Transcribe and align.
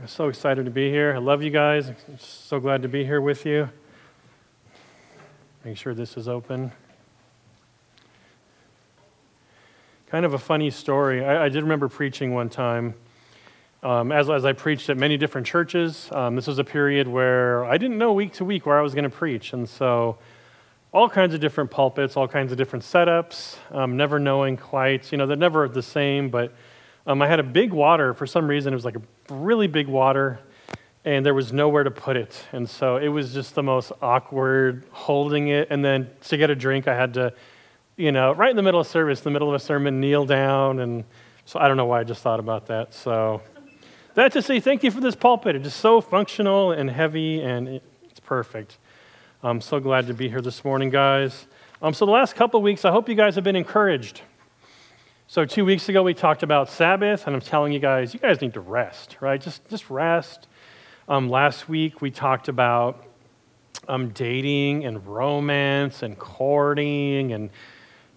I'm 0.00 0.08
so 0.08 0.28
excited 0.28 0.64
to 0.64 0.70
be 0.70 0.88
here. 0.88 1.12
I 1.14 1.18
love 1.18 1.42
you 1.42 1.50
guys. 1.50 1.90
I'm 1.90 2.18
so 2.18 2.58
glad 2.58 2.80
to 2.80 2.88
be 2.88 3.04
here 3.04 3.20
with 3.20 3.44
you. 3.44 3.68
Make 5.64 5.76
sure 5.76 5.92
this 5.92 6.16
is 6.16 6.28
open. 6.28 6.70
Kind 10.06 10.24
of 10.24 10.32
a 10.32 10.38
funny 10.38 10.70
story. 10.70 11.24
I, 11.24 11.46
I 11.46 11.48
did 11.48 11.64
remember 11.64 11.88
preaching 11.88 12.32
one 12.32 12.48
time. 12.48 12.94
Um, 13.82 14.12
as, 14.12 14.30
as 14.30 14.44
I 14.44 14.52
preached 14.52 14.88
at 14.88 14.96
many 14.96 15.16
different 15.16 15.48
churches, 15.48 16.08
um, 16.12 16.36
this 16.36 16.46
was 16.46 16.60
a 16.60 16.64
period 16.64 17.08
where 17.08 17.64
I 17.64 17.76
didn't 17.76 17.98
know 17.98 18.12
week 18.12 18.34
to 18.34 18.44
week 18.44 18.66
where 18.66 18.78
I 18.78 18.82
was 18.82 18.94
going 18.94 19.04
to 19.04 19.10
preach. 19.10 19.52
And 19.52 19.68
so, 19.68 20.18
all 20.92 21.08
kinds 21.08 21.34
of 21.34 21.40
different 21.40 21.72
pulpits, 21.72 22.16
all 22.16 22.28
kinds 22.28 22.52
of 22.52 22.58
different 22.58 22.84
setups, 22.84 23.56
um, 23.72 23.96
never 23.96 24.20
knowing 24.20 24.56
quite. 24.56 25.10
You 25.10 25.18
know, 25.18 25.26
they're 25.26 25.36
never 25.36 25.68
the 25.68 25.82
same, 25.82 26.30
but 26.30 26.54
um, 27.04 27.20
I 27.20 27.26
had 27.26 27.40
a 27.40 27.44
big 27.44 27.72
water. 27.72 28.14
For 28.14 28.26
some 28.26 28.46
reason, 28.46 28.72
it 28.72 28.76
was 28.76 28.84
like 28.84 28.96
a 28.96 29.34
really 29.34 29.66
big 29.66 29.88
water 29.88 30.38
and 31.04 31.24
there 31.24 31.34
was 31.34 31.52
nowhere 31.52 31.84
to 31.84 31.90
put 31.90 32.16
it. 32.16 32.44
And 32.52 32.68
so 32.68 32.96
it 32.96 33.08
was 33.08 33.32
just 33.32 33.54
the 33.54 33.62
most 33.62 33.92
awkward 34.02 34.84
holding 34.90 35.48
it. 35.48 35.68
And 35.70 35.84
then 35.84 36.10
to 36.22 36.36
get 36.36 36.50
a 36.50 36.56
drink, 36.56 36.88
I 36.88 36.94
had 36.94 37.14
to, 37.14 37.32
you 37.96 38.12
know, 38.12 38.32
right 38.32 38.50
in 38.50 38.56
the 38.56 38.62
middle 38.62 38.80
of 38.80 38.86
service, 38.86 39.20
in 39.20 39.24
the 39.24 39.30
middle 39.30 39.48
of 39.48 39.54
a 39.54 39.58
sermon, 39.58 40.00
kneel 40.00 40.26
down. 40.26 40.80
And 40.80 41.04
so 41.44 41.58
I 41.58 41.68
don't 41.68 41.76
know 41.76 41.86
why 41.86 42.00
I 42.00 42.04
just 42.04 42.22
thought 42.22 42.40
about 42.40 42.66
that. 42.66 42.92
So 42.92 43.42
that 44.14 44.32
to 44.32 44.42
say 44.42 44.60
thank 44.60 44.82
you 44.82 44.90
for 44.90 45.00
this 45.00 45.14
pulpit. 45.14 45.56
It's 45.56 45.64
just 45.64 45.80
so 45.80 46.00
functional 46.00 46.72
and 46.72 46.90
heavy, 46.90 47.40
and 47.40 47.80
it's 48.10 48.20
perfect. 48.20 48.78
I'm 49.42 49.60
so 49.60 49.78
glad 49.78 50.08
to 50.08 50.14
be 50.14 50.28
here 50.28 50.40
this 50.40 50.64
morning, 50.64 50.90
guys. 50.90 51.46
Um, 51.80 51.94
so 51.94 52.04
the 52.04 52.10
last 52.10 52.34
couple 52.34 52.60
weeks, 52.60 52.84
I 52.84 52.90
hope 52.90 53.08
you 53.08 53.14
guys 53.14 53.36
have 53.36 53.44
been 53.44 53.54
encouraged. 53.54 54.22
So 55.28 55.44
two 55.44 55.64
weeks 55.64 55.88
ago, 55.88 56.02
we 56.02 56.14
talked 56.14 56.42
about 56.42 56.68
Sabbath, 56.68 57.26
and 57.26 57.36
I'm 57.36 57.40
telling 57.40 57.72
you 57.72 57.78
guys, 57.78 58.12
you 58.12 58.18
guys 58.18 58.40
need 58.40 58.54
to 58.54 58.60
rest, 58.60 59.18
right? 59.20 59.40
Just, 59.40 59.68
just 59.68 59.88
rest 59.88 60.48
um, 61.08 61.30
last 61.30 61.70
week 61.70 62.02
we 62.02 62.10
talked 62.10 62.48
about 62.48 63.02
um, 63.88 64.10
dating 64.10 64.84
and 64.84 65.06
romance 65.06 66.02
and 66.02 66.18
courting 66.18 67.32
and 67.32 67.48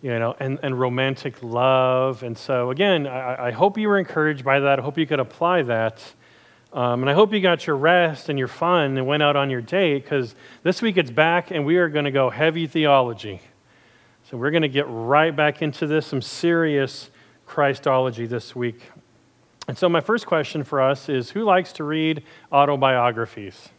you 0.01 0.09
know 0.19 0.35
and, 0.39 0.59
and 0.61 0.77
romantic 0.77 1.41
love. 1.41 2.23
And 2.23 2.37
so 2.37 2.69
again, 2.69 3.07
I, 3.07 3.47
I 3.47 3.51
hope 3.51 3.77
you 3.77 3.87
were 3.87 3.97
encouraged 3.97 4.43
by 4.43 4.59
that. 4.59 4.79
I 4.79 4.81
hope 4.81 4.97
you 4.97 5.07
could 5.07 5.21
apply 5.21 5.63
that. 5.63 6.03
Um, 6.73 7.01
and 7.01 7.09
I 7.09 7.13
hope 7.13 7.33
you 7.33 7.41
got 7.41 7.65
your 7.65 7.77
rest 7.77 8.29
and 8.29 8.37
your 8.37 8.47
fun 8.47 8.97
and 8.97 9.07
went 9.07 9.23
out 9.23 9.35
on 9.35 9.49
your 9.49 9.61
date 9.61 10.03
because 10.03 10.35
this 10.63 10.81
week 10.81 10.97
it's 10.97 11.11
back 11.11 11.51
and 11.51 11.65
we 11.65 11.77
are 11.77 11.89
going 11.89 12.05
to 12.05 12.11
go 12.11 12.29
heavy 12.29 12.67
theology. 12.67 13.41
So 14.29 14.37
we're 14.37 14.51
going 14.51 14.61
to 14.61 14.69
get 14.69 14.85
right 14.87 15.35
back 15.35 15.61
into 15.61 15.87
this, 15.87 16.07
some 16.07 16.21
serious 16.21 17.09
Christology 17.45 18.25
this 18.25 18.55
week. 18.55 18.81
And 19.67 19.77
so, 19.77 19.87
my 19.87 20.01
first 20.01 20.25
question 20.25 20.63
for 20.63 20.81
us 20.81 21.07
is 21.07 21.29
who 21.31 21.43
likes 21.43 21.73
to 21.73 21.83
read 21.83 22.23
autobiographies? 22.51 23.69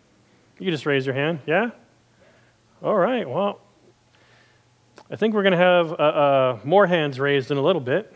You 0.58 0.70
just 0.70 0.86
raise 0.86 1.06
your 1.06 1.14
hand. 1.14 1.40
Yeah? 1.46 1.70
All 2.82 2.96
right. 2.96 3.28
Well, 3.28 3.60
I 5.10 5.16
think 5.16 5.34
we're 5.34 5.42
going 5.42 5.52
to 5.52 5.58
have 5.58 5.92
uh, 5.92 5.94
uh, 5.94 6.58
more 6.64 6.86
hands 6.86 7.18
raised 7.18 7.50
in 7.50 7.56
a 7.56 7.62
little 7.62 7.80
bit. 7.80 8.14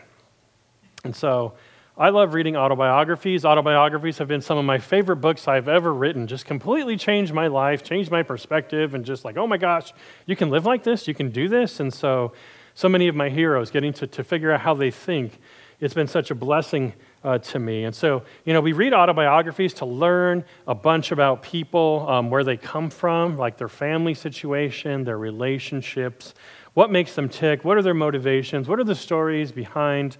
And 1.03 1.15
so, 1.15 1.53
I 1.99 2.09
love 2.09 2.35
reading 2.35 2.55
autobiographies. 2.55 3.43
Autobiographies 3.43 4.19
have 4.19 4.27
been 4.27 4.41
some 4.41 4.59
of 4.59 4.65
my 4.65 4.77
favorite 4.77 5.15
books 5.15 5.47
I've 5.47 5.67
ever 5.67 5.91
written. 5.91 6.27
Just 6.27 6.45
completely 6.45 6.95
changed 6.95 7.33
my 7.33 7.47
life, 7.47 7.83
changed 7.83 8.11
my 8.11 8.21
perspective, 8.21 8.93
and 8.93 9.03
just 9.03 9.25
like, 9.25 9.35
oh 9.35 9.47
my 9.47 9.57
gosh, 9.57 9.93
you 10.27 10.35
can 10.35 10.51
live 10.51 10.63
like 10.63 10.83
this, 10.83 11.07
you 11.07 11.15
can 11.15 11.31
do 11.31 11.49
this. 11.49 11.79
And 11.79 11.91
so, 11.91 12.33
so 12.75 12.87
many 12.87 13.07
of 13.07 13.15
my 13.15 13.29
heroes 13.29 13.71
getting 13.71 13.93
to, 13.93 14.05
to 14.05 14.23
figure 14.23 14.51
out 14.51 14.61
how 14.61 14.75
they 14.75 14.91
think, 14.91 15.39
it's 15.79 15.93
been 15.93 16.07
such 16.07 16.31
a 16.31 16.35
blessing 16.35 16.93
uh, 17.23 17.37
to 17.37 17.59
me. 17.59 17.83
And 17.83 17.95
so, 17.95 18.23
you 18.45 18.53
know, 18.53 18.61
we 18.61 18.73
read 18.73 18.93
autobiographies 18.93 19.73
to 19.75 19.85
learn 19.85 20.43
a 20.65 20.73
bunch 20.73 21.11
about 21.11 21.43
people, 21.43 22.05
um, 22.09 22.29
where 22.29 22.43
they 22.43 22.57
come 22.57 22.89
from, 22.89 23.37
like 23.37 23.57
their 23.57 23.69
family 23.69 24.13
situation, 24.13 25.03
their 25.03 25.17
relationships, 25.17 26.33
what 26.73 26.91
makes 26.91 27.15
them 27.15 27.29
tick, 27.29 27.63
what 27.63 27.77
are 27.77 27.81
their 27.81 27.93
motivations, 27.93 28.67
what 28.67 28.79
are 28.79 28.83
the 28.83 28.95
stories 28.95 29.51
behind 29.51 30.17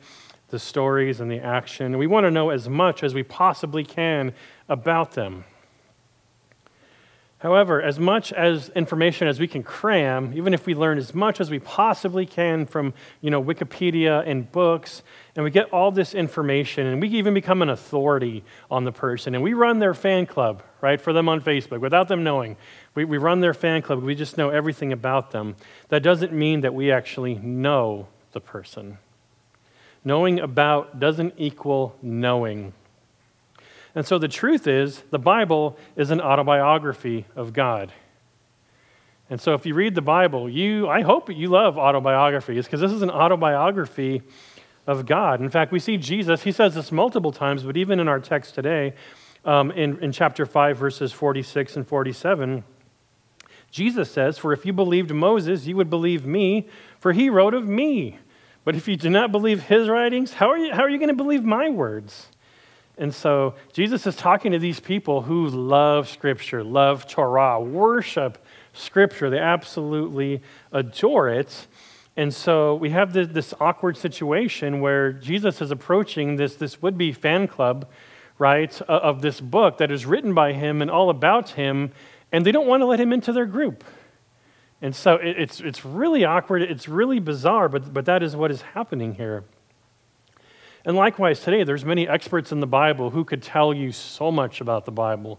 the 0.50 0.59
stories 0.59 1.19
and 1.19 1.29
the 1.29 1.40
action. 1.40 1.97
We 1.97 2.07
want 2.07 2.25
to 2.25 2.31
know 2.31 2.51
as 2.51 2.69
much 2.69 3.03
as 3.03 3.13
we 3.13 3.23
possibly 3.23 3.84
can 3.84 4.34
about 4.69 5.12
them. 5.12 5.44
However, 7.39 7.79
as 7.79 7.99
much 7.99 8.33
as 8.33 8.69
information 8.69 9.27
as 9.27 9.39
we 9.39 9.47
can 9.47 9.61
cram, 9.61 10.33
even 10.35 10.55
if 10.55 10.65
we 10.65 10.73
learn 10.73 10.97
as 10.97 11.13
much 11.13 11.39
as 11.39 11.51
we 11.51 11.59
possibly 11.59 12.25
can 12.25 12.65
from 12.65 12.95
you 13.21 13.29
know, 13.29 13.43
Wikipedia 13.43 14.27
and 14.27 14.51
books, 14.51 15.03
and 15.35 15.43
we 15.43 15.51
get 15.51 15.71
all 15.71 15.91
this 15.91 16.15
information, 16.15 16.87
and 16.87 16.99
we 16.99 17.09
even 17.09 17.35
become 17.35 17.61
an 17.61 17.69
authority 17.69 18.43
on 18.71 18.85
the 18.85 18.91
person, 18.91 19.35
and 19.35 19.43
we 19.43 19.53
run 19.53 19.77
their 19.77 19.93
fan 19.93 20.25
club, 20.25 20.63
right, 20.81 20.99
for 20.99 21.13
them 21.13 21.29
on 21.29 21.39
Facebook 21.39 21.79
without 21.79 22.07
them 22.07 22.23
knowing. 22.23 22.57
We, 22.95 23.05
we 23.05 23.19
run 23.19 23.39
their 23.39 23.53
fan 23.53 23.83
club, 23.83 24.01
we 24.01 24.15
just 24.15 24.35
know 24.39 24.49
everything 24.49 24.91
about 24.91 25.29
them. 25.29 25.57
That 25.89 26.01
doesn't 26.01 26.33
mean 26.33 26.61
that 26.61 26.73
we 26.73 26.91
actually 26.91 27.35
know 27.35 28.07
the 28.31 28.41
person. 28.41 28.97
Knowing 30.03 30.39
about 30.39 30.99
doesn't 30.99 31.35
equal 31.37 31.95
knowing. 32.01 32.73
And 33.97 34.06
so 34.06 34.19
the 34.19 34.28
truth 34.28 34.68
is, 34.68 35.02
the 35.09 35.18
Bible 35.18 35.75
is 35.96 36.12
an 36.12 36.22
autobiography 36.22 37.25
of 37.35 37.52
God. 37.52 37.91
And 39.28 39.41
so 39.41 39.56
if 39.56 39.66
you 39.66 39.74
read 39.74 39.96
the 39.96 40.03
Bible, 40.03 40.47
you 40.47 40.88
I 40.88 41.02
hope 41.02 41.35
you 41.35 41.47
love 41.47 41.80
autobiographies 41.80 42.66
because 42.66 42.80
this 42.80 42.91
is 42.91 43.02
an 43.02 43.09
autobiography 43.09 44.22
of 44.85 45.08
God. 45.08 45.41
In 45.41 45.50
fact, 45.50 45.72
we 45.72 45.80
see 45.80 45.97
Jesus, 45.97 46.44
he 46.44 46.52
says 46.52 46.75
this 46.75 46.91
multiple 46.91 47.31
times, 47.31 47.63
but 47.63 47.75
even 47.75 48.00
in 48.00 48.08
our 48.08 48.19
text 48.19 48.53
today, 48.53 48.94
um, 49.44 49.72
in, 49.72 49.97
in 50.03 50.12
chapter 50.12 50.46
5, 50.46 50.78
verses 50.78 51.12
46 51.12 51.78
and 51.78 51.88
47, 51.88 52.64
Jesus 53.72 54.12
says, 54.12 54.38
For 54.38 54.53
if 54.53 54.64
you 54.64 54.74
believed 54.74 55.12
Moses, 55.12 55.66
you 55.66 55.75
would 55.75 55.90
believe 55.90 56.24
me, 56.24 56.68
for 57.00 57.14
he 57.14 57.31
wrote 57.31 57.56
of 57.56 57.68
me. 57.68 58.19
But 58.64 58.75
if 58.75 58.88
you 58.88 58.96
do 58.96 59.09
not 59.09 59.31
believe 59.31 59.64
his 59.64 59.90
writings, 59.90 60.34
how 60.34 60.52
are 60.52 60.58
you, 60.59 60.72
how 60.72 60.84
are 60.84 60.90
you 60.90 61.00
going 61.00 61.09
to 61.09 61.16
believe 61.16 61.44
my 61.44 61.72
words? 61.72 62.28
And 62.97 63.13
so 63.13 63.53
Jesus 63.74 64.08
is 64.08 64.16
talking 64.16 64.52
to 64.53 64.59
these 64.59 64.80
people 64.80 65.22
who 65.22 65.47
love 65.47 66.09
Scripture, 66.09 66.63
love 66.63 67.08
Torah, 67.08 67.62
worship 67.62 68.44
Scripture. 68.74 69.30
They 69.30 69.40
absolutely 69.40 70.41
adore 70.72 71.30
it. 71.30 71.68
And 72.16 72.34
so 72.34 72.74
we 72.74 72.90
have 72.90 73.13
this, 73.13 73.28
this 73.28 73.53
awkward 73.59 73.96
situation 73.96 74.81
where 74.81 75.13
Jesus 75.13 75.62
is 75.62 75.69
approaching 75.69 76.38
this, 76.38 76.56
this 76.56 76.81
would 76.81 76.97
be 76.97 77.12
fan 77.12 77.47
club, 77.47 77.88
right, 78.40 78.81
of 78.81 79.22
this 79.22 79.40
book 79.40 79.78
that 79.78 79.91
is 79.91 80.08
written 80.08 80.34
by 80.34 80.53
him 80.53 80.81
and 80.81 80.90
all 80.90 81.12
about 81.12 81.52
him, 81.52 81.91
and 82.31 82.44
they 82.44 82.52
don't 82.52 82.68
want 82.68 82.81
to 82.81 82.85
let 82.85 83.00
him 83.00 83.14
into 83.14 83.31
their 83.31 83.46
group. 83.46 83.84
And 84.81 84.96
so 84.96 85.16
it, 85.16 85.40
it's, 85.40 85.59
it's 85.59 85.85
really 85.85 86.25
awkward, 86.25 86.64
it's 86.64 86.88
really 86.88 87.19
bizarre, 87.19 87.69
but, 87.69 87.94
but 87.94 88.06
that 88.06 88.24
is 88.24 88.35
what 88.35 88.50
is 88.50 88.64
happening 88.64 89.14
here. 89.14 89.44
And 90.87 90.95
likewise, 90.95 91.41
today, 91.41 91.65
there's 91.65 91.83
many 91.83 92.07
experts 92.07 92.53
in 92.53 92.61
the 92.61 92.65
Bible 92.65 93.09
who 93.09 93.25
could 93.25 93.43
tell 93.43 93.73
you 93.73 93.91
so 93.91 94.31
much 94.31 94.61
about 94.61 94.85
the 94.85 94.91
Bible, 94.91 95.37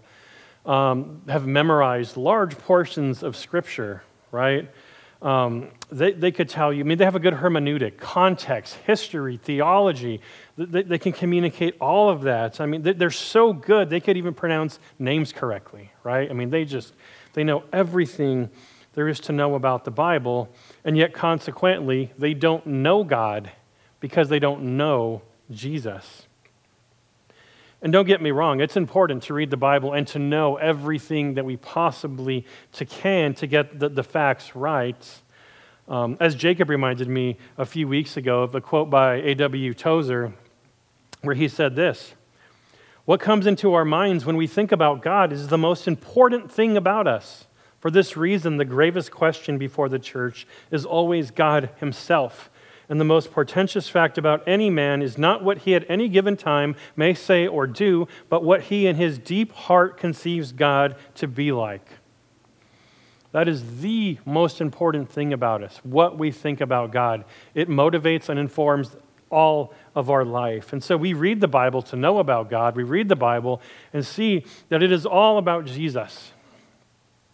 um, 0.66 1.22
have 1.26 1.46
memorized 1.46 2.18
large 2.18 2.58
portions 2.58 3.22
of 3.22 3.34
Scripture, 3.34 4.02
right? 4.30 4.70
Um, 5.22 5.70
they, 5.90 6.12
they 6.12 6.32
could 6.32 6.50
tell 6.50 6.70
you, 6.70 6.80
I 6.80 6.82
mean, 6.86 6.98
they 6.98 7.06
have 7.06 7.14
a 7.14 7.18
good 7.18 7.32
hermeneutic, 7.32 7.96
context, 7.96 8.74
history, 8.86 9.38
theology. 9.38 10.20
They, 10.58 10.82
they 10.82 10.98
can 10.98 11.12
communicate 11.12 11.76
all 11.80 12.10
of 12.10 12.20
that. 12.24 12.60
I 12.60 12.66
mean, 12.66 12.82
they're 12.82 13.10
so 13.10 13.54
good, 13.54 13.88
they 13.88 14.00
could 14.00 14.18
even 14.18 14.34
pronounce 14.34 14.78
names 14.98 15.32
correctly, 15.32 15.90
right? 16.04 16.30
I 16.30 16.34
mean, 16.34 16.50
they 16.50 16.66
just, 16.66 16.92
they 17.32 17.42
know 17.42 17.64
everything 17.72 18.50
there 18.92 19.08
is 19.08 19.18
to 19.20 19.32
know 19.32 19.54
about 19.54 19.86
the 19.86 19.90
Bible, 19.90 20.54
and 20.84 20.94
yet 20.94 21.14
consequently, 21.14 22.12
they 22.18 22.34
don't 22.34 22.66
know 22.66 23.02
God 23.02 23.50
because 23.98 24.28
they 24.28 24.38
don't 24.38 24.76
know 24.76 25.22
Jesus. 25.50 26.26
And 27.80 27.92
don't 27.92 28.06
get 28.06 28.20
me 28.20 28.32
wrong, 28.32 28.60
it's 28.60 28.76
important 28.76 29.22
to 29.24 29.34
read 29.34 29.50
the 29.50 29.56
Bible 29.56 29.92
and 29.92 30.06
to 30.08 30.18
know 30.18 30.56
everything 30.56 31.34
that 31.34 31.44
we 31.44 31.56
possibly 31.56 32.44
to 32.72 32.84
can 32.84 33.34
to 33.34 33.46
get 33.46 33.78
the, 33.78 33.88
the 33.88 34.02
facts 34.02 34.56
right. 34.56 35.20
Um, 35.86 36.16
as 36.18 36.34
Jacob 36.34 36.68
reminded 36.68 37.08
me 37.08 37.36
a 37.56 37.64
few 37.64 37.86
weeks 37.86 38.16
ago 38.16 38.42
of 38.42 38.54
a 38.54 38.60
quote 38.60 38.90
by 38.90 39.16
A.W. 39.16 39.74
Tozer, 39.74 40.32
where 41.22 41.36
he 41.36 41.46
said 41.46 41.76
this 41.76 42.14
What 43.04 43.20
comes 43.20 43.46
into 43.46 43.74
our 43.74 43.84
minds 43.84 44.26
when 44.26 44.36
we 44.36 44.48
think 44.48 44.72
about 44.72 45.00
God 45.00 45.32
is 45.32 45.48
the 45.48 45.58
most 45.58 45.86
important 45.86 46.50
thing 46.50 46.76
about 46.76 47.06
us. 47.06 47.46
For 47.78 47.92
this 47.92 48.16
reason, 48.16 48.56
the 48.56 48.64
gravest 48.64 49.12
question 49.12 49.56
before 49.56 49.88
the 49.88 50.00
church 50.00 50.48
is 50.72 50.84
always 50.84 51.30
God 51.30 51.70
Himself. 51.78 52.50
And 52.88 52.98
the 52.98 53.04
most 53.04 53.32
portentous 53.32 53.88
fact 53.88 54.16
about 54.16 54.46
any 54.46 54.70
man 54.70 55.02
is 55.02 55.18
not 55.18 55.44
what 55.44 55.58
he 55.58 55.74
at 55.74 55.88
any 55.90 56.08
given 56.08 56.36
time 56.36 56.74
may 56.96 57.12
say 57.12 57.46
or 57.46 57.66
do, 57.66 58.08
but 58.28 58.42
what 58.42 58.62
he 58.62 58.86
in 58.86 58.96
his 58.96 59.18
deep 59.18 59.52
heart 59.52 59.98
conceives 59.98 60.52
God 60.52 60.96
to 61.16 61.28
be 61.28 61.52
like. 61.52 61.86
That 63.32 63.46
is 63.46 63.80
the 63.80 64.18
most 64.24 64.62
important 64.62 65.10
thing 65.10 65.34
about 65.34 65.62
us, 65.62 65.78
what 65.82 66.16
we 66.16 66.30
think 66.30 66.62
about 66.62 66.92
God. 66.92 67.26
It 67.54 67.68
motivates 67.68 68.30
and 68.30 68.38
informs 68.38 68.96
all 69.30 69.74
of 69.94 70.08
our 70.08 70.24
life. 70.24 70.72
And 70.72 70.82
so 70.82 70.96
we 70.96 71.12
read 71.12 71.42
the 71.42 71.48
Bible 71.48 71.82
to 71.82 71.96
know 71.96 72.18
about 72.18 72.48
God. 72.48 72.74
We 72.74 72.84
read 72.84 73.10
the 73.10 73.16
Bible 73.16 73.60
and 73.92 74.06
see 74.06 74.46
that 74.70 74.82
it 74.82 74.90
is 74.90 75.04
all 75.04 75.36
about 75.36 75.66
Jesus. 75.66 76.32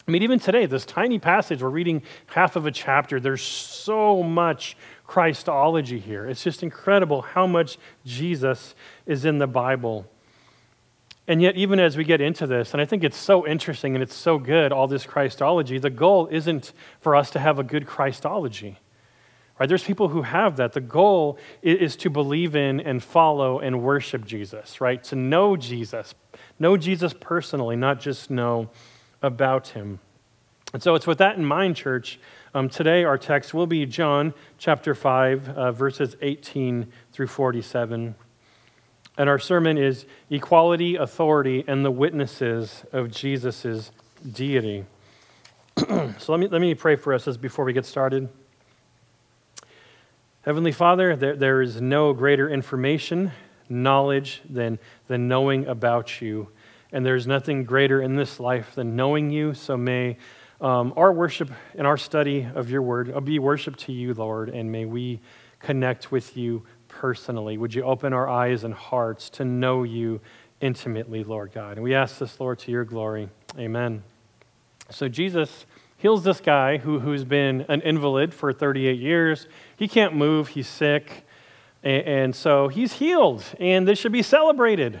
I 0.07 0.11
mean, 0.11 0.21
even 0.21 0.39
today, 0.39 0.67
this 0.67 0.85
tiny 0.85 1.17
passage, 1.17 1.63
we're 1.63 1.69
reading 1.69 2.03
half 2.27 2.55
of 2.55 2.65
a 2.65 2.71
chapter. 2.71 3.19
There's 3.19 3.41
so 3.41 4.21
much 4.21 4.77
Christology 5.07 5.99
here. 5.99 6.25
It's 6.25 6.43
just 6.43 6.63
incredible 6.63 7.21
how 7.21 7.47
much 7.47 7.77
Jesus 8.05 8.75
is 9.05 9.25
in 9.25 9.37
the 9.37 9.47
Bible. 9.47 10.05
And 11.27 11.41
yet, 11.41 11.55
even 11.55 11.79
as 11.79 11.97
we 11.97 12.03
get 12.03 12.21
into 12.21 12.45
this, 12.45 12.73
and 12.73 12.81
I 12.81 12.85
think 12.85 13.03
it's 13.03 13.17
so 13.17 13.47
interesting 13.47 13.95
and 13.95 14.03
it's 14.03 14.15
so 14.15 14.37
good, 14.37 14.71
all 14.71 14.87
this 14.87 15.05
Christology, 15.05 15.79
the 15.79 15.89
goal 15.89 16.27
isn't 16.31 16.71
for 16.99 17.15
us 17.15 17.31
to 17.31 17.39
have 17.39 17.57
a 17.57 17.63
good 17.63 17.87
Christology. 17.87 18.79
Right? 19.59 19.69
There's 19.69 19.83
people 19.83 20.09
who 20.09 20.21
have 20.21 20.57
that. 20.57 20.73
The 20.73 20.81
goal 20.81 21.39
is 21.61 21.95
to 21.97 22.09
believe 22.09 22.55
in 22.55 22.79
and 22.81 23.01
follow 23.01 23.59
and 23.59 23.81
worship 23.81 24.25
Jesus, 24.25 24.81
right? 24.81 25.01
To 25.05 25.15
know 25.15 25.55
Jesus, 25.55 26.13
know 26.59 26.75
Jesus 26.75 27.13
personally, 27.17 27.75
not 27.75 28.01
just 28.01 28.29
know 28.29 28.69
about 29.21 29.69
him. 29.69 29.99
And 30.75 30.83
so 30.83 30.93
it's 30.93 31.07
with 31.07 31.19
that 31.19 31.37
in 31.37 31.45
mind, 31.45 31.77
church. 31.77 32.19
Um, 32.53 32.67
today, 32.67 33.05
our 33.05 33.17
text 33.17 33.53
will 33.53 33.65
be 33.65 33.85
John 33.85 34.33
chapter 34.57 34.93
5, 34.93 35.47
uh, 35.47 35.71
verses 35.71 36.17
18 36.21 36.91
through 37.13 37.27
47. 37.27 38.13
And 39.17 39.29
our 39.29 39.39
sermon 39.39 39.77
is 39.77 40.05
Equality, 40.29 40.97
Authority, 40.97 41.63
and 41.65 41.85
the 41.85 41.91
Witnesses 41.91 42.83
of 42.91 43.09
Jesus' 43.09 43.93
Deity. 44.29 44.83
so 45.77 46.13
let 46.27 46.41
me, 46.41 46.47
let 46.49 46.59
me 46.59 46.75
pray 46.75 46.97
for 46.97 47.13
us 47.13 47.25
as 47.25 47.37
before 47.37 47.63
we 47.63 47.71
get 47.71 47.85
started. 47.85 48.27
Heavenly 50.41 50.73
Father, 50.73 51.15
there, 51.15 51.37
there 51.37 51.61
is 51.61 51.79
no 51.79 52.11
greater 52.11 52.49
information, 52.49 53.31
knowledge 53.69 54.41
than, 54.49 54.79
than 55.07 55.29
knowing 55.29 55.67
about 55.67 56.19
you. 56.19 56.49
And 56.91 57.05
there's 57.05 57.25
nothing 57.25 57.63
greater 57.63 58.01
in 58.01 58.17
this 58.17 58.41
life 58.41 58.75
than 58.75 58.97
knowing 58.97 59.29
you. 59.29 59.53
So 59.53 59.77
may 59.77 60.17
um, 60.65 60.93
our 60.97 61.13
worship 61.13 61.51
and 61.75 61.85
our 61.85 61.95
study 61.95 62.47
of 62.55 62.71
your 62.71 62.81
word 62.81 63.13
be 63.23 63.37
worship 63.37 63.75
to 63.75 63.91
you, 63.91 64.15
Lord, 64.15 64.49
and 64.49 64.71
may 64.71 64.85
we 64.85 65.19
connect 65.59 66.11
with 66.11 66.35
you 66.35 66.63
personally. 66.87 67.55
Would 67.55 67.75
you 67.75 67.83
open 67.83 68.13
our 68.13 68.27
eyes 68.27 68.63
and 68.63 68.73
hearts 68.73 69.29
to 69.31 69.45
know 69.45 69.83
you 69.83 70.21
intimately, 70.61 71.23
Lord 71.23 71.51
God? 71.53 71.73
And 71.73 71.83
we 71.83 71.93
ask 71.93 72.17
this, 72.17 72.39
Lord, 72.39 72.57
to 72.59 72.71
your 72.71 72.83
glory. 72.83 73.29
Amen. 73.59 74.01
So 74.89 75.07
Jesus 75.07 75.67
heals 75.97 76.23
this 76.23 76.41
guy 76.41 76.77
who, 76.77 76.97
who's 76.97 77.25
been 77.25 77.65
an 77.69 77.81
invalid 77.81 78.33
for 78.33 78.51
38 78.51 78.99
years. 78.99 79.47
He 79.77 79.87
can't 79.87 80.15
move, 80.15 80.47
he's 80.47 80.67
sick. 80.67 81.27
And, 81.83 82.07
and 82.07 82.35
so 82.35 82.69
he's 82.69 82.93
healed, 82.93 83.43
and 83.59 83.87
this 83.87 83.99
should 83.99 84.11
be 84.11 84.23
celebrated, 84.23 84.99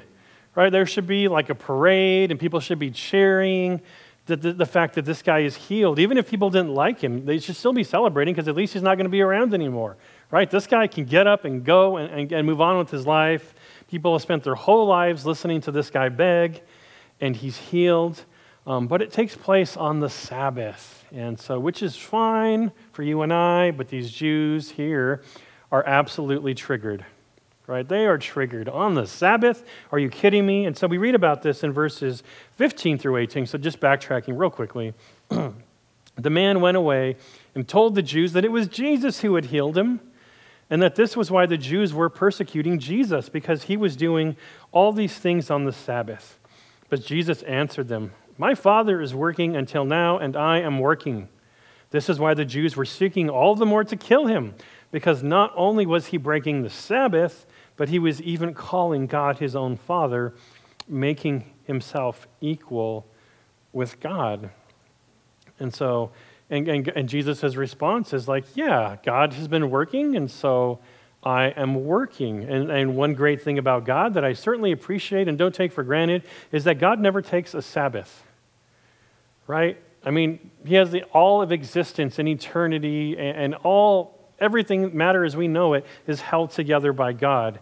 right? 0.53 0.71
There 0.71 0.85
should 0.85 1.07
be 1.07 1.27
like 1.27 1.49
a 1.49 1.55
parade, 1.55 2.29
and 2.29 2.39
people 2.39 2.59
should 2.59 2.77
be 2.77 2.91
cheering. 2.91 3.81
The, 4.27 4.35
the, 4.35 4.53
the, 4.53 4.65
fact 4.65 4.95
that 4.95 5.05
this 5.05 5.21
guy 5.21 5.41
is 5.41 5.55
healed. 5.55 5.99
Even 5.99 6.17
if 6.17 6.27
people 6.27 6.49
didn't 6.49 6.73
like 6.73 6.99
him, 6.99 7.25
they 7.25 7.37
should 7.37 7.55
still 7.55 7.73
be 7.73 7.83
celebrating 7.83 8.33
because 8.33 8.47
at 8.47 8.55
least 8.55 8.73
he's 8.73 8.81
not 8.81 8.95
going 8.95 9.05
to 9.05 9.11
be 9.11 9.21
around 9.21 9.53
anymore 9.53 9.97
right? 10.31 10.49
This 10.49 10.67
guy 10.67 10.87
can 10.87 11.05
get 11.05 11.27
up 11.27 11.45
and 11.45 11.63
go 11.63 11.97
and, 11.97 12.11
and, 12.11 12.31
and 12.31 12.47
move 12.47 12.61
on 12.61 12.77
with 12.77 12.89
his 12.89 13.05
life. 13.05 13.53
People 13.87 14.13
have 14.13 14.21
spent 14.21 14.43
their 14.43 14.55
whole 14.55 14.87
lives 14.87 15.25
listening 15.25 15.61
to 15.61 15.71
this 15.71 15.89
guy 15.89 16.09
beg, 16.09 16.61
and 17.21 17.35
he's 17.35 17.57
healed. 17.57 18.23
Um, 18.67 18.87
but 18.87 19.01
it 19.01 19.11
takes 19.11 19.35
place 19.35 19.77
on 19.77 19.99
the 19.99 20.09
Sabbath. 20.09 21.05
And 21.11 21.39
so, 21.39 21.59
which 21.59 21.83
is 21.83 21.95
fine 21.95 22.71
for 22.91 23.03
you 23.03 23.21
and 23.21 23.31
I, 23.31 23.71
but 23.71 23.89
these 23.89 24.11
Jews 24.11 24.71
here 24.71 25.21
are 25.71 25.85
absolutely 25.85 26.55
triggered, 26.55 27.05
right? 27.67 27.87
They 27.87 28.05
are 28.05 28.17
triggered. 28.17 28.69
On 28.69 28.95
the 28.95 29.07
Sabbath? 29.07 29.63
Are 29.91 29.99
you 29.99 30.09
kidding 30.09 30.45
me? 30.45 30.65
And 30.65 30.77
so 30.77 30.87
we 30.87 30.97
read 30.97 31.15
about 31.15 31.41
this 31.41 31.63
in 31.63 31.71
verses 31.71 32.23
15 32.57 32.97
through 32.97 33.17
18. 33.17 33.45
So 33.47 33.57
just 33.57 33.79
backtracking 33.79 34.37
real 34.39 34.49
quickly. 34.49 34.93
the 35.29 36.29
man 36.29 36.61
went 36.61 36.77
away 36.77 37.17
and 37.53 37.67
told 37.67 37.95
the 37.95 38.01
Jews 38.01 38.33
that 38.33 38.45
it 38.45 38.51
was 38.51 38.67
Jesus 38.67 39.21
who 39.21 39.35
had 39.35 39.45
healed 39.45 39.77
him 39.77 39.99
and 40.69 40.81
that 40.81 40.95
this 40.95 41.15
was 41.15 41.29
why 41.29 41.45
the 41.45 41.57
Jews 41.57 41.93
were 41.93 42.09
persecuting 42.09 42.79
Jesus, 42.79 43.29
because 43.29 43.63
he 43.63 43.77
was 43.77 43.95
doing 43.95 44.35
all 44.71 44.91
these 44.91 45.17
things 45.17 45.51
on 45.51 45.65
the 45.65 45.71
Sabbath. 45.71 46.39
But 46.89 47.03
Jesus 47.03 47.43
answered 47.43 47.87
them, 47.87 48.13
My 48.37 48.55
Father 48.55 48.99
is 49.01 49.13
working 49.13 49.55
until 49.55 49.85
now, 49.85 50.17
and 50.17 50.35
I 50.35 50.59
am 50.59 50.79
working. 50.79 51.29
This 51.91 52.09
is 52.09 52.19
why 52.19 52.33
the 52.33 52.45
Jews 52.45 52.75
were 52.75 52.85
seeking 52.85 53.29
all 53.29 53.55
the 53.55 53.65
more 53.65 53.83
to 53.83 53.95
kill 53.95 54.25
him, 54.25 54.55
because 54.91 55.21
not 55.21 55.53
only 55.55 55.85
was 55.85 56.07
he 56.07 56.17
breaking 56.17 56.63
the 56.63 56.69
Sabbath, 56.69 57.45
but 57.77 57.89
he 57.89 57.99
was 57.99 58.21
even 58.21 58.53
calling 58.53 59.07
God 59.07 59.39
his 59.39 59.55
own 59.55 59.77
Father, 59.77 60.33
making 60.87 61.51
himself 61.65 62.27
equal 62.41 63.05
with 63.73 63.99
God. 63.99 64.49
And 65.59 65.73
so 65.73 66.11
and, 66.49 66.67
and, 66.67 66.87
and 66.89 67.09
Jesus' 67.09 67.55
response 67.55 68.13
is 68.13 68.27
like, 68.27 68.45
yeah, 68.55 68.97
God 69.03 69.33
has 69.33 69.47
been 69.47 69.71
working, 69.71 70.15
and 70.15 70.29
so 70.29 70.79
I 71.23 71.47
am 71.47 71.85
working. 71.85 72.43
And, 72.43 72.69
and 72.69 72.95
one 72.95 73.15
great 73.15 73.41
thing 73.41 73.57
about 73.57 73.83
God 73.83 74.13
that 74.13 74.23
I 74.23 74.33
certainly 74.33 74.71
appreciate 74.71 75.27
and 75.27 75.37
don't 75.37 75.55
take 75.55 75.71
for 75.71 75.83
granted 75.83 76.23
is 76.51 76.65
that 76.65 76.77
God 76.77 76.99
never 76.99 77.21
takes 77.21 77.55
a 77.55 77.61
Sabbath, 77.63 78.23
right? 79.47 79.81
I 80.03 80.11
mean, 80.11 80.51
He 80.65 80.75
has 80.75 80.91
the, 80.91 81.03
all 81.05 81.41
of 81.41 81.51
existence 81.51 82.19
and 82.19 82.27
eternity, 82.27 83.17
and, 83.17 83.37
and 83.37 83.55
all, 83.55 84.24
everything, 84.39 84.95
matter 84.95 85.23
as 85.23 85.35
we 85.35 85.47
know 85.47 85.73
it, 85.73 85.85
is 86.07 86.21
held 86.21 86.51
together 86.51 86.93
by 86.93 87.13
God. 87.13 87.59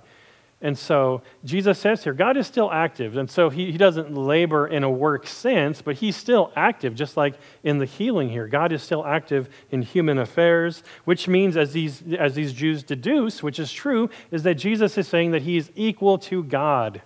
And 0.63 0.77
so 0.77 1.21
Jesus 1.43 1.77
says 1.77 2.05
here, 2.05 2.13
God 2.13 2.37
is 2.37 2.47
still 2.47 2.71
active. 2.71 3.17
And 3.17 3.29
so 3.29 3.49
he, 3.49 3.69
he 3.69 3.77
doesn't 3.77 4.15
labor 4.15 4.65
in 4.65 4.83
a 4.83 4.89
work 4.89 5.27
sense, 5.27 5.81
but 5.81 5.97
he's 5.97 6.15
still 6.15 6.53
active, 6.55 6.95
just 6.95 7.17
like 7.17 7.33
in 7.63 7.79
the 7.79 7.85
healing 7.85 8.29
here. 8.29 8.47
God 8.47 8.71
is 8.71 8.81
still 8.81 9.05
active 9.05 9.49
in 9.71 9.81
human 9.81 10.17
affairs, 10.17 10.81
which 11.03 11.27
means, 11.27 11.57
as 11.57 11.73
these, 11.73 12.01
as 12.18 12.33
these 12.33 12.53
Jews 12.53 12.81
deduce, 12.81 13.44
which 13.44 13.59
is 13.59 13.73
true, 13.73 14.09
is 14.31 14.44
that 14.44 14.56
Jesus 14.56 14.97
is 14.97 15.06
saying 15.06 15.31
that 15.31 15.42
he 15.42 15.57
is 15.57 15.69
equal 15.75 16.18
to 16.19 16.42
God. 16.45 17.01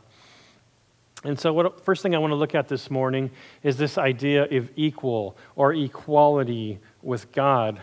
And 1.24 1.39
so, 1.39 1.51
what 1.51 1.83
first 1.83 2.03
thing 2.03 2.13
I 2.13 2.19
want 2.19 2.31
to 2.31 2.36
look 2.36 2.53
at 2.53 2.67
this 2.67 2.91
morning 2.91 3.31
is 3.63 3.75
this 3.75 3.97
idea 3.97 4.43
of 4.55 4.69
equal 4.75 5.36
or 5.55 5.74
equality 5.74 6.79
with 7.01 7.31
God. 7.31 7.81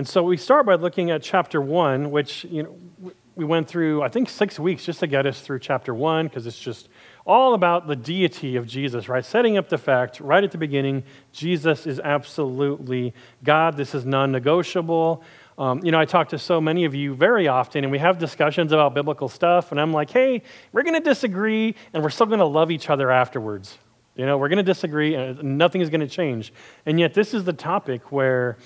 And 0.00 0.08
so 0.08 0.22
we 0.22 0.38
start 0.38 0.64
by 0.64 0.76
looking 0.76 1.10
at 1.10 1.22
chapter 1.22 1.60
1, 1.60 2.10
which 2.10 2.44
you 2.44 2.62
know, 2.62 3.12
we 3.34 3.44
went 3.44 3.68
through, 3.68 4.02
I 4.02 4.08
think, 4.08 4.30
six 4.30 4.58
weeks 4.58 4.82
just 4.82 5.00
to 5.00 5.06
get 5.06 5.26
us 5.26 5.42
through 5.42 5.58
chapter 5.58 5.94
one, 5.94 6.26
because 6.26 6.46
it's 6.46 6.58
just 6.58 6.88
all 7.26 7.52
about 7.52 7.86
the 7.86 7.96
deity 7.96 8.56
of 8.56 8.66
Jesus, 8.66 9.10
right? 9.10 9.22
Setting 9.22 9.58
up 9.58 9.68
the 9.68 9.76
fact 9.76 10.18
right 10.18 10.42
at 10.42 10.52
the 10.52 10.56
beginning 10.56 11.02
Jesus 11.32 11.86
is 11.86 12.00
absolutely 12.00 13.12
God. 13.44 13.76
This 13.76 13.94
is 13.94 14.06
non 14.06 14.32
negotiable. 14.32 15.22
Um, 15.58 15.84
you 15.84 15.92
know, 15.92 16.00
I 16.00 16.06
talk 16.06 16.30
to 16.30 16.38
so 16.38 16.62
many 16.62 16.86
of 16.86 16.94
you 16.94 17.14
very 17.14 17.46
often, 17.46 17.84
and 17.84 17.92
we 17.92 17.98
have 17.98 18.18
discussions 18.18 18.72
about 18.72 18.94
biblical 18.94 19.28
stuff, 19.28 19.70
and 19.70 19.78
I'm 19.78 19.92
like, 19.92 20.08
hey, 20.08 20.40
we're 20.72 20.82
going 20.82 20.94
to 20.94 21.06
disagree, 21.06 21.74
and 21.92 22.02
we're 22.02 22.08
still 22.08 22.24
going 22.24 22.38
to 22.38 22.46
love 22.46 22.70
each 22.70 22.88
other 22.88 23.10
afterwards. 23.10 23.76
You 24.16 24.26
know, 24.26 24.38
we're 24.38 24.48
going 24.48 24.56
to 24.58 24.62
disagree, 24.62 25.14
and 25.14 25.58
nothing 25.58 25.82
is 25.82 25.90
going 25.90 26.00
to 26.00 26.08
change. 26.08 26.52
And 26.84 26.98
yet, 26.98 27.12
this 27.12 27.32
is 27.32 27.44
the 27.44 27.52
topic 27.52 28.10
where 28.10 28.56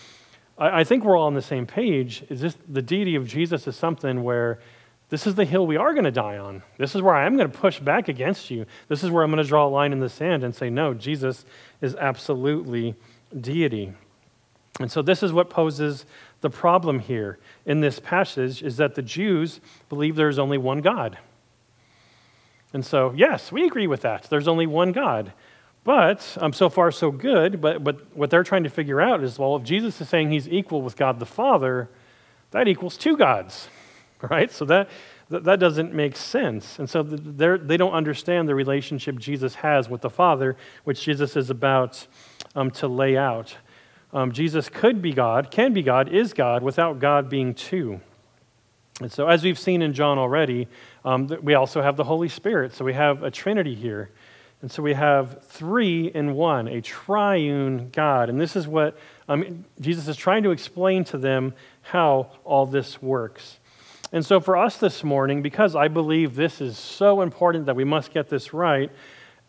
I, 0.58 0.80
I 0.80 0.84
think 0.84 1.04
we're 1.04 1.16
all 1.16 1.26
on 1.26 1.34
the 1.34 1.42
same 1.42 1.66
page. 1.66 2.25
Is 2.28 2.40
this 2.40 2.56
the 2.68 2.82
deity 2.82 3.16
of 3.16 3.26
Jesus 3.26 3.66
is 3.66 3.76
something 3.76 4.23
where 4.23 4.61
this 5.11 5.26
is 5.26 5.34
the 5.34 5.44
hill 5.44 5.66
we 5.66 5.76
are 5.76 5.92
going 5.92 6.04
to 6.04 6.11
die 6.11 6.38
on. 6.38 6.62
This 6.78 6.94
is 6.94 7.02
where 7.02 7.14
I 7.14 7.26
am 7.26 7.37
going 7.37 7.50
to 7.50 7.58
push 7.58 7.78
back 7.78 8.08
against 8.08 8.50
you. 8.50 8.66
This 8.88 9.04
is 9.04 9.11
where 9.11 9.23
I'm 9.23 9.30
going 9.30 9.42
to 9.42 9.49
draw 9.49 9.66
a 9.66 9.68
line 9.68 9.92
in 9.92 10.00
the 10.00 10.08
sand 10.08 10.42
and 10.42 10.54
say, 10.54 10.70
no, 10.70 10.94
Jesus 10.94 11.44
is 11.80 11.94
absolutely 11.94 12.94
deity. 13.38 13.92
And 14.80 14.90
so 14.90 15.02
this 15.02 15.23
is 15.23 15.32
what 15.32 15.50
poses 15.50 16.04
the 16.40 16.50
problem 16.50 16.99
here 16.99 17.38
in 17.64 17.80
this 17.80 18.00
passage 18.00 18.62
is 18.62 18.78
that 18.78 18.94
the 18.94 19.02
Jews 19.02 19.61
believe 19.88 20.16
there's 20.16 20.38
only 20.38 20.58
one 20.58 20.80
God. 20.80 21.18
And 22.73 22.84
so, 22.84 23.12
yes, 23.16 23.52
we 23.52 23.66
agree 23.66 23.87
with 23.87 24.00
that. 24.00 24.25
There's 24.25 24.49
only 24.49 24.66
one 24.66 24.90
God. 24.90 25.32
But 25.84 26.36
um, 26.40 26.54
so 26.54 26.70
far, 26.70 26.90
so 26.90 27.10
good. 27.10 27.60
But, 27.60 27.84
but 27.84 28.16
what 28.16 28.30
they're 28.30 28.42
trying 28.42 28.64
to 28.64 28.70
figure 28.70 29.00
out 29.00 29.22
is 29.22 29.38
well, 29.38 29.56
if 29.56 29.62
Jesus 29.62 30.00
is 30.00 30.08
saying 30.08 30.30
he's 30.30 30.48
equal 30.48 30.82
with 30.82 30.96
God 30.96 31.20
the 31.20 31.26
Father, 31.26 31.90
that 32.50 32.66
equals 32.66 32.96
two 32.96 33.16
gods, 33.16 33.68
right? 34.22 34.50
So 34.50 34.64
that, 34.64 34.88
th- 35.30 35.42
that 35.44 35.60
doesn't 35.60 35.92
make 35.92 36.16
sense. 36.16 36.78
And 36.78 36.88
so 36.88 37.02
they 37.02 37.76
don't 37.76 37.92
understand 37.92 38.48
the 38.48 38.54
relationship 38.54 39.18
Jesus 39.18 39.56
has 39.56 39.88
with 39.88 40.00
the 40.00 40.10
Father, 40.10 40.56
which 40.84 41.02
Jesus 41.02 41.36
is 41.36 41.50
about 41.50 42.06
um, 42.56 42.70
to 42.72 42.88
lay 42.88 43.16
out. 43.16 43.56
Um, 44.14 44.32
Jesus 44.32 44.68
could 44.68 45.02
be 45.02 45.12
God, 45.12 45.50
can 45.50 45.74
be 45.74 45.82
God, 45.82 46.08
is 46.08 46.32
God, 46.32 46.62
without 46.62 47.00
God 47.00 47.28
being 47.28 47.52
two. 47.52 48.00
And 49.00 49.10
so, 49.10 49.26
as 49.26 49.42
we've 49.42 49.58
seen 49.58 49.82
in 49.82 49.92
John 49.92 50.18
already, 50.18 50.68
um, 51.04 51.26
we 51.42 51.54
also 51.54 51.82
have 51.82 51.96
the 51.96 52.04
Holy 52.04 52.28
Spirit. 52.28 52.72
So, 52.72 52.84
we 52.84 52.92
have 52.92 53.24
a 53.24 53.30
Trinity 53.30 53.74
here. 53.74 54.10
And 54.64 54.73
so, 54.73 54.83
we 54.83 54.94
have 54.94 55.42
three 55.42 56.06
in 56.06 56.33
one, 56.33 56.68
a 56.68 56.80
triune 56.80 57.90
God. 57.90 58.30
And 58.30 58.40
this 58.40 58.56
is 58.56 58.66
what 58.66 58.97
um, 59.28 59.66
Jesus 59.78 60.09
is 60.09 60.16
trying 60.16 60.42
to 60.44 60.52
explain 60.52 61.04
to 61.04 61.18
them 61.18 61.52
how 61.83 62.30
all 62.44 62.64
this 62.64 63.02
works. 63.02 63.59
And 64.11 64.25
so, 64.25 64.40
for 64.40 64.56
us 64.56 64.78
this 64.78 65.04
morning, 65.04 65.42
because 65.42 65.76
I 65.76 65.88
believe 65.88 66.35
this 66.35 66.62
is 66.62 66.78
so 66.78 67.21
important 67.21 67.66
that 67.66 67.76
we 67.76 67.85
must 67.85 68.11
get 68.14 68.30
this 68.30 68.54
right, 68.54 68.90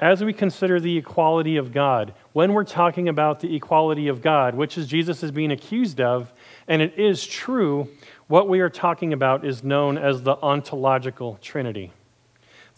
as 0.02 0.22
we 0.22 0.34
consider 0.34 0.82
the 0.82 0.98
equality 0.98 1.56
of 1.56 1.72
God, 1.72 2.14
when 2.34 2.52
we're 2.52 2.66
talking 2.66 3.08
about 3.08 3.40
the 3.40 3.56
equality 3.56 4.10
of 4.10 4.22
God, 4.22 4.54
which 4.54 4.78
is 4.78 4.86
Jesus 4.86 5.24
is 5.24 5.32
being 5.32 5.54
accused 5.54 6.02
of, 6.02 6.34
and 6.68 6.82
it 6.82 7.00
is 7.00 7.26
true, 7.26 7.88
what 8.28 8.50
we 8.50 8.60
are 8.60 8.70
talking 8.70 9.14
about 9.14 9.46
is 9.46 9.64
known 9.64 9.98
as 9.98 10.24
the 10.24 10.36
ontological 10.42 11.40
trinity. 11.42 11.94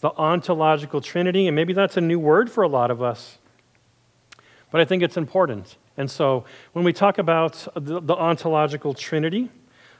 The 0.00 0.10
ontological 0.10 1.00
trinity, 1.00 1.46
and 1.48 1.56
maybe 1.56 1.72
that's 1.72 1.96
a 1.96 2.00
new 2.00 2.18
word 2.18 2.50
for 2.50 2.62
a 2.62 2.68
lot 2.68 2.90
of 2.90 3.02
us, 3.02 3.38
but 4.70 4.80
I 4.80 4.84
think 4.84 5.02
it's 5.02 5.16
important. 5.16 5.76
And 5.96 6.10
so 6.10 6.44
when 6.72 6.84
we 6.84 6.92
talk 6.92 7.18
about 7.18 7.66
the, 7.74 8.00
the 8.00 8.14
ontological 8.14 8.94
trinity, 8.94 9.50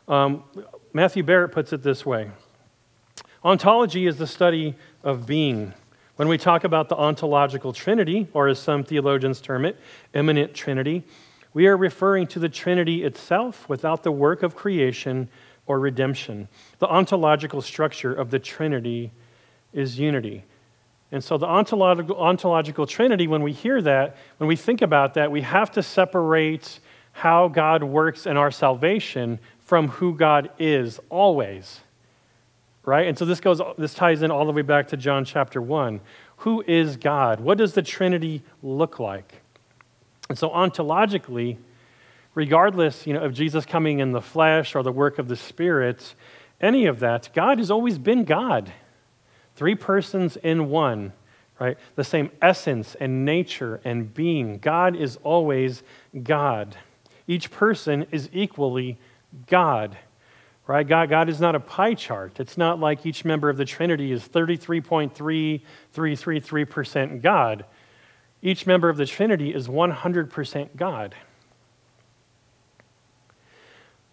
um, 0.06 0.44
Matthew 0.92 1.22
Barrett 1.22 1.52
puts 1.52 1.72
it 1.72 1.82
this 1.82 2.06
way 2.06 2.30
Ontology 3.44 4.06
is 4.06 4.16
the 4.16 4.26
study 4.26 4.74
of 5.02 5.26
being. 5.26 5.74
When 6.16 6.26
we 6.26 6.38
talk 6.38 6.64
about 6.64 6.88
the 6.88 6.96
ontological 6.96 7.72
trinity, 7.72 8.26
or 8.32 8.48
as 8.48 8.58
some 8.58 8.82
theologians 8.82 9.40
term 9.40 9.64
it, 9.64 9.76
immanent 10.14 10.54
trinity, 10.54 11.04
we 11.54 11.66
are 11.68 11.76
referring 11.76 12.26
to 12.28 12.40
the 12.40 12.48
trinity 12.48 13.04
itself 13.04 13.68
without 13.68 14.02
the 14.02 14.10
work 14.10 14.42
of 14.42 14.56
creation 14.56 15.28
or 15.66 15.78
redemption. 15.78 16.48
The 16.80 16.88
ontological 16.88 17.62
structure 17.62 18.12
of 18.12 18.30
the 18.30 18.38
trinity 18.38 19.12
is 19.72 19.98
unity. 19.98 20.44
And 21.10 21.24
so, 21.24 21.38
the 21.38 21.46
ontological, 21.46 22.16
ontological 22.16 22.86
trinity, 22.86 23.26
when 23.26 23.42
we 23.42 23.52
hear 23.52 23.80
that, 23.82 24.16
when 24.36 24.48
we 24.48 24.56
think 24.56 24.82
about 24.82 25.14
that, 25.14 25.30
we 25.30 25.40
have 25.40 25.70
to 25.72 25.82
separate 25.82 26.80
how 27.12 27.48
God 27.48 27.82
works 27.82 28.26
in 28.26 28.36
our 28.36 28.50
salvation 28.50 29.38
from 29.58 29.88
who 29.88 30.14
God 30.14 30.50
is 30.58 31.00
always 31.08 31.80
right? 32.88 33.06
And 33.06 33.18
so 33.18 33.26
this 33.26 33.38
goes 33.40 33.60
this 33.76 33.92
ties 33.92 34.22
in 34.22 34.30
all 34.30 34.46
the 34.46 34.52
way 34.52 34.62
back 34.62 34.88
to 34.88 34.96
John 34.96 35.26
chapter 35.26 35.60
1. 35.60 36.00
Who 36.38 36.64
is 36.66 36.96
God? 36.96 37.38
What 37.38 37.58
does 37.58 37.74
the 37.74 37.82
Trinity 37.82 38.42
look 38.62 38.98
like? 38.98 39.42
And 40.30 40.38
so 40.38 40.48
ontologically, 40.48 41.58
regardless, 42.34 43.06
you 43.06 43.12
know, 43.12 43.20
of 43.20 43.34
Jesus 43.34 43.66
coming 43.66 43.98
in 43.98 44.12
the 44.12 44.22
flesh 44.22 44.74
or 44.74 44.82
the 44.82 44.90
work 44.90 45.18
of 45.18 45.28
the 45.28 45.36
Spirit, 45.36 46.14
any 46.62 46.86
of 46.86 47.00
that, 47.00 47.28
God 47.34 47.58
has 47.58 47.70
always 47.70 47.98
been 47.98 48.24
God. 48.24 48.72
Three 49.58 49.74
persons 49.74 50.36
in 50.36 50.70
one, 50.70 51.12
right? 51.58 51.76
The 51.96 52.04
same 52.04 52.30
essence 52.40 52.94
and 52.94 53.24
nature 53.24 53.80
and 53.84 54.14
being. 54.14 54.58
God 54.58 54.94
is 54.94 55.18
always 55.24 55.82
God. 56.22 56.76
Each 57.26 57.50
person 57.50 58.06
is 58.12 58.30
equally 58.32 59.00
God 59.48 59.98
right? 60.68 60.86
God, 60.86 61.10
God 61.10 61.28
is 61.30 61.40
not 61.40 61.56
a 61.56 61.60
pie 61.60 61.94
chart. 61.94 62.38
It's 62.38 62.58
not 62.58 62.78
like 62.78 63.06
each 63.06 63.24
member 63.24 63.48
of 63.48 63.56
the 63.56 63.64
Trinity 63.64 64.12
is 64.12 64.28
33.3333% 64.28 67.22
God. 67.22 67.64
Each 68.42 68.66
member 68.66 68.90
of 68.90 68.98
the 68.98 69.06
Trinity 69.06 69.52
is 69.52 69.66
100% 69.66 70.76
God. 70.76 71.16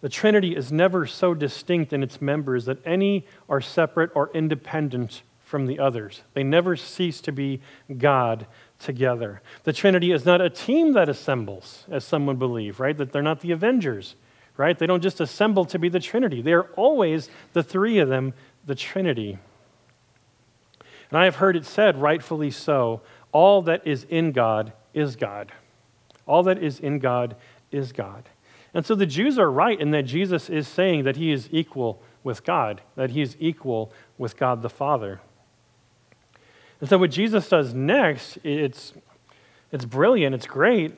The 0.00 0.08
Trinity 0.08 0.56
is 0.56 0.72
never 0.72 1.06
so 1.06 1.34
distinct 1.34 1.92
in 1.92 2.02
its 2.02 2.22
members 2.22 2.64
that 2.64 2.78
any 2.86 3.26
are 3.48 3.60
separate 3.60 4.10
or 4.14 4.30
independent 4.32 5.22
from 5.46 5.64
the 5.64 5.78
others. 5.78 6.20
They 6.34 6.44
never 6.44 6.76
cease 6.76 7.22
to 7.22 7.32
be 7.32 7.62
God 7.96 8.46
together. 8.78 9.40
The 9.64 9.72
Trinity 9.72 10.12
is 10.12 10.26
not 10.26 10.42
a 10.42 10.50
team 10.50 10.92
that 10.92 11.08
assembles, 11.08 11.86
as 11.90 12.04
some 12.04 12.26
would 12.26 12.38
believe, 12.38 12.78
right? 12.80 12.96
That 12.96 13.12
they're 13.12 13.22
not 13.22 13.40
the 13.40 13.52
Avengers 13.52 14.16
right? 14.56 14.78
They 14.78 14.86
don't 14.86 15.02
just 15.02 15.20
assemble 15.20 15.64
to 15.66 15.78
be 15.78 15.88
the 15.88 16.00
Trinity. 16.00 16.42
They 16.42 16.52
are 16.52 16.70
always, 16.76 17.28
the 17.52 17.62
three 17.62 17.98
of 17.98 18.08
them, 18.08 18.32
the 18.64 18.74
Trinity. 18.74 19.38
And 21.10 21.18
I 21.18 21.24
have 21.24 21.36
heard 21.36 21.56
it 21.56 21.66
said, 21.66 22.00
rightfully 22.00 22.50
so, 22.50 23.02
all 23.32 23.62
that 23.62 23.86
is 23.86 24.04
in 24.08 24.32
God 24.32 24.72
is 24.94 25.16
God. 25.16 25.52
All 26.26 26.42
that 26.44 26.62
is 26.62 26.80
in 26.80 26.98
God 26.98 27.36
is 27.70 27.92
God. 27.92 28.28
And 28.74 28.84
so 28.84 28.94
the 28.94 29.06
Jews 29.06 29.38
are 29.38 29.50
right 29.50 29.78
in 29.78 29.90
that 29.92 30.02
Jesus 30.02 30.50
is 30.50 30.66
saying 30.66 31.04
that 31.04 31.16
he 31.16 31.32
is 31.32 31.48
equal 31.52 32.02
with 32.24 32.44
God, 32.44 32.80
that 32.96 33.10
he 33.10 33.22
is 33.22 33.36
equal 33.38 33.92
with 34.18 34.36
God 34.36 34.62
the 34.62 34.70
Father. 34.70 35.20
And 36.80 36.88
so 36.88 36.98
what 36.98 37.10
Jesus 37.10 37.48
does 37.48 37.72
next, 37.72 38.38
it's, 38.44 38.92
it's 39.72 39.84
brilliant, 39.84 40.34
it's 40.34 40.46
great, 40.46 40.94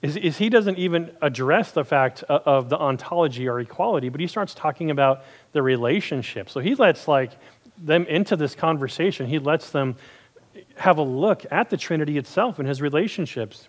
is, 0.00 0.16
is 0.16 0.38
he 0.38 0.48
doesn't 0.48 0.78
even 0.78 1.10
address 1.20 1.72
the 1.72 1.84
fact 1.84 2.22
of 2.24 2.68
the 2.68 2.78
ontology 2.78 3.48
or 3.48 3.58
equality, 3.58 4.08
but 4.08 4.20
he 4.20 4.28
starts 4.28 4.54
talking 4.54 4.90
about 4.90 5.24
the 5.52 5.62
relationship. 5.62 6.48
So 6.48 6.60
he 6.60 6.76
lets 6.76 7.08
like 7.08 7.32
them 7.76 8.06
into 8.06 8.36
this 8.36 8.54
conversation. 8.54 9.26
He 9.26 9.38
lets 9.38 9.70
them 9.70 9.96
have 10.76 10.98
a 10.98 11.02
look 11.02 11.44
at 11.50 11.70
the 11.70 11.76
Trinity 11.76 12.16
itself 12.16 12.58
and 12.58 12.68
his 12.68 12.80
relationships. 12.80 13.68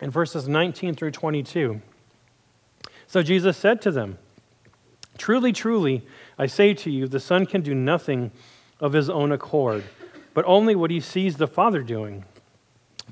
In 0.00 0.10
verses 0.10 0.48
19 0.48 0.94
through 0.94 1.10
22. 1.10 1.80
So 3.06 3.22
Jesus 3.22 3.56
said 3.56 3.82
to 3.82 3.90
them, 3.90 4.18
Truly, 5.18 5.52
truly, 5.52 6.06
I 6.38 6.46
say 6.46 6.72
to 6.72 6.90
you, 6.90 7.06
the 7.06 7.20
Son 7.20 7.44
can 7.44 7.60
do 7.60 7.74
nothing 7.74 8.30
of 8.80 8.92
his 8.92 9.10
own 9.10 9.32
accord, 9.32 9.84
but 10.34 10.44
only 10.46 10.74
what 10.74 10.90
he 10.90 11.00
sees 11.00 11.36
the 11.36 11.46
Father 11.46 11.82
doing. 11.82 12.24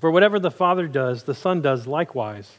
For 0.01 0.11
whatever 0.11 0.39
the 0.39 0.51
Father 0.51 0.87
does, 0.87 1.25
the 1.25 1.35
Son 1.35 1.61
does 1.61 1.87
likewise. 1.87 2.59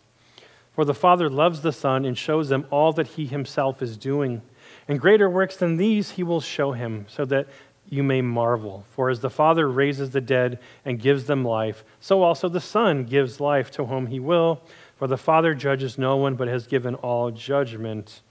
For 0.73 0.85
the 0.85 0.93
Father 0.93 1.29
loves 1.29 1.61
the 1.61 1.73
Son 1.73 2.05
and 2.05 2.17
shows 2.17 2.51
him 2.51 2.65
all 2.69 2.93
that 2.93 3.07
he 3.07 3.25
himself 3.25 3.81
is 3.81 3.97
doing. 3.97 4.41
And 4.87 4.99
greater 4.99 5.29
works 5.29 5.55
than 5.55 5.77
these 5.77 6.11
he 6.11 6.23
will 6.23 6.41
show 6.41 6.71
him, 6.73 7.05
so 7.09 7.25
that 7.25 7.47
you 7.89 8.03
may 8.03 8.21
marvel. 8.21 8.85
For 8.91 9.09
as 9.09 9.19
the 9.19 9.29
Father 9.29 9.69
raises 9.69 10.11
the 10.11 10.21
dead 10.21 10.59
and 10.85 10.99
gives 10.99 11.25
them 11.25 11.43
life, 11.43 11.83
so 11.99 12.21
also 12.21 12.47
the 12.47 12.61
Son 12.61 13.03
gives 13.03 13.39
life 13.39 13.71
to 13.71 13.85
whom 13.85 14.07
he 14.07 14.19
will. 14.19 14.61
For 14.97 15.07
the 15.07 15.17
Father 15.17 15.53
judges 15.53 15.97
no 15.97 16.17
one, 16.17 16.35
but 16.35 16.47
has 16.47 16.67
given 16.67 16.95
all 16.95 17.31
judgment 17.31 18.21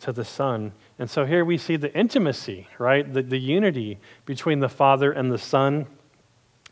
to 0.00 0.12
the 0.12 0.24
Son. 0.24 0.72
And 1.00 1.08
so 1.08 1.24
here 1.24 1.46
we 1.46 1.56
see 1.56 1.76
the 1.76 1.92
intimacy, 1.98 2.68
right? 2.78 3.10
The, 3.10 3.22
the 3.22 3.38
unity 3.38 3.98
between 4.26 4.60
the 4.60 4.68
Father 4.68 5.10
and 5.10 5.32
the 5.32 5.38
Son. 5.38 5.86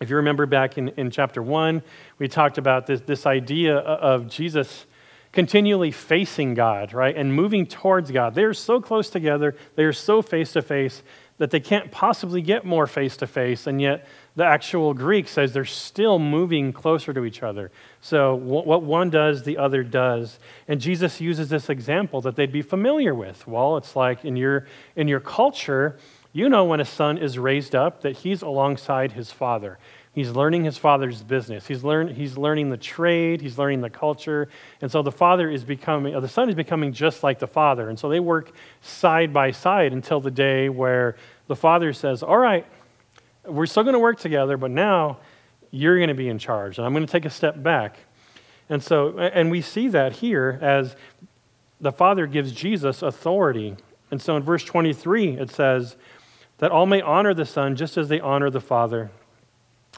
If 0.03 0.11
you 0.11 0.17
remember 0.17 0.45
back 0.45 0.77
in, 0.77 0.91
in 0.91 1.11
chapter 1.11 1.43
1, 1.43 1.83
we 2.19 2.29
talked 2.29 2.59
about 2.59 2.87
this, 2.87 3.01
this 3.01 3.25
idea 3.25 3.79
of 3.79 4.29
Jesus 4.29 4.85
continually 5.33 5.91
facing 5.91 6.53
God, 6.53 6.93
right, 6.93 7.17
and 7.17 7.35
moving 7.35 7.65
towards 7.65 8.11
God. 8.11 8.35
They 8.35 8.45
are 8.45 8.53
so 8.53 8.83
close 8.83 9.09
together, 9.09 9.57
they 9.77 9.85
are 9.85 9.95
so 9.95 10.21
face 10.21 10.53
to 10.53 10.61
face 10.61 11.03
that 11.39 11.51
they 11.51 11.61
can't 11.61 11.91
possibly 11.91 12.43
get 12.43 12.67
more 12.67 12.87
face 12.87 13.17
to 13.19 13.27
face, 13.27 13.67
and 13.67 13.81
yet 13.81 14.07
the 14.39 14.45
actual 14.45 14.95
Greek 14.95 15.27
says 15.27 15.53
they're 15.53 15.65
still 15.65 16.21
moving 16.21 16.73
closer 16.73 17.13
to 17.13 17.25
each 17.25 17.43
other. 17.43 17.73
So 18.01 18.37
what 18.37 18.85
one 18.85 19.11
does, 19.11 19.43
the 19.43 19.59
other 19.59 19.83
does. 19.83 20.39
And 20.69 20.81
Jesus 20.81 21.21
uses 21.21 21.49
this 21.49 21.69
example 21.69 22.21
that 22.21 22.37
they'd 22.37 22.53
be 22.53 22.63
familiar 22.63 23.17
with. 23.17 23.49
Well, 23.49 23.77
it's 23.79 23.97
like 23.97 24.25
in 24.25 24.37
your, 24.37 24.69
in 24.95 25.09
your 25.09 25.19
culture, 25.19 25.99
you 26.33 26.49
know 26.49 26.65
when 26.67 26.79
a 26.79 26.85
son 26.85 27.19
is 27.19 27.37
raised 27.37 27.75
up 27.75 28.03
that 28.03 28.19
he's 28.19 28.43
alongside 28.43 29.11
his 29.11 29.33
father. 29.33 29.77
He's 30.13 30.31
learning 30.31 30.63
his 30.63 30.79
father's 30.79 31.21
business. 31.21 31.67
He's, 31.67 31.83
learn, 31.83 32.15
he's 32.15 32.39
learning 32.39 32.71
the 32.71 32.77
trade. 32.77 33.41
He's 33.41 33.59
learning 33.59 33.81
the 33.81 33.91
culture. 33.91 34.49
And 34.81 34.89
so 34.89 35.03
the 35.03 35.11
father 35.11 35.51
is 35.51 35.65
becoming, 35.65 36.15
uh, 36.15 36.21
the 36.21 36.29
son 36.29 36.49
is 36.49 36.55
becoming 36.55 36.93
just 36.93 37.25
like 37.25 37.41
the 37.41 37.49
father. 37.49 37.89
And 37.89 37.99
so 37.99 38.09
they 38.09 38.21
work 38.21 38.53
side 38.83 39.33
by 39.33 39.51
side 39.51 39.93
until 39.93 40.21
the 40.21 40.31
day 40.31 40.69
where 40.69 41.17
the 41.49 41.57
father 41.57 41.93
says, 41.93 42.23
All 42.23 42.39
right, 42.39 42.65
we're 43.49 43.67
still 43.67 43.83
going 43.83 43.95
to 43.95 43.99
work 44.01 44.19
together, 44.19 44.57
but 44.57 44.71
now 44.71 45.19
you're 45.71 45.97
going 45.97 46.09
to 46.09 46.15
be 46.15 46.29
in 46.29 46.39
charge. 46.39 46.79
And 46.79 46.87
I'm 46.87 46.93
going 46.93 47.07
to 47.07 47.11
take 47.11 47.25
a 47.25 47.31
step 47.31 47.63
back. 47.63 47.99
And 48.69 48.83
so, 48.83 49.19
and 49.19 49.51
we 49.51 49.63
see 49.63 49.89
that 49.89 50.15
here 50.15 50.59
as 50.63 50.97
the 51.81 51.93
father 51.93 52.27
gives 52.27 52.53
Jesus 52.53 53.03
authority. 53.03 53.77
And 54.11 54.21
so 54.21 54.37
in 54.37 54.43
verse 54.43 54.65
23, 54.65 55.39
it 55.39 55.51
says, 55.51 55.97
that 56.59 56.71
all 56.71 56.87
may 56.87 57.01
honor 57.01 57.35
the 57.35 57.47
Son 57.47 57.77
just 57.77 57.97
as 57.97 58.09
they 58.09 58.21
honor 58.21 58.51
the 58.51 58.61
Father. 58.61 59.11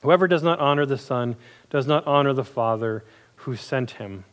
Whoever 0.02 0.28
does 0.28 0.42
not 0.42 0.60
honor 0.60 0.86
the 0.86 0.98
Son 0.98 1.36
does 1.68 1.86
not 1.86 2.06
honor 2.06 2.32
the 2.32 2.44
Father 2.44 3.04
who 3.36 3.56
sent 3.56 3.92
him. 3.92 4.24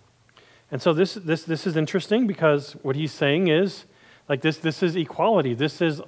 And 0.69 0.81
so 0.81 0.93
this, 0.93 1.15
this, 1.15 1.43
this 1.43 1.65
is 1.65 1.77
interesting 1.77 2.27
because 2.27 2.73
what 2.83 2.95
he's 2.95 3.13
saying 3.13 3.47
is 3.47 3.85
Like 4.27 4.41
this, 4.41 4.57
this 4.57 4.83
is 4.83 4.95
equality. 4.95 5.53
This 5.53 5.81
is 5.81 6.01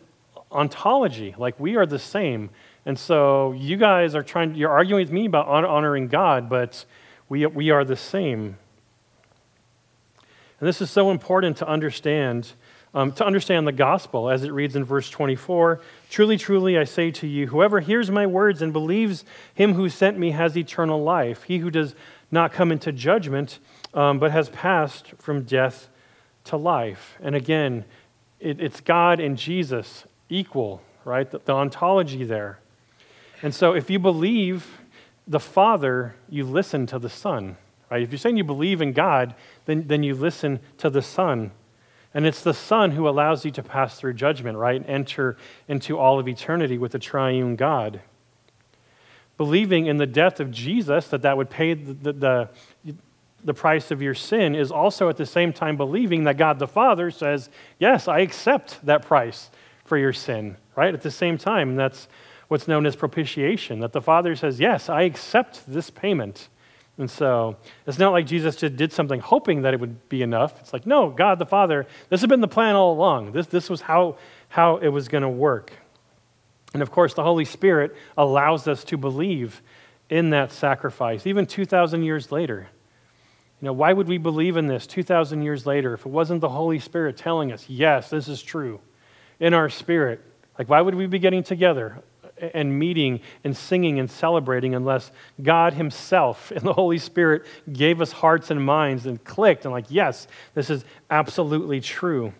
ontology. 0.51 1.35
Like 1.37 1.57
we 1.59 1.77
are 1.77 1.85
the 1.85 1.99
same. 1.99 2.49
And 2.85 2.97
so 2.97 3.51
you 3.53 3.77
guys 3.77 4.15
are 4.15 4.23
trying, 4.23 4.55
you're 4.55 4.71
arguing 4.71 5.03
with 5.05 5.11
me 5.11 5.25
about 5.25 5.47
honoring 5.47 6.07
God, 6.07 6.49
but 6.49 6.85
we, 7.27 7.45
we 7.45 7.69
are 7.69 7.85
the 7.85 7.95
same. 7.95 8.57
And 10.59 10.67
this 10.67 10.81
is 10.81 10.89
so 10.89 11.11
important 11.11 11.57
to 11.57 11.67
understand, 11.67 12.51
um, 12.93 13.11
to 13.13 13.25
understand 13.25 13.65
the 13.67 13.71
gospel 13.71 14.29
as 14.29 14.43
it 14.43 14.51
reads 14.51 14.75
in 14.75 14.83
verse 14.83 15.09
24. 15.09 15.81
Truly, 16.09 16.37
truly, 16.37 16.77
I 16.77 16.83
say 16.83 17.11
to 17.11 17.27
you, 17.27 17.47
whoever 17.47 17.79
hears 17.79 18.11
my 18.11 18.25
words 18.25 18.61
and 18.61 18.73
believes 18.73 19.23
him 19.53 19.73
who 19.73 19.87
sent 19.89 20.17
me 20.17 20.31
has 20.31 20.57
eternal 20.57 21.01
life. 21.01 21.43
He 21.43 21.59
who 21.59 21.69
does 21.69 21.95
not 22.31 22.51
come 22.51 22.71
into 22.71 22.91
judgment, 22.91 23.59
um, 23.93 24.19
but 24.19 24.31
has 24.31 24.49
passed 24.49 25.13
from 25.17 25.43
death 25.43 25.89
to 26.45 26.57
life. 26.57 27.17
And 27.21 27.35
again, 27.35 27.85
it, 28.39 28.59
it's 28.59 28.81
God 28.81 29.19
and 29.19 29.37
Jesus 29.37 30.05
equal, 30.29 30.81
right? 31.05 31.29
The, 31.29 31.39
the 31.39 31.53
ontology 31.53 32.23
there. 32.23 32.59
And 33.41 33.53
so 33.53 33.73
if 33.73 33.89
you 33.89 33.99
believe 33.99 34.79
the 35.27 35.39
Father, 35.39 36.15
you 36.29 36.43
listen 36.43 36.85
to 36.87 36.99
the 36.99 37.09
Son. 37.09 37.57
Right? 37.89 38.03
If 38.03 38.11
you're 38.11 38.19
saying 38.19 38.37
you 38.37 38.43
believe 38.43 38.81
in 38.81 38.93
God, 38.93 39.35
then, 39.65 39.87
then 39.87 40.03
you 40.03 40.13
listen 40.13 40.59
to 40.77 40.89
the 40.89 41.01
Son. 41.01 41.51
And 42.13 42.25
it's 42.25 42.41
the 42.41 42.53
Son 42.53 42.91
who 42.91 43.07
allows 43.07 43.45
you 43.45 43.51
to 43.51 43.63
pass 43.63 43.99
through 43.99 44.13
judgment, 44.13 44.57
right? 44.57 44.83
Enter 44.87 45.37
into 45.67 45.97
all 45.97 46.19
of 46.19 46.27
eternity 46.27 46.77
with 46.77 46.91
the 46.91 46.99
triune 46.99 47.55
God. 47.55 48.01
Believing 49.37 49.85
in 49.85 49.97
the 49.97 50.07
death 50.07 50.39
of 50.39 50.51
Jesus, 50.51 51.07
that 51.09 51.21
that 51.21 51.37
would 51.37 51.49
pay 51.49 51.73
the, 51.75 52.11
the, 52.11 52.49
the 53.43 53.53
price 53.53 53.91
of 53.91 54.01
your 54.01 54.15
sin, 54.15 54.55
is 54.55 54.71
also 54.71 55.07
at 55.07 55.17
the 55.17 55.25
same 55.25 55.53
time 55.53 55.77
believing 55.77 56.25
that 56.25 56.37
God 56.37 56.59
the 56.59 56.67
Father 56.67 57.11
says, 57.11 57.49
Yes, 57.77 58.07
I 58.07 58.19
accept 58.19 58.85
that 58.85 59.03
price 59.03 59.49
for 59.85 59.97
your 59.97 60.13
sin, 60.13 60.57
right? 60.75 60.93
At 60.93 61.03
the 61.03 61.11
same 61.11 61.37
time, 61.37 61.75
that's 61.75 62.07
what's 62.49 62.67
known 62.67 62.85
as 62.85 62.95
propitiation, 62.95 63.79
that 63.79 63.93
the 63.93 64.01
Father 64.01 64.35
says, 64.35 64.59
Yes, 64.59 64.89
I 64.89 65.03
accept 65.03 65.63
this 65.65 65.89
payment. 65.89 66.49
And 66.97 67.09
so 67.09 67.55
it's 67.87 67.97
not 67.97 68.11
like 68.11 68.27
Jesus 68.27 68.57
just 68.57 68.75
did 68.75 68.91
something 68.91 69.21
hoping 69.21 69.61
that 69.61 69.73
it 69.73 69.79
would 69.79 70.09
be 70.09 70.21
enough. 70.21 70.59
It's 70.59 70.73
like, 70.73 70.85
no, 70.85 71.09
God 71.09 71.39
the 71.39 71.45
Father, 71.45 71.87
this 72.09 72.19
has 72.19 72.27
been 72.27 72.41
the 72.41 72.47
plan 72.49 72.75
all 72.75 72.91
along. 72.91 73.31
This, 73.31 73.47
this 73.47 73.69
was 73.69 73.79
how, 73.79 74.17
how 74.49 74.77
it 74.77 74.89
was 74.89 75.07
going 75.07 75.21
to 75.21 75.29
work. 75.29 75.71
And 76.73 76.81
of 76.81 76.91
course, 76.91 77.13
the 77.13 77.23
Holy 77.23 77.45
Spirit 77.45 77.95
allows 78.17 78.67
us 78.67 78.83
to 78.85 78.97
believe 78.97 79.61
in 80.09 80.31
that 80.31 80.51
sacrifice, 80.51 81.25
even 81.25 81.45
2,000 81.45 82.03
years 82.03 82.33
later. 82.33 82.67
You 83.61 83.67
know, 83.67 83.73
why 83.73 83.93
would 83.93 84.09
we 84.09 84.17
believe 84.17 84.57
in 84.57 84.67
this 84.67 84.85
2,000 84.85 85.41
years 85.41 85.65
later 85.65 85.93
if 85.93 86.05
it 86.05 86.09
wasn't 86.09 86.41
the 86.41 86.49
Holy 86.49 86.79
Spirit 86.79 87.15
telling 87.15 87.53
us, 87.53 87.69
yes, 87.69 88.09
this 88.09 88.27
is 88.27 88.41
true 88.41 88.81
in 89.39 89.53
our 89.53 89.69
spirit? 89.69 90.21
Like, 90.57 90.67
why 90.67 90.81
would 90.81 90.95
we 90.95 91.07
be 91.07 91.19
getting 91.19 91.43
together 91.43 92.03
and 92.53 92.77
meeting 92.77 93.21
and 93.43 93.55
singing 93.55 93.99
and 93.99 94.09
celebrating 94.09 94.75
unless 94.75 95.11
God 95.41 95.73
Himself 95.73 96.51
and 96.51 96.61
the 96.61 96.73
Holy 96.73 96.97
Spirit 96.97 97.45
gave 97.71 98.01
us 98.01 98.11
hearts 98.11 98.51
and 98.51 98.63
minds 98.63 99.05
and 99.05 99.23
clicked 99.23 99.65
and, 99.65 99.71
like, 99.71 99.85
yes, 99.89 100.27
this 100.53 100.69
is 100.69 100.83
absolutely 101.09 101.81
true. 101.81 102.33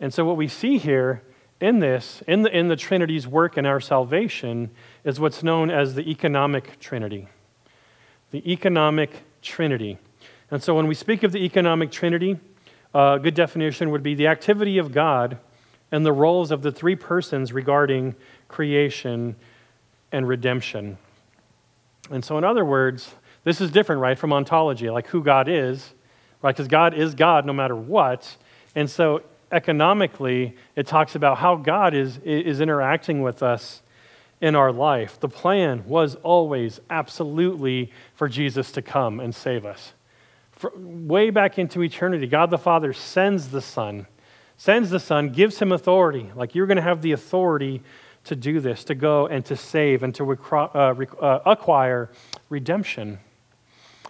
And 0.00 0.12
so, 0.12 0.24
what 0.24 0.36
we 0.36 0.48
see 0.48 0.78
here 0.78 1.22
in 1.60 1.78
this, 1.80 2.22
in 2.26 2.42
the, 2.42 2.56
in 2.56 2.68
the 2.68 2.76
Trinity's 2.76 3.26
work 3.26 3.56
in 3.56 3.64
our 3.64 3.80
salvation, 3.80 4.70
is 5.04 5.18
what's 5.18 5.42
known 5.42 5.70
as 5.70 5.94
the 5.94 6.10
economic 6.10 6.78
Trinity. 6.80 7.28
The 8.30 8.50
economic 8.50 9.22
Trinity. 9.40 9.98
And 10.50 10.62
so, 10.62 10.74
when 10.74 10.86
we 10.86 10.94
speak 10.94 11.22
of 11.22 11.32
the 11.32 11.44
economic 11.44 11.90
Trinity, 11.90 12.38
a 12.94 13.18
good 13.22 13.34
definition 13.34 13.90
would 13.90 14.02
be 14.02 14.14
the 14.14 14.26
activity 14.26 14.78
of 14.78 14.92
God 14.92 15.38
and 15.92 16.04
the 16.04 16.12
roles 16.12 16.50
of 16.50 16.62
the 16.62 16.72
three 16.72 16.96
persons 16.96 17.52
regarding 17.52 18.14
creation, 18.48 19.36
and 20.12 20.26
redemption. 20.26 20.98
And 22.10 22.24
so, 22.24 22.38
in 22.38 22.44
other 22.44 22.64
words, 22.64 23.14
this 23.44 23.60
is 23.60 23.70
different, 23.70 24.00
right, 24.00 24.18
from 24.18 24.32
ontology, 24.32 24.88
like 24.90 25.06
who 25.08 25.22
God 25.22 25.48
is, 25.48 25.92
right? 26.42 26.54
Because 26.54 26.68
God 26.68 26.94
is 26.94 27.14
God 27.14 27.44
no 27.44 27.52
matter 27.52 27.76
what. 27.76 28.36
And 28.74 28.90
so, 28.90 29.22
economically, 29.52 30.56
it 30.74 30.86
talks 30.86 31.14
about 31.14 31.38
how 31.38 31.56
God 31.56 31.94
is, 31.94 32.18
is 32.18 32.60
interacting 32.60 33.22
with 33.22 33.42
us 33.42 33.82
in 34.40 34.54
our 34.54 34.72
life. 34.72 35.18
The 35.18 35.28
plan 35.28 35.84
was 35.86 36.14
always 36.16 36.80
absolutely 36.90 37.92
for 38.14 38.28
Jesus 38.28 38.72
to 38.72 38.82
come 38.82 39.20
and 39.20 39.34
save 39.34 39.64
us. 39.64 39.92
For, 40.52 40.72
way 40.76 41.30
back 41.30 41.58
into 41.58 41.82
eternity, 41.82 42.26
God 42.26 42.50
the 42.50 42.58
Father 42.58 42.92
sends 42.92 43.48
the 43.48 43.60
Son, 43.60 44.06
sends 44.56 44.90
the 44.90 45.00
Son, 45.00 45.30
gives 45.30 45.58
him 45.58 45.72
authority. 45.72 46.30
Like 46.34 46.54
you're 46.54 46.66
going 46.66 46.76
to 46.76 46.82
have 46.82 47.02
the 47.02 47.12
authority 47.12 47.82
to 48.26 48.36
do 48.36 48.60
this, 48.60 48.84
to 48.84 48.94
go 48.94 49.26
and 49.26 49.44
to 49.46 49.56
save 49.56 50.02
and 50.02 50.14
to 50.14 50.30
uh, 50.32 50.34
uh, 50.74 51.40
acquire 51.46 52.10
redemption. 52.48 53.18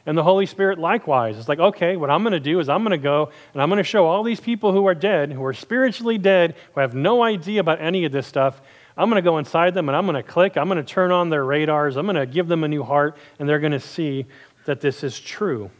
And 0.06 0.16
the 0.16 0.22
Holy 0.22 0.46
Spirit 0.46 0.78
likewise 0.78 1.36
is 1.36 1.48
like, 1.48 1.58
okay, 1.58 1.96
what 1.96 2.10
I'm 2.10 2.22
going 2.22 2.32
to 2.32 2.40
do 2.40 2.60
is 2.60 2.68
I'm 2.68 2.84
going 2.84 2.92
to 2.92 3.02
go 3.02 3.30
and 3.52 3.62
I'm 3.62 3.68
going 3.68 3.78
to 3.78 3.84
show 3.84 4.06
all 4.06 4.22
these 4.22 4.38
people 4.38 4.72
who 4.72 4.86
are 4.86 4.94
dead, 4.94 5.32
who 5.32 5.44
are 5.44 5.52
spiritually 5.52 6.16
dead, 6.16 6.54
who 6.74 6.80
have 6.80 6.94
no 6.94 7.22
idea 7.22 7.60
about 7.60 7.80
any 7.80 8.04
of 8.04 8.12
this 8.12 8.26
stuff. 8.26 8.60
I'm 8.96 9.10
going 9.10 9.22
to 9.22 9.28
go 9.28 9.38
inside 9.38 9.74
them 9.74 9.88
and 9.88 9.96
I'm 9.96 10.06
going 10.06 10.14
to 10.14 10.22
click. 10.22 10.56
I'm 10.56 10.68
going 10.68 10.78
to 10.78 10.84
turn 10.84 11.10
on 11.10 11.28
their 11.28 11.44
radars. 11.44 11.96
I'm 11.96 12.06
going 12.06 12.16
to 12.16 12.26
give 12.26 12.46
them 12.46 12.62
a 12.64 12.68
new 12.68 12.82
heart, 12.82 13.18
and 13.38 13.48
they're 13.48 13.58
going 13.58 13.72
to 13.72 13.80
see 13.80 14.26
that 14.64 14.80
this 14.80 15.04
is 15.04 15.18
true. 15.18 15.70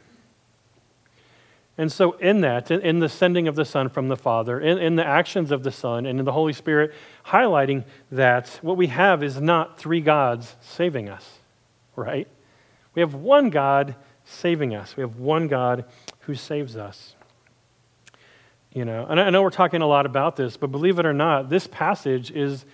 And 1.79 1.93
so, 1.93 2.12
in 2.12 2.41
that, 2.41 2.71
in, 2.71 3.01
the 3.01 3.09
sending 3.09 3.49
of 3.49 3.55
the 3.55 3.67
Son 3.67 3.91
from 3.91 4.09
the 4.09 4.17
Father, 4.17 4.59
in, 4.59 4.79
in 4.79 4.97
the 4.97 5.07
actions 5.07 5.51
of 5.51 5.62
the 5.62 5.71
Son, 5.71 6.07
and 6.07 6.19
in 6.19 6.25
the 6.25 6.33
Holy 6.33 6.55
Spirit, 6.55 6.95
highlighting 7.27 7.85
that 8.11 8.49
what 8.62 8.79
we 8.79 8.87
have 8.87 9.23
is 9.23 9.41
not 9.41 9.79
three 9.79 10.01
gods 10.01 10.57
saving 10.62 11.11
us, 11.11 11.39
right? 11.95 12.27
We 12.95 13.01
have 13.01 13.12
one 13.12 13.51
God 13.51 13.95
saving 14.25 14.75
us. 14.75 14.97
We 14.97 15.03
have 15.03 15.19
one 15.19 15.49
God 15.49 15.85
who 16.21 16.35
saves 16.35 16.77
us. 16.77 17.15
You 18.73 18.85
know, 18.85 19.07
and 19.09 19.21
I 19.21 19.31
know 19.31 19.43
we're 19.43 19.51
talking 19.51 19.83
a 19.83 19.87
lot 19.87 20.07
about 20.07 20.37
this, 20.37 20.57
but 20.57 20.71
believe 20.71 20.99
it 20.99 21.07
or 21.07 21.15
not, 21.15 21.49
this 21.49 21.67
passage 21.67 22.31
is 22.31 22.65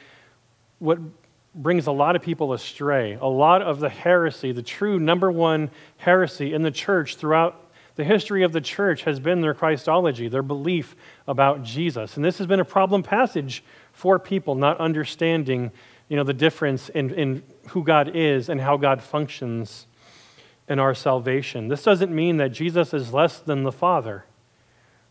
what 0.79 0.99
brings 1.55 1.87
a 1.87 1.93
lot 1.93 2.17
of 2.17 2.23
people 2.23 2.53
astray. 2.53 3.19
A 3.21 3.27
lot 3.27 3.63
of 3.63 3.81
the 3.81 3.89
heresy, 3.89 4.53
the 4.53 4.63
true 4.63 4.99
number 4.99 5.31
one 5.31 5.71
heresy 5.99 6.55
in 6.55 6.63
the 6.63 6.71
church 6.71 7.17
throughout 7.17 7.72
the 8.03 8.09
history 8.09 8.43
of 8.43 8.51
the 8.51 8.61
church 8.61 9.05
has 9.05 9.21
been 9.21 9.43
their 9.43 9.55
Christology, 9.55 10.27
their 10.27 10.43
belief 10.43 10.97
about 11.29 11.63
Jesus. 11.63 12.17
And 12.17 12.25
this 12.25 12.39
has 12.39 12.49
been 12.49 12.59
a 12.59 12.65
problem 12.65 13.05
passage 13.05 13.63
for 13.93 14.19
people 14.19 14.57
not 14.57 14.81
understanding 14.81 15.71
you 16.09 16.17
know, 16.17 16.25
the 16.25 16.35
difference 16.35 16.89
in, 16.89 17.15
in 17.15 17.45
who 17.69 17.85
God 17.85 18.11
is 18.17 18.49
and 18.49 18.61
how 18.61 18.77
God 18.77 19.01
functions 19.01 19.87
in 20.69 20.81
our 20.81 20.97
salvation. 20.97 21.69
This 21.69 21.85
doesn't 21.85 22.13
mean 22.13 22.39
that 22.39 22.49
Jesus 22.49 22.93
is 22.93 23.13
less 23.13 23.39
than 23.39 23.63
the 23.63 23.71
Father, 23.71 24.25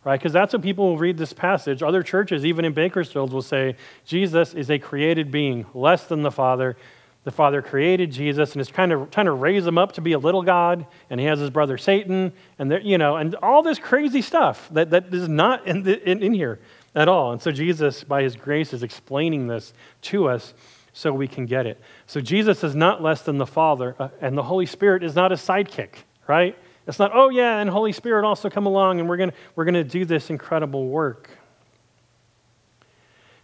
right? 0.04 0.20
Because 0.20 0.34
that's 0.34 0.52
what 0.52 0.62
people 0.62 0.90
will 0.90 0.98
read 0.98 1.18
this 1.18 1.32
passage. 1.32 1.82
Other 1.82 2.04
churches, 2.04 2.46
even 2.46 2.66
in 2.66 2.74
Bakersfield, 2.74 3.32
will 3.32 3.42
say 3.42 3.78
Jesus 4.04 4.54
is 4.54 4.70
a 4.70 4.78
created 4.78 5.32
being, 5.32 5.66
less 5.74 6.08
than 6.08 6.24
the 6.24 6.32
Father 6.32 6.76
the 7.24 7.32
Father 7.32 7.62
created 7.62 8.12
Jesus 8.12 8.54
and 8.54 8.62
is 8.62 8.70
kind 8.70 8.92
of 8.92 9.12
trying 9.12 9.28
to 9.28 9.32
raise 9.32 9.66
him 9.66 9.78
up 9.78 9.92
to 9.94 10.02
be 10.02 10.14
a 10.14 10.20
little 10.20 10.42
God, 10.42 10.86
and 11.10 11.20
he 11.20 11.28
has 11.28 11.40
his 11.40 11.52
brother 11.52 11.78
Satan, 11.78 12.34
and 12.58 12.80
you 12.84 12.98
know, 12.98 13.16
and 13.16 13.36
all 13.36 13.62
this 13.62 13.78
crazy 13.78 14.22
stuff 14.22 14.68
that, 14.72 14.90
that 14.90 15.14
is 15.14 15.30
not 15.30 15.68
in, 15.68 15.84
the, 15.84 16.10
in, 16.10 16.24
in 16.24 16.34
here 16.34 16.60
at 16.96 17.08
all. 17.08 17.32
And 17.32 17.42
so 17.42 17.52
Jesus, 17.52 18.04
by 18.04 18.24
his 18.24 18.36
grace, 18.36 18.74
is 18.74 18.82
explaining 18.82 19.48
this 19.48 19.74
to 20.04 20.28
us 20.28 20.54
so 20.94 21.14
we 21.14 21.28
can 21.28 21.46
get 21.46 21.66
it. 21.66 21.80
So 22.08 22.22
Jesus 22.22 22.64
is 22.64 22.76
not 22.76 23.04
less 23.04 23.22
than 23.22 23.38
the 23.38 23.46
Father, 23.46 23.96
uh, 24.00 24.10
and 24.20 24.38
the 24.38 24.44
Holy 24.44 24.66
Spirit 24.66 25.04
is 25.04 25.16
not 25.16 25.32
a 25.32 25.36
sidekick, 25.36 25.96
right? 26.28 26.58
It's 26.88 26.98
not, 26.98 27.12
oh 27.14 27.30
yeah, 27.30 27.60
and 27.60 27.70
Holy 27.70 27.92
Spirit 27.92 28.26
also 28.26 28.50
come 28.50 28.66
along, 28.66 29.00
and 29.00 29.08
we're 29.08 29.18
gonna 29.18 29.34
we're 29.56 29.66
gonna 29.66 29.84
do 29.84 30.06
this 30.06 30.32
incredible 30.32 30.88
work. 30.88 31.30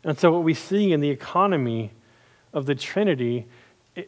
And 0.04 0.18
so 0.18 0.32
what 0.32 0.44
we 0.44 0.54
see 0.54 0.92
in 0.92 1.00
the 1.00 1.10
economy 1.10 1.92
of 2.54 2.66
the 2.66 2.76
Trinity 2.76 3.46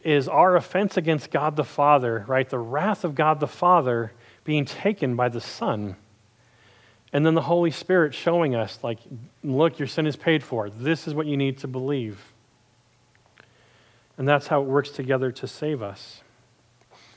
is 0.03 0.27
our 0.27 0.55
offense 0.55 0.97
against 0.97 1.31
God 1.31 1.55
the 1.55 1.63
Father, 1.63 2.23
right? 2.27 2.47
The 2.47 2.59
wrath 2.59 3.03
of 3.03 3.15
God 3.15 3.39
the 3.39 3.47
Father 3.47 4.11
being 4.43 4.65
taken 4.65 5.15
by 5.15 5.29
the 5.29 5.41
Son. 5.41 5.95
And 7.11 7.25
then 7.25 7.33
the 7.33 7.41
Holy 7.41 7.71
Spirit 7.71 8.13
showing 8.13 8.55
us, 8.55 8.79
like, 8.83 8.99
look, 9.43 9.79
your 9.79 9.87
sin 9.87 10.05
is 10.05 10.15
paid 10.15 10.43
for. 10.43 10.69
This 10.69 11.07
is 11.07 11.13
what 11.13 11.25
you 11.25 11.37
need 11.37 11.57
to 11.59 11.67
believe. 11.67 12.33
And 14.17 14.27
that's 14.27 14.47
how 14.47 14.61
it 14.61 14.67
works 14.67 14.89
together 14.89 15.31
to 15.31 15.47
save 15.47 15.81
us. 15.81 16.21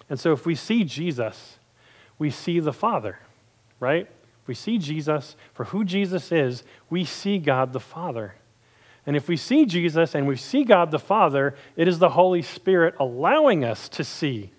And 0.09 0.19
so 0.19 0.33
if 0.33 0.47
we 0.47 0.55
see 0.55 0.85
Jesus, 0.85 1.59
we 2.19 2.31
see 2.31 2.61
the 2.61 2.73
Father, 2.73 3.19
right? 3.81 4.07
If 4.43 4.49
we 4.49 4.55
see 4.55 4.79
Jesus 4.79 5.37
for 5.53 5.65
who 5.65 5.85
Jesus 5.85 6.33
is, 6.33 6.65
we 6.89 7.05
see 7.05 7.39
God 7.39 7.73
the 7.73 7.81
Father. 7.81 8.35
And 9.07 9.17
if 9.17 9.29
we 9.29 9.37
see 9.37 9.67
Jesus 9.67 10.15
and 10.15 10.27
we 10.27 10.37
see 10.37 10.65
God 10.65 10.91
the 10.91 10.99
Father, 10.99 11.55
it 11.77 11.89
is 11.89 11.99
the 11.99 12.11
Holy 12.11 12.43
Spirit 12.43 12.95
allowing 13.01 13.65
us 13.65 13.89
to 13.91 14.05
see, 14.05 14.53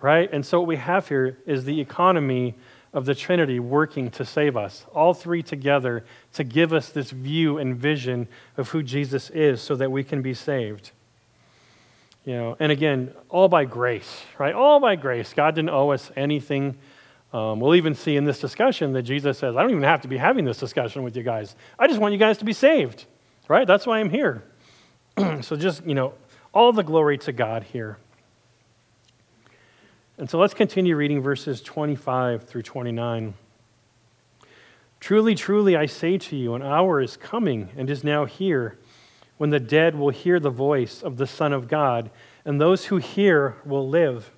right? 0.00 0.28
And 0.32 0.44
so 0.44 0.60
what 0.60 0.68
we 0.68 0.76
have 0.76 1.08
here 1.08 1.38
is 1.46 1.64
the 1.64 1.80
economy 1.80 2.54
of 2.92 3.04
the 3.04 3.14
Trinity 3.14 3.60
working 3.60 4.10
to 4.10 4.24
save 4.24 4.56
us, 4.56 4.86
all 4.94 5.14
three 5.14 5.42
together 5.42 6.04
to 6.34 6.44
give 6.44 6.72
us 6.72 6.90
this 6.90 7.10
view 7.10 7.58
and 7.58 7.76
vision 7.76 8.28
of 8.56 8.70
who 8.70 8.82
Jesus 8.82 9.30
is 9.30 9.60
so 9.60 9.76
that 9.76 9.90
we 9.90 10.04
can 10.04 10.22
be 10.22 10.34
saved. 10.34 10.90
You 12.24 12.34
know, 12.34 12.56
and 12.60 12.70
again, 12.70 13.12
all 13.30 13.48
by 13.48 13.64
grace, 13.64 14.22
right? 14.38 14.54
All 14.54 14.80
by 14.80 14.96
grace. 14.96 15.32
God 15.32 15.54
didn't 15.54 15.70
owe 15.70 15.90
us 15.90 16.10
anything. 16.14 16.76
Um, 17.32 17.60
we'll 17.60 17.74
even 17.74 17.94
see 17.94 18.16
in 18.16 18.24
this 18.24 18.38
discussion 18.38 18.92
that 18.92 19.02
Jesus 19.02 19.38
says, 19.38 19.56
I 19.56 19.62
don't 19.62 19.70
even 19.70 19.82
have 19.82 20.02
to 20.02 20.08
be 20.08 20.18
having 20.18 20.44
this 20.44 20.58
discussion 20.58 21.02
with 21.02 21.16
you 21.16 21.22
guys. 21.22 21.56
I 21.78 21.86
just 21.86 22.00
want 22.00 22.12
you 22.12 22.18
guys 22.18 22.38
to 22.38 22.44
be 22.44 22.52
saved, 22.52 23.06
right? 23.48 23.66
That's 23.66 23.86
why 23.86 23.98
I'm 23.98 24.10
here. 24.10 24.44
so 25.40 25.56
just, 25.56 25.84
you 25.84 25.94
know, 25.94 26.14
all 26.52 26.72
the 26.72 26.84
glory 26.84 27.18
to 27.18 27.32
God 27.32 27.64
here. 27.64 27.98
And 30.18 30.28
so 30.28 30.38
let's 30.38 30.54
continue 30.54 30.96
reading 30.96 31.22
verses 31.22 31.60
25 31.62 32.44
through 32.44 32.62
29. 32.62 33.34
Truly, 35.00 35.34
truly, 35.34 35.76
I 35.76 35.86
say 35.86 36.18
to 36.18 36.36
you, 36.36 36.54
an 36.54 36.62
hour 36.62 37.00
is 37.00 37.16
coming 37.16 37.68
and 37.76 37.88
is 37.88 38.02
now 38.02 38.24
here 38.24 38.78
when 39.36 39.50
the 39.50 39.60
dead 39.60 39.94
will 39.94 40.10
hear 40.10 40.40
the 40.40 40.50
voice 40.50 41.02
of 41.02 41.16
the 41.16 41.26
Son 41.26 41.52
of 41.52 41.68
God, 41.68 42.10
and 42.44 42.60
those 42.60 42.86
who 42.86 42.96
hear 42.96 43.56
will 43.64 43.88
live. 43.88 44.32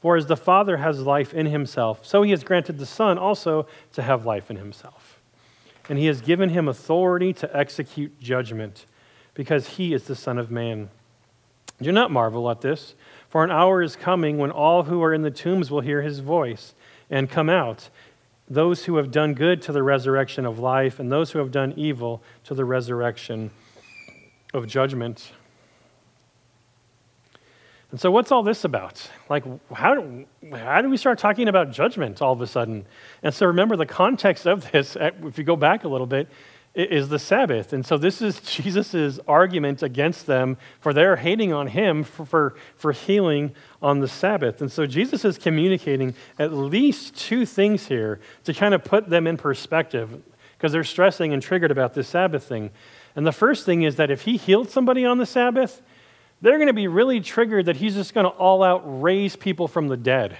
For 0.00 0.16
as 0.16 0.26
the 0.26 0.36
Father 0.36 0.76
has 0.76 1.00
life 1.00 1.34
in 1.34 1.46
himself, 1.46 2.06
so 2.06 2.22
he 2.22 2.30
has 2.30 2.44
granted 2.44 2.78
the 2.78 2.86
Son 2.86 3.18
also 3.18 3.66
to 3.92 4.02
have 4.02 4.24
life 4.24 4.48
in 4.48 4.56
himself. 4.56 5.09
And 5.90 5.98
he 5.98 6.06
has 6.06 6.20
given 6.20 6.50
him 6.50 6.68
authority 6.68 7.32
to 7.32 7.54
execute 7.54 8.20
judgment, 8.20 8.86
because 9.34 9.70
he 9.70 9.92
is 9.92 10.04
the 10.04 10.14
Son 10.14 10.38
of 10.38 10.48
Man. 10.48 10.88
Do 11.82 11.90
not 11.90 12.12
marvel 12.12 12.48
at 12.48 12.60
this. 12.60 12.94
For 13.28 13.42
an 13.42 13.50
hour 13.50 13.82
is 13.82 13.96
coming 13.96 14.38
when 14.38 14.52
all 14.52 14.84
who 14.84 15.02
are 15.02 15.12
in 15.12 15.22
the 15.22 15.32
tombs 15.32 15.68
will 15.68 15.80
hear 15.80 16.02
his 16.02 16.20
voice 16.20 16.74
and 17.10 17.28
come 17.28 17.50
out, 17.50 17.90
those 18.48 18.84
who 18.84 18.98
have 18.98 19.10
done 19.10 19.34
good 19.34 19.62
to 19.62 19.72
the 19.72 19.82
resurrection 19.82 20.46
of 20.46 20.60
life, 20.60 21.00
and 21.00 21.10
those 21.10 21.32
who 21.32 21.40
have 21.40 21.50
done 21.50 21.74
evil 21.76 22.22
to 22.44 22.54
the 22.54 22.64
resurrection 22.64 23.50
of 24.54 24.68
judgment. 24.68 25.32
And 27.90 28.00
so, 28.00 28.10
what's 28.10 28.30
all 28.30 28.42
this 28.42 28.64
about? 28.64 29.10
Like, 29.28 29.44
how 29.72 29.94
do, 29.94 30.26
how 30.52 30.80
do 30.80 30.88
we 30.88 30.96
start 30.96 31.18
talking 31.18 31.48
about 31.48 31.72
judgment 31.72 32.22
all 32.22 32.32
of 32.32 32.40
a 32.40 32.46
sudden? 32.46 32.86
And 33.22 33.34
so, 33.34 33.46
remember 33.46 33.76
the 33.76 33.86
context 33.86 34.46
of 34.46 34.70
this, 34.70 34.96
if 35.00 35.38
you 35.38 35.44
go 35.44 35.56
back 35.56 35.84
a 35.84 35.88
little 35.88 36.06
bit, 36.06 36.28
is 36.72 37.08
the 37.08 37.18
Sabbath. 37.18 37.72
And 37.72 37.84
so 37.84 37.98
this 37.98 38.22
is 38.22 38.40
Jesus' 38.44 39.18
argument 39.26 39.82
against 39.82 40.26
them 40.26 40.56
for 40.80 40.92
their 40.92 41.16
hating 41.16 41.52
on 41.52 41.66
him 41.66 42.04
for, 42.04 42.24
for, 42.24 42.54
for, 42.76 42.92
healing 42.92 43.52
on 43.82 43.98
the 43.98 44.08
Sabbath. 44.08 44.60
And 44.60 44.70
so 44.70 44.86
Jesus 44.86 45.24
is 45.24 45.36
communicating 45.36 46.14
at 46.38 46.52
least 46.52 47.16
two 47.16 47.44
things 47.44 47.86
here 47.88 48.20
to 48.44 48.54
kind 48.54 48.72
of 48.72 48.84
put 48.84 49.10
them 49.10 49.26
in 49.26 49.36
perspective 49.36 50.22
because 50.56 50.72
they're 50.72 50.84
stressing 50.84 51.32
and 51.32 51.42
triggered 51.42 51.70
about 51.70 51.94
this 51.94 52.08
Sabbath 52.08 52.44
thing. 52.44 52.70
And 53.16 53.26
the 53.26 53.32
first 53.32 53.66
thing 53.66 53.82
is 53.82 53.96
that 53.96 54.10
if 54.10 54.22
he 54.22 54.36
healed 54.36 54.70
somebody 54.70 55.04
on 55.04 55.18
the 55.18 55.26
Sabbath, 55.26 55.82
they're 56.42 56.56
going 56.56 56.68
to 56.68 56.72
be 56.72 56.88
really 56.88 57.20
triggered 57.20 57.66
that 57.66 57.76
he's 57.76 57.94
just 57.94 58.14
going 58.14 58.24
to 58.24 58.30
all 58.30 58.62
out 58.62 58.82
raise 59.02 59.36
people 59.36 59.68
from 59.68 59.88
the 59.88 59.96
dead. 59.96 60.36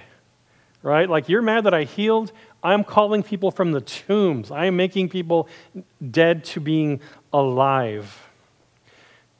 Right? 0.83 1.07
Like, 1.07 1.29
you're 1.29 1.43
mad 1.43 1.65
that 1.65 1.75
I 1.75 1.83
healed. 1.83 2.31
I'm 2.63 2.83
calling 2.83 3.21
people 3.21 3.51
from 3.51 3.71
the 3.71 3.81
tombs. 3.81 4.49
I 4.49 4.65
am 4.65 4.75
making 4.75 5.09
people 5.09 5.47
dead 6.09 6.43
to 6.45 6.59
being 6.59 7.01
alive. 7.31 8.27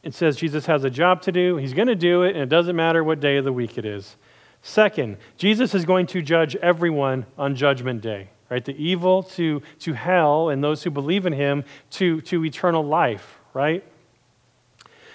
It 0.03 0.13
says 0.13 0.35
Jesus 0.35 0.65
has 0.67 0.83
a 0.83 0.89
job 0.89 1.21
to 1.23 1.31
do. 1.31 1.57
He's 1.57 1.73
going 1.73 1.87
to 1.87 1.95
do 1.95 2.23
it, 2.23 2.35
and 2.35 2.43
it 2.43 2.49
doesn't 2.49 2.75
matter 2.75 3.03
what 3.03 3.19
day 3.19 3.37
of 3.37 3.45
the 3.45 3.53
week 3.53 3.77
it 3.77 3.85
is. 3.85 4.15
Second, 4.61 5.17
Jesus 5.37 5.73
is 5.73 5.85
going 5.85 6.05
to 6.07 6.21
judge 6.21 6.55
everyone 6.57 7.25
on 7.37 7.55
Judgment 7.55 8.01
Day, 8.01 8.29
right? 8.49 8.63
The 8.63 8.75
evil 8.75 9.23
to, 9.23 9.61
to 9.79 9.93
hell, 9.93 10.49
and 10.49 10.63
those 10.63 10.83
who 10.83 10.91
believe 10.91 11.25
in 11.25 11.33
him 11.33 11.63
to, 11.91 12.21
to 12.21 12.45
eternal 12.45 12.83
life, 12.83 13.39
right? 13.53 13.83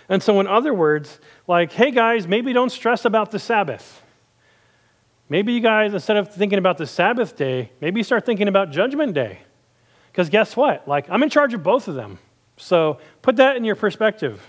And 0.09 0.23
so, 0.23 0.39
in 0.41 0.47
other 0.47 0.73
words, 0.75 1.21
like, 1.47 1.73
hey 1.73 1.91
guys, 1.91 2.27
maybe 2.27 2.53
don't 2.53 2.71
stress 2.71 3.05
about 3.05 3.31
the 3.31 3.39
Sabbath. 3.39 4.03
Maybe 5.29 5.53
you 5.53 5.61
guys, 5.61 5.93
instead 5.93 6.17
of 6.17 6.33
thinking 6.33 6.59
about 6.59 6.79
the 6.79 6.87
Sabbath 6.87 7.37
day, 7.37 7.73
maybe 7.81 8.03
start 8.03 8.25
thinking 8.25 8.49
about 8.49 8.71
Judgment 8.71 9.15
Day. 9.15 9.41
Because 10.13 10.31
guess 10.31 10.57
what? 10.57 10.87
Like, 10.87 11.11
I'm 11.11 11.23
in 11.23 11.31
charge 11.31 11.53
of 11.53 11.63
both 11.63 11.89
of 11.89 11.95
them. 11.95 12.19
So 12.57 12.99
put 13.23 13.37
that 13.37 13.57
in 13.57 13.65
your 13.65 13.77
perspective. 13.77 14.41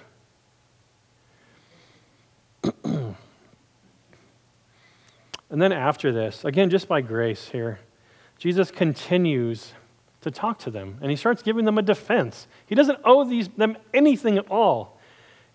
and 2.83 3.15
then 5.49 5.71
after 5.71 6.12
this, 6.12 6.45
again, 6.45 6.69
just 6.69 6.88
by 6.88 7.01
grace 7.01 7.49
here, 7.49 7.79
Jesus 8.38 8.71
continues 8.71 9.73
to 10.21 10.31
talk 10.31 10.60
to 10.60 10.71
them 10.71 10.97
and 11.01 11.10
he 11.10 11.17
starts 11.17 11.41
giving 11.41 11.65
them 11.65 11.77
a 11.77 11.81
defense. 11.81 12.47
He 12.65 12.75
doesn't 12.75 12.99
owe 13.03 13.23
these, 13.23 13.47
them 13.49 13.77
anything 13.93 14.38
at 14.38 14.49
all. 14.49 14.96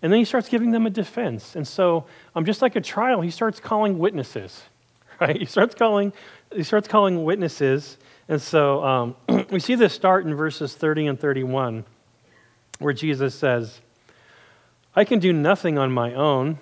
And 0.03 0.11
then 0.11 0.19
he 0.19 0.25
starts 0.25 0.49
giving 0.49 0.69
them 0.69 0.85
a 0.85 0.91
defense. 0.91 1.55
And 1.55 1.67
so, 1.67 2.05
um, 2.35 2.45
just 2.45 2.61
like 2.61 2.75
a 2.75 2.81
trial, 2.81 3.21
he 3.21 3.31
starts 3.31 3.59
calling 3.59 3.97
witnesses 3.97 4.63
right? 5.19 5.37
He 5.37 5.45
starts 5.45 5.75
calling, 5.75 6.13
he 6.53 6.63
starts 6.63 6.87
calling 6.87 7.23
witnesses. 7.23 7.97
And 8.27 8.41
so 8.41 8.83
um, 8.83 9.15
we 9.51 9.59
see 9.59 9.75
this 9.75 9.93
start 9.93 10.25
in 10.25 10.35
verses 10.35 10.75
30 10.75 11.07
and 11.07 11.19
31, 11.19 11.85
where 12.79 12.93
Jesus 12.93 13.35
says, 13.35 13.81
I 14.95 15.03
can 15.03 15.19
do 15.19 15.33
nothing 15.33 15.77
on 15.77 15.91
my 15.91 16.13
own. 16.13 16.59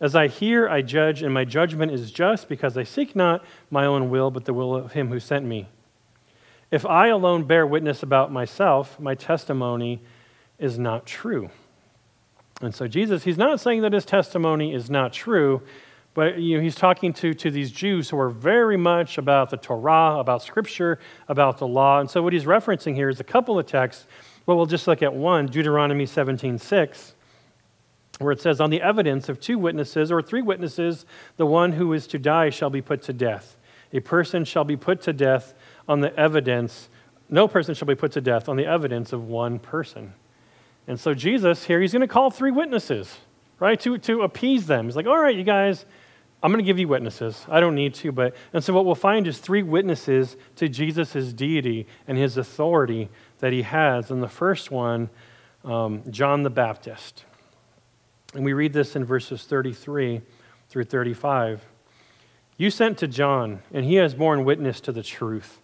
As 0.00 0.16
I 0.16 0.28
hear, 0.28 0.68
I 0.68 0.82
judge, 0.82 1.22
and 1.22 1.32
my 1.32 1.44
judgment 1.44 1.92
is 1.92 2.10
just 2.10 2.48
because 2.48 2.76
I 2.76 2.84
seek 2.84 3.14
not 3.14 3.44
my 3.70 3.84
own 3.84 4.08
will, 4.08 4.30
but 4.30 4.46
the 4.46 4.54
will 4.54 4.74
of 4.74 4.92
him 4.92 5.08
who 5.08 5.20
sent 5.20 5.44
me. 5.44 5.68
If 6.70 6.86
I 6.86 7.08
alone 7.08 7.44
bear 7.44 7.66
witness 7.66 8.02
about 8.02 8.32
myself, 8.32 8.98
my 8.98 9.14
testimony 9.14 10.00
is 10.58 10.78
not 10.78 11.04
true. 11.04 11.50
And 12.60 12.74
so 12.74 12.86
Jesus, 12.86 13.24
he's 13.24 13.38
not 13.38 13.60
saying 13.60 13.82
that 13.82 13.92
his 13.92 14.04
testimony 14.04 14.74
is 14.74 14.90
not 14.90 15.12
true, 15.12 15.62
but 16.12 16.38
you 16.38 16.56
know, 16.56 16.62
he's 16.62 16.74
talking 16.74 17.12
to, 17.14 17.32
to 17.34 17.50
these 17.50 17.70
Jews 17.70 18.10
who 18.10 18.18
are 18.18 18.28
very 18.28 18.76
much 18.76 19.16
about 19.16 19.50
the 19.50 19.56
Torah, 19.56 20.18
about 20.18 20.42
Scripture, 20.42 20.98
about 21.28 21.58
the 21.58 21.66
law. 21.66 22.00
And 22.00 22.10
so 22.10 22.22
what 22.22 22.32
he's 22.32 22.44
referencing 22.44 22.94
here 22.94 23.08
is 23.08 23.20
a 23.20 23.24
couple 23.24 23.58
of 23.58 23.66
texts. 23.66 24.06
Well, 24.44 24.56
we'll 24.56 24.66
just 24.66 24.86
look 24.86 25.02
at 25.02 25.14
one, 25.14 25.46
Deuteronomy 25.46 26.06
17 26.06 26.58
6, 26.58 27.14
where 28.18 28.32
it 28.32 28.40
says, 28.40 28.60
On 28.60 28.70
the 28.70 28.82
evidence 28.82 29.28
of 29.28 29.40
two 29.40 29.58
witnesses 29.58 30.10
or 30.10 30.20
three 30.20 30.42
witnesses, 30.42 31.06
the 31.36 31.46
one 31.46 31.72
who 31.72 31.92
is 31.92 32.06
to 32.08 32.18
die 32.18 32.50
shall 32.50 32.70
be 32.70 32.82
put 32.82 33.02
to 33.02 33.12
death. 33.12 33.56
A 33.92 34.00
person 34.00 34.44
shall 34.44 34.64
be 34.64 34.76
put 34.76 35.02
to 35.02 35.12
death 35.12 35.54
on 35.88 36.00
the 36.00 36.16
evidence, 36.18 36.88
no 37.28 37.46
person 37.46 37.74
shall 37.74 37.86
be 37.86 37.94
put 37.94 38.12
to 38.12 38.20
death 38.20 38.48
on 38.48 38.56
the 38.56 38.66
evidence 38.66 39.12
of 39.12 39.28
one 39.28 39.58
person. 39.58 40.14
And 40.86 40.98
so 40.98 41.14
Jesus 41.14 41.64
here, 41.64 41.80
he's 41.80 41.92
going 41.92 42.00
to 42.00 42.08
call 42.08 42.30
three 42.30 42.50
witnesses, 42.50 43.18
right, 43.58 43.78
to, 43.80 43.98
to 43.98 44.22
appease 44.22 44.66
them. 44.66 44.86
He's 44.86 44.96
like, 44.96 45.06
All 45.06 45.18
right, 45.18 45.36
you 45.36 45.44
guys 45.44 45.84
I'm 46.42 46.50
going 46.50 46.64
to 46.64 46.66
give 46.66 46.78
you 46.78 46.88
witnesses. 46.88 47.44
I 47.48 47.60
don't 47.60 47.74
need 47.74 47.94
to, 47.94 48.12
but. 48.12 48.34
And 48.52 48.64
so 48.64 48.72
what 48.72 48.86
we'll 48.86 48.94
find 48.94 49.26
is 49.26 49.38
three 49.38 49.62
witnesses 49.62 50.36
to 50.56 50.68
Jesus' 50.68 51.32
deity 51.32 51.86
and 52.08 52.16
his 52.16 52.36
authority 52.36 53.10
that 53.40 53.52
he 53.52 53.62
has. 53.62 54.10
And 54.10 54.22
the 54.22 54.28
first 54.28 54.70
one, 54.70 55.10
um, 55.64 56.02
John 56.10 56.42
the 56.42 56.50
Baptist. 56.50 57.24
And 58.34 58.44
we 58.44 58.54
read 58.54 58.72
this 58.72 58.96
in 58.96 59.04
verses 59.04 59.44
33 59.44 60.22
through 60.70 60.84
35. 60.84 61.66
You 62.56 62.70
sent 62.70 62.98
to 62.98 63.08
John, 63.08 63.62
and 63.72 63.84
he 63.84 63.96
has 63.96 64.14
borne 64.14 64.44
witness 64.44 64.80
to 64.82 64.92
the 64.92 65.02
truth. 65.02 65.60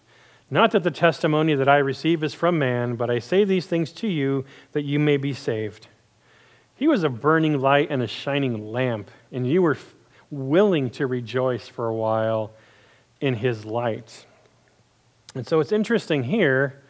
Not 0.49 0.71
that 0.71 0.83
the 0.83 0.91
testimony 0.91 1.55
that 1.55 1.67
I 1.67 1.77
receive 1.77 2.23
is 2.23 2.33
from 2.33 2.57
man, 2.57 2.95
but 2.95 3.09
I 3.09 3.19
say 3.19 3.43
these 3.43 3.65
things 3.65 3.91
to 3.93 4.07
you 4.07 4.45
that 4.71 4.83
you 4.83 4.99
may 4.99 5.17
be 5.17 5.33
saved. 5.33 5.87
He 6.75 6.87
was 6.87 7.03
a 7.03 7.09
burning 7.09 7.59
light 7.59 7.87
and 7.89 8.01
a 8.01 8.07
shining 8.07 8.71
lamp, 8.71 9.11
and 9.31 9.47
you 9.47 9.61
were 9.61 9.77
willing 10.29 10.89
to 10.91 11.07
rejoice 11.07 11.67
for 11.67 11.87
a 11.87 11.93
while 11.93 12.51
in 13.19 13.35
his 13.35 13.65
light. 13.65 14.25
And 15.35 15.45
so 15.45 15.59
it's 15.59 15.71
interesting 15.71 16.23
here 16.23 16.81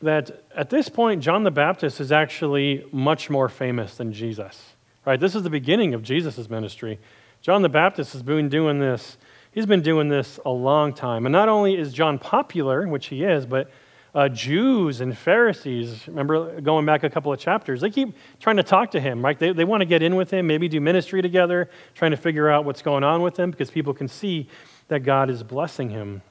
that 0.00 0.44
at 0.54 0.70
this 0.70 0.88
point, 0.88 1.22
John 1.22 1.42
the 1.42 1.50
Baptist 1.50 2.00
is 2.00 2.12
actually 2.12 2.84
much 2.92 3.30
more 3.30 3.48
famous 3.48 3.96
than 3.96 4.12
Jesus. 4.12 4.74
Right? 5.04 5.18
This 5.18 5.34
is 5.34 5.42
the 5.42 5.50
beginning 5.50 5.94
of 5.94 6.02
Jesus' 6.02 6.50
ministry. 6.50 6.98
John 7.40 7.62
the 7.62 7.68
Baptist 7.68 8.12
has 8.12 8.22
been 8.22 8.48
doing 8.48 8.78
this, 8.78 9.16
he's 9.58 9.66
been 9.66 9.82
doing 9.82 10.08
this 10.08 10.38
a 10.46 10.50
long 10.50 10.92
time. 10.92 11.26
And 11.26 11.32
not 11.32 11.48
only 11.48 11.76
is 11.76 11.92
John 11.92 12.16
popular, 12.16 12.86
which 12.86 13.06
he 13.06 13.24
is, 13.24 13.44
but 13.44 13.68
uh, 14.14 14.28
Jews 14.28 15.00
and 15.00 15.18
Pharisees, 15.18 16.06
remember 16.06 16.60
going 16.60 16.86
back 16.86 17.02
a 17.02 17.10
couple 17.10 17.32
of 17.32 17.40
chapters, 17.40 17.80
they 17.80 17.90
keep 17.90 18.14
trying 18.38 18.58
to 18.58 18.62
talk 18.62 18.92
to 18.92 19.00
him, 19.00 19.20
right? 19.20 19.36
They, 19.36 19.52
they 19.52 19.64
want 19.64 19.80
to 19.80 19.84
get 19.84 20.00
in 20.00 20.14
with 20.14 20.30
him, 20.30 20.46
maybe 20.46 20.68
do 20.68 20.80
ministry 20.80 21.22
together, 21.22 21.68
trying 21.96 22.12
to 22.12 22.16
figure 22.16 22.48
out 22.48 22.66
what's 22.66 22.82
going 22.82 23.02
on 23.02 23.20
with 23.20 23.36
him 23.36 23.50
because 23.50 23.68
people 23.68 23.92
can 23.92 24.06
see 24.06 24.48
that 24.86 25.00
God 25.00 25.28
is 25.28 25.42
blessing 25.42 25.90
him. 25.90 26.22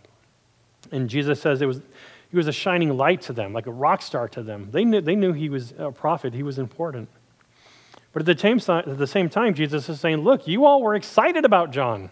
And 0.93 1.09
Jesus 1.09 1.41
says 1.41 1.61
it 1.61 1.65
was, 1.65 1.81
he 2.31 2.37
was 2.37 2.47
a 2.47 2.53
shining 2.53 2.95
light 2.95 3.23
to 3.23 3.33
them, 3.33 3.51
like 3.51 3.67
a 3.67 3.71
rock 3.71 4.03
star 4.03 4.29
to 4.29 4.41
them. 4.41 4.69
They 4.71 4.85
knew, 4.85 5.01
they 5.01 5.15
knew 5.15 5.33
he 5.33 5.49
was 5.49 5.73
a 5.77 5.91
prophet, 5.91 6.33
he 6.33 6.43
was 6.43 6.57
important. 6.57 7.09
But 8.13 8.21
at 8.21 8.37
the, 8.37 8.39
same, 8.39 8.61
at 8.73 8.97
the 8.97 9.05
same 9.05 9.27
time, 9.27 9.53
Jesus 9.53 9.89
is 9.89 9.99
saying, 9.99 10.19
Look, 10.19 10.47
you 10.47 10.63
all 10.63 10.81
were 10.81 10.95
excited 10.95 11.43
about 11.43 11.71
John. 11.71 12.09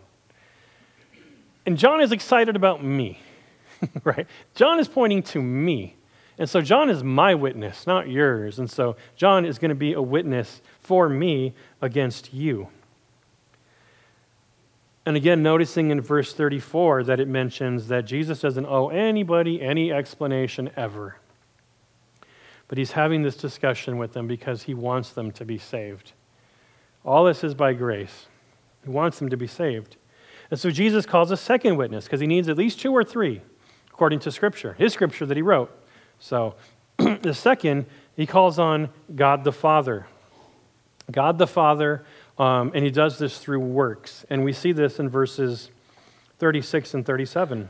And 1.65 1.78
John 1.78 2.01
is 2.01 2.12
excited 2.12 2.56
about 2.56 2.84
me. 2.84 3.19
right? 4.04 4.28
John 4.54 4.80
is 4.80 4.88
pointing 4.88 5.23
to 5.23 5.41
me. 5.41 5.97
And 6.38 6.49
so 6.49 6.62
John 6.62 6.89
is 6.89 7.04
my 7.04 7.34
witness, 7.34 7.88
not 7.88 8.10
yours. 8.10 8.60
And 8.60 8.69
so 8.69 8.97
John 9.15 9.45
is 9.45 9.58
going 9.58 9.69
to 9.69 9.75
be 9.75 9.93
a 9.93 10.01
witness 10.01 10.62
for 10.80 11.08
me 11.08 11.54
against 11.82 12.34
you. 12.34 12.67
And 15.06 15.15
again, 15.15 15.43
noticing 15.43 15.91
in 15.91 16.01
verse 16.01 16.34
34 16.34 17.04
that 17.04 17.19
it 17.19 17.28
mentions 17.28 17.88
that 17.88 18.06
Jesus 18.06 18.39
doesn't 18.41 18.65
owe 18.65 18.89
anybody 18.89 19.62
any 19.62 19.93
explanation 19.93 20.71
ever. 20.75 21.17
But 22.67 22.80
he's 22.80 22.93
having 22.93 23.21
this 23.21 23.38
discussion 23.38 23.97
with 23.97 24.13
them 24.13 24.25
because 24.28 24.63
he 24.63 24.73
wants 24.73 25.12
them 25.12 25.32
to 25.34 25.45
be 25.45 25.60
saved. 25.60 26.13
All 27.06 27.23
this 27.23 27.43
is 27.43 27.54
by 27.54 27.73
grace. 27.73 28.25
He 28.84 28.89
wants 28.89 29.19
them 29.19 29.30
to 29.30 29.38
be 29.38 29.47
saved. 29.47 29.95
And 30.51 30.60
so 30.60 30.69
Jesus 30.71 31.05
calls 31.05 31.31
a 31.31 31.38
second 31.38 31.77
witness 31.77 32.05
because 32.05 32.19
he 32.19 32.27
needs 32.27 32.47
at 32.49 32.58
least 32.58 32.79
two 32.79 32.91
or 32.91 33.03
three, 33.03 33.41
according 33.91 34.19
to 34.19 34.31
Scripture, 34.31 34.73
his 34.73 34.93
Scripture 34.93 35.25
that 35.25 35.38
he 35.38 35.43
wrote. 35.43 35.71
So 36.19 36.55
the 36.97 37.34
second, 37.34 37.86
he 38.15 38.25
calls 38.25 38.60
on 38.60 38.89
God 39.15 39.43
the 39.43 39.51
Father. 39.51 40.08
God 41.12 41.38
the 41.38 41.47
Father, 41.47 42.05
um, 42.38 42.71
and 42.73 42.84
he 42.84 42.91
does 42.91 43.17
this 43.17 43.38
through 43.38 43.60
works. 43.60 44.25
And 44.29 44.43
we 44.43 44.53
see 44.53 44.71
this 44.71 44.99
in 44.99 45.10
verses 45.10 45.69
36 46.39 46.93
and 46.93 47.05
37. 47.05 47.69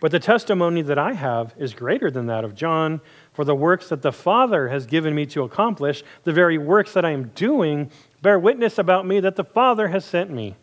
But 0.00 0.12
the 0.12 0.20
testimony 0.20 0.82
that 0.82 0.98
I 0.98 1.12
have 1.12 1.54
is 1.58 1.74
greater 1.74 2.10
than 2.10 2.26
that 2.26 2.44
of 2.44 2.54
John, 2.54 3.00
for 3.32 3.44
the 3.44 3.54
works 3.54 3.88
that 3.88 4.02
the 4.02 4.12
Father 4.12 4.68
has 4.68 4.86
given 4.86 5.14
me 5.14 5.26
to 5.26 5.42
accomplish, 5.42 6.04
the 6.24 6.32
very 6.32 6.56
works 6.56 6.92
that 6.92 7.04
I 7.04 7.10
am 7.10 7.28
doing, 7.28 7.90
bear 8.22 8.38
witness 8.38 8.78
about 8.78 9.06
me 9.06 9.18
that 9.20 9.36
the 9.36 9.44
Father 9.44 9.88
has 9.88 10.04
sent 10.04 10.30
me, 10.30 10.56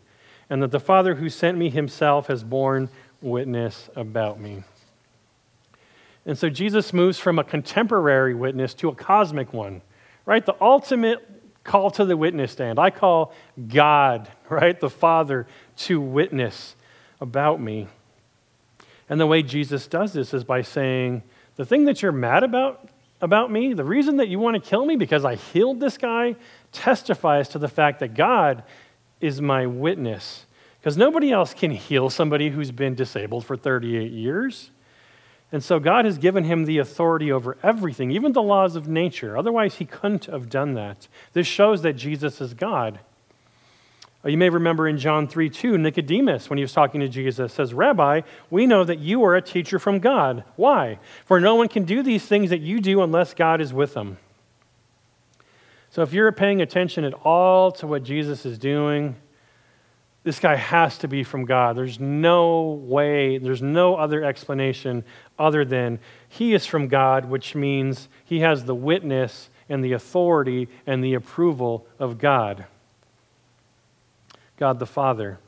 and 0.49 0.62
that 0.62 0.71
the 0.71 0.79
Father 0.79 1.15
who 1.15 1.29
sent 1.29 1.58
me 1.58 1.69
himself 1.69 2.27
has 2.27 2.43
borne 2.43 2.89
witness 3.21 3.89
about 3.95 4.39
me. 4.39 4.63
And 6.25 6.38
so 6.38 6.49
Jesus 6.49 6.91
moves 6.91 7.19
from 7.19 7.38
a 7.38 7.43
contemporary 7.43 8.34
witness 8.34 8.73
to 8.75 8.89
a 8.89 8.95
cosmic 8.95 9.53
one, 9.53 9.81
right? 10.25 10.45
The 10.45 10.55
ultimate 10.60 11.27
call 11.63 11.91
to 11.91 12.05
the 12.05 12.17
witness 12.17 12.53
stand. 12.53 12.79
I 12.79 12.89
call 12.89 13.34
God, 13.67 14.29
right, 14.49 14.79
the 14.79 14.89
Father, 14.89 15.47
to 15.77 16.01
witness 16.01 16.75
about 17.21 17.62
me. 17.62 17.88
And 19.10 19.19
the 19.19 19.27
way 19.27 19.43
Jesus 19.43 19.88
does 19.88 20.13
this 20.13 20.34
is 20.34 20.43
by 20.43 20.62
saying, 20.62 21.23
The 21.58 21.65
thing 21.65 21.86
that 21.86 22.01
you're 22.01 22.12
mad 22.12 22.43
about, 22.43 22.89
about 23.21 23.51
me, 23.51 23.73
the 23.73 23.84
reason 23.84 24.17
that 24.17 24.27
you 24.27 24.39
want 24.39 24.62
to 24.62 24.69
kill 24.69 24.86
me 24.86 24.95
because 24.95 25.25
I 25.25 25.36
healed 25.36 25.79
this 25.79 25.97
guy, 25.97 26.36
testifies 26.71 27.49
to 27.49 27.60
the 27.60 27.67
fact 27.67 27.99
that 27.99 28.15
God 28.15 28.63
is 29.21 29.41
my 29.41 29.65
witness. 29.65 30.45
Because 30.80 30.97
nobody 30.97 31.32
else 31.32 31.54
can 31.54 31.71
heal 31.71 32.10
somebody 32.10 32.49
who's 32.49 32.71
been 32.71 32.93
disabled 32.93 33.45
for 33.45 33.58
38 33.58 34.12
years. 34.12 34.69
And 35.51 35.63
so 35.63 35.80
God 35.80 36.06
has 36.06 36.17
given 36.17 36.43
him 36.43 36.65
the 36.65 36.80
authority 36.80 37.32
over 37.32 37.58
everything, 37.63 38.12
even 38.12 38.34
the 38.34 38.41
laws 38.41 38.75
of 38.75 38.88
nature. 38.88 39.38
Otherwise, 39.38 39.75
he 39.75 39.86
couldn't 39.86 40.25
have 40.25 40.49
done 40.49 40.73
that. 40.73 41.08
This 41.34 41.47
shows 41.47 41.82
that 41.82 41.93
Jesus 41.93 42.41
is 42.41 42.54
God. 42.54 42.99
Uh, 44.25 44.30
you 44.30 44.38
may 44.38 44.49
remember 44.49 44.88
in 44.88 44.97
John 44.97 45.28
3 45.28 45.49
2, 45.49 45.78
Nicodemus, 45.78 46.49
when 46.49 46.58
he 46.58 46.63
was 46.63 46.73
talking 46.73 46.99
to 47.01 47.08
Jesus, 47.08 47.54
says, 47.54 47.73
Rabbi, 47.73 48.21
we 48.49 48.65
know 48.65 48.84
that 48.84 48.99
you 48.99 49.23
are 49.23 49.36
a 49.36 49.41
teacher 49.41 49.78
from 49.78 49.99
God. 49.99 50.43
Why? 50.56 50.99
For 51.25 51.39
no 51.39 51.56
one 51.56 51.67
can 51.67 51.84
do 51.84 52.01
these 52.01 52.25
things 52.25 52.49
that 52.49 52.62
you 52.62 52.82
do 52.82 53.01
unless 53.01 53.34
God 53.34 53.62
is 53.62 53.71
with 53.71 53.93
them. 53.93 54.17
So 55.95 56.01
if 56.01 56.12
you're 56.12 56.29
paying 56.34 56.62
attention 56.62 57.05
at 57.05 57.13
all 57.13 57.71
to 57.71 57.88
what 57.88 58.03
Jesus 58.03 58.45
is 58.45 58.58
doing, 58.58 59.15
this 60.25 60.39
guy 60.39 60.58
has 60.58 60.97
to 60.97 61.08
be 61.08 61.23
from 61.23 61.45
God. 61.45 61.77
There's 61.77 62.01
no 62.01 62.63
way, 62.84 63.38
there's 63.38 63.62
no 63.62 63.95
other 63.95 64.21
explanation 64.21 65.05
other 65.39 65.63
than 65.63 65.99
he 66.27 66.53
is 66.53 66.65
from 66.65 66.89
God, 66.89 67.29
which 67.29 67.55
means 67.55 68.10
he 68.25 68.41
has 68.41 68.65
the 68.65 68.75
witness 68.75 69.49
and 69.69 69.81
the 69.81 69.93
authority 69.93 70.67
and 70.86 71.01
the 71.01 71.13
approval 71.13 71.88
of 71.97 72.17
God. 72.17 72.65
God 74.58 74.79
the 74.79 74.86
Father. 74.86 75.39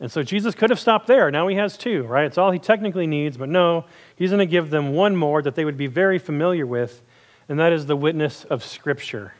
And 0.00 0.10
so 0.10 0.24
Jesus 0.24 0.56
could 0.56 0.70
have 0.70 0.80
stopped 0.80 1.06
there. 1.06 1.30
Now 1.30 1.46
he 1.46 1.54
has 1.54 1.78
two, 1.78 2.02
right? 2.02 2.26
It's 2.26 2.36
all 2.36 2.50
he 2.50 2.58
technically 2.58 3.06
needs, 3.06 3.36
but 3.36 3.48
no, 3.48 3.84
he's 4.16 4.30
going 4.30 4.40
to 4.40 4.46
give 4.46 4.70
them 4.70 4.92
one 4.92 5.14
more 5.14 5.40
that 5.42 5.54
they 5.54 5.64
would 5.64 5.76
be 5.76 5.86
very 5.86 6.18
familiar 6.18 6.66
with, 6.66 7.00
and 7.48 7.58
that 7.58 7.72
is 7.72 7.86
the 7.86 7.96
witness 7.96 8.44
of 8.44 8.64
Scripture, 8.64 9.34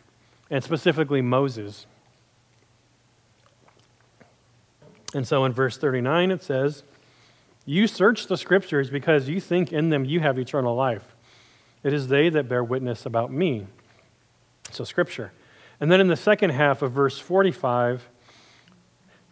and 0.51 0.65
specifically 0.65 1.21
Moses. 1.21 1.87
And 5.15 5.27
so 5.27 5.45
in 5.45 5.53
verse 5.53 5.77
39, 5.77 6.31
it 6.31 6.43
says, 6.43 6.83
You 7.65 7.87
search 7.87 8.27
the 8.27 8.37
scriptures 8.37 8.91
because 8.91 9.29
you 9.29 9.41
think 9.41 9.73
in 9.73 9.89
them 9.89 10.05
you 10.05 10.21
have 10.21 10.39
eternal 10.39 10.75
life. 10.75 11.15
It 11.83 11.93
is 11.93 12.09
they 12.09 12.29
that 12.29 12.49
bear 12.49 12.63
witness 12.63 13.07
about 13.07 13.33
me. 13.33 13.67
So, 14.71 14.85
scripture. 14.85 15.33
And 15.81 15.91
then 15.91 16.01
in 16.01 16.09
the 16.09 16.17
second 16.17 16.51
half 16.51 16.83
of 16.83 16.93
verse 16.93 17.19
45, 17.19 18.09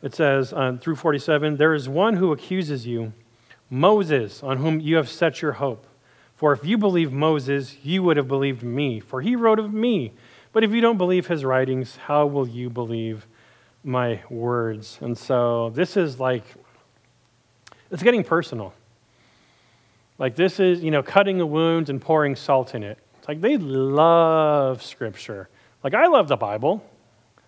it 0.03 0.15
says, 0.15 0.53
uh, 0.53 0.79
through 0.81 0.97
47, 0.97 1.57
There 1.57 1.75
is 1.75 1.89
one 1.89 2.17
who 2.17 2.33
accuses 2.33 2.87
you, 2.87 3.13
Moses, 3.69 4.43
on 4.43 4.59
whom 4.59 4.81
you 4.81 4.97
have 4.97 5.09
set 5.09 5.43
your 5.43 5.53
hope. 5.53 5.87
For 6.37 6.53
if 6.53 6.65
you 6.65 6.79
believe 6.79 7.13
Moses, 7.13 7.77
you 7.83 8.03
would 8.03 8.17
have 8.17 8.29
believed 8.29 8.63
me, 8.63 9.01
for 9.01 9.21
he 9.23 9.35
wrote 9.35 9.59
of 9.59 9.73
me. 9.73 10.13
But 10.53 10.65
if 10.65 10.73
you 10.73 10.81
don't 10.81 10.99
believe 10.99 11.27
his 11.27 11.45
writings, 11.45 11.97
how 11.97 12.27
will 12.27 12.47
you 12.47 12.71
believe 12.71 13.27
my 13.87 14.21
words. 14.29 14.99
And 15.01 15.17
so 15.17 15.71
this 15.71 15.97
is 15.97 16.19
like, 16.19 16.43
it's 17.91 18.03
getting 18.03 18.25
personal. 18.25 18.75
Like 20.19 20.35
this 20.35 20.59
is, 20.59 20.83
you 20.83 20.91
know, 20.91 21.03
cutting 21.03 21.41
a 21.41 21.47
wound 21.47 21.89
and 21.89 22.01
pouring 22.01 22.35
salt 22.35 22.75
in 22.75 22.83
it. 22.83 22.99
It's 23.19 23.29
like 23.29 23.41
they 23.41 23.57
love 23.57 24.83
Scripture. 24.83 25.49
Like 25.85 25.95
I 25.95 26.09
love 26.09 26.27
the 26.27 26.37
Bible. 26.37 26.85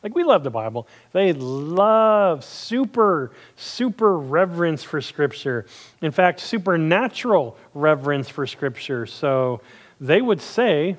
Like 0.02 0.14
we 0.14 0.22
love 0.22 0.44
the 0.44 0.50
Bible. 0.50 0.86
They 1.12 1.32
love 1.32 2.44
super, 2.44 3.32
super 3.56 4.16
reverence 4.16 4.82
for 4.84 5.00
Scripture. 5.00 5.66
In 6.00 6.12
fact, 6.12 6.40
supernatural 6.40 7.56
reverence 7.74 8.28
for 8.28 8.46
Scripture. 8.46 9.06
So 9.06 9.60
they 10.00 10.20
would 10.20 10.40
say, 10.40 10.96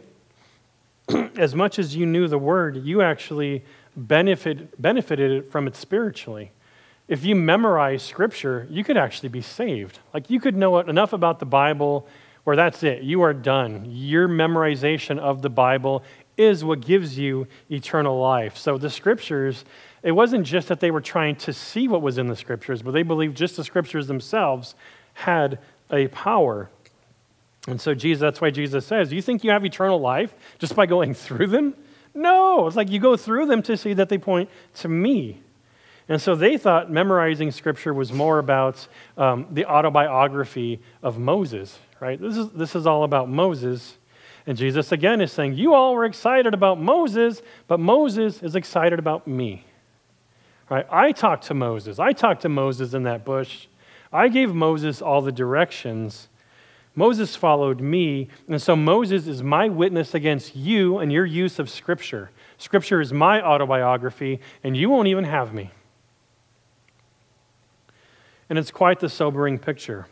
as 1.37 1.55
much 1.55 1.79
as 1.79 1.95
you 1.95 2.05
knew 2.05 2.27
the 2.27 2.37
Word, 2.37 2.77
you 2.77 3.01
actually 3.01 3.63
benefit, 3.95 4.81
benefited 4.81 5.47
from 5.49 5.67
it 5.67 5.75
spiritually. 5.75 6.51
If 7.07 7.25
you 7.25 7.35
memorize 7.35 8.03
scripture, 8.03 8.67
you 8.69 8.83
could 8.83 8.95
actually 8.95 9.29
be 9.29 9.41
saved. 9.41 9.97
Like 10.13 10.29
you 10.29 10.39
could 10.39 10.55
know 10.55 10.77
enough 10.77 11.11
about 11.11 11.39
the 11.39 11.45
Bible 11.45 12.07
where 12.43 12.55
that's 12.55 12.83
it. 12.83 13.01
You 13.01 13.21
are 13.23 13.33
done. 13.33 13.85
Your 13.87 14.27
memorization 14.27 15.17
of 15.17 15.41
the 15.41 15.49
Bible 15.49 16.03
is 16.39 16.63
what 16.63 16.79
gives 16.79 17.19
you 17.19 17.47
eternal 17.69 18.19
life. 18.19 18.57
So 18.57 18.77
the 18.77 18.89
scriptures, 18.89 19.65
it 20.01 20.13
wasn't 20.13 20.45
just 20.47 20.69
that 20.69 20.79
they 20.79 20.89
were 20.89 21.01
trying 21.01 21.35
to 21.37 21.53
see 21.53 21.87
what 21.87 22.01
was 22.01 22.17
in 22.17 22.27
the 22.27 22.35
scriptures, 22.35 22.81
but 22.81 22.91
they 22.91 23.03
believed 23.03 23.35
just 23.35 23.57
the 23.57 23.63
scriptures 23.63 24.07
themselves 24.07 24.73
had 25.13 25.59
a 25.91 26.07
power. 26.07 26.69
And 27.67 27.79
so 27.79 27.93
Jesus, 27.93 28.21
that's 28.21 28.39
why 28.39 28.49
Jesus 28.49 28.85
says, 28.85 29.09
Do 29.09 29.15
you 29.15 29.21
think 29.21 29.43
you 29.43 29.51
have 29.51 29.65
eternal 29.65 29.99
life 29.99 30.33
just 30.57 30.75
by 30.75 30.85
going 30.85 31.13
through 31.25 31.47
them? 31.47 31.75
No, 32.15 32.65
it's 32.65 32.75
like 32.75 32.89
you 32.89 32.99
go 32.99 33.17
through 33.17 33.45
them 33.45 33.61
to 33.63 33.77
see 33.77 33.93
that 33.93 34.09
they 34.09 34.17
point 34.17 34.49
to 34.75 34.87
me. 34.87 35.41
And 36.07 36.19
so 36.19 36.33
they 36.35 36.57
thought 36.57 36.89
memorizing 36.89 37.51
scripture 37.51 37.93
was 37.93 38.11
more 38.11 38.39
about 38.39 38.87
um, 39.15 39.45
the 39.51 39.65
autobiography 39.65 40.79
of 41.03 41.19
Moses, 41.19 41.77
right? 41.99 42.19
This 42.19 42.35
is, 42.35 42.49
this 42.49 42.75
is 42.75 42.87
all 42.87 43.03
about 43.03 43.29
Moses. 43.29 43.98
And 44.49 44.57
Jesus 44.57 44.91
again 44.91 45.21
is 45.21 45.31
saying, 45.31 45.53
You 45.53 45.75
all 45.75 45.93
were 45.93 46.05
excited 46.05 46.55
about 46.55 46.81
Moses, 46.81 47.43
but 47.67 47.79
Moses 47.79 48.41
is 48.41 48.55
excited 48.55 48.97
about 48.97 49.27
me. 49.27 49.63
Right? 50.71 50.87
I 50.89 51.11
talked 51.11 51.43
to 51.45 51.53
Moses. 51.53 51.99
I 51.99 52.13
talked 52.13 52.41
to 52.41 52.49
Moses 52.49 52.95
in 52.95 53.03
that 53.03 53.23
bush. 53.23 53.67
I 54.11 54.27
gave 54.27 54.55
Moses 54.55 55.03
all 55.03 55.21
the 55.21 55.31
directions. 55.31 56.29
Moses 56.95 57.35
followed 57.35 57.79
me, 57.79 58.27
and 58.47 58.59
so 58.59 58.75
Moses 58.75 59.27
is 59.27 59.43
my 59.43 59.69
witness 59.69 60.15
against 60.15 60.55
you 60.55 60.97
and 60.97 61.13
your 61.13 61.27
use 61.27 61.59
of 61.59 61.69
Scripture. 61.69 62.31
Scripture 62.57 63.01
is 63.01 63.13
my 63.13 63.39
autobiography, 63.43 64.39
and 64.63 64.75
you 64.75 64.89
won't 64.89 65.07
even 65.07 65.25
have 65.25 65.53
me. 65.53 65.69
And 68.49 68.57
it's 68.57 68.71
quite 68.71 68.99
the 68.99 69.09
sobering 69.09 69.59
picture. 69.59 70.07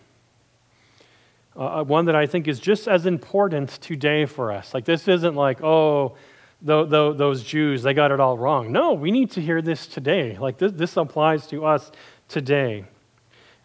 Uh, 1.58 1.80
uh 1.80 1.84
one 1.84 2.06
that 2.06 2.16
I 2.16 2.28
think 2.28 2.48
is 2.48 2.60
just 2.60 2.88
as 2.88 3.06
important 3.06 3.70
today 3.82 4.26
for 4.26 4.52
us. 4.52 4.74
Like, 4.74 4.86
this 4.86 5.08
isn't 5.08 5.36
like, 5.36 5.64
oh, 5.64 6.16
those 6.62 7.44
Jews, 7.44 7.84
they 7.84 7.94
got 7.94 8.12
it 8.12 8.20
all 8.20 8.38
wrong. 8.38 8.72
No, 8.72 8.94
we 8.94 9.12
need 9.12 9.32
to 9.32 9.42
hear 9.42 9.62
this 9.62 9.88
today. 9.88 10.38
Like, 10.38 10.58
this, 10.58 10.72
this 10.72 10.98
applies 10.98 11.48
to 11.48 11.66
us 11.66 11.92
today 12.28 12.86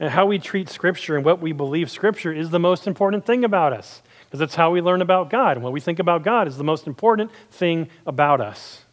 and 0.02 0.10
how 0.10 0.26
we 0.26 0.40
treat 0.40 0.68
Scripture 0.68 1.16
and 1.16 1.24
what 1.24 1.40
we 1.40 1.52
believe 1.52 1.88
Scripture 1.88 2.32
is 2.32 2.50
the 2.50 2.58
most 2.58 2.88
important 2.88 3.24
thing 3.24 3.44
about 3.44 3.72
us. 3.72 4.02
Because 4.24 4.40
that's 4.40 4.56
how 4.56 4.72
we 4.72 4.80
learn 4.80 5.00
about 5.00 5.30
God. 5.30 5.56
And 5.56 5.62
what 5.62 5.72
we 5.72 5.78
think 5.78 6.00
about 6.00 6.24
God 6.24 6.48
is 6.48 6.56
the 6.56 6.64
most 6.64 6.88
important 6.88 7.30
thing 7.52 7.88
about 8.04 8.40
us. 8.40 8.84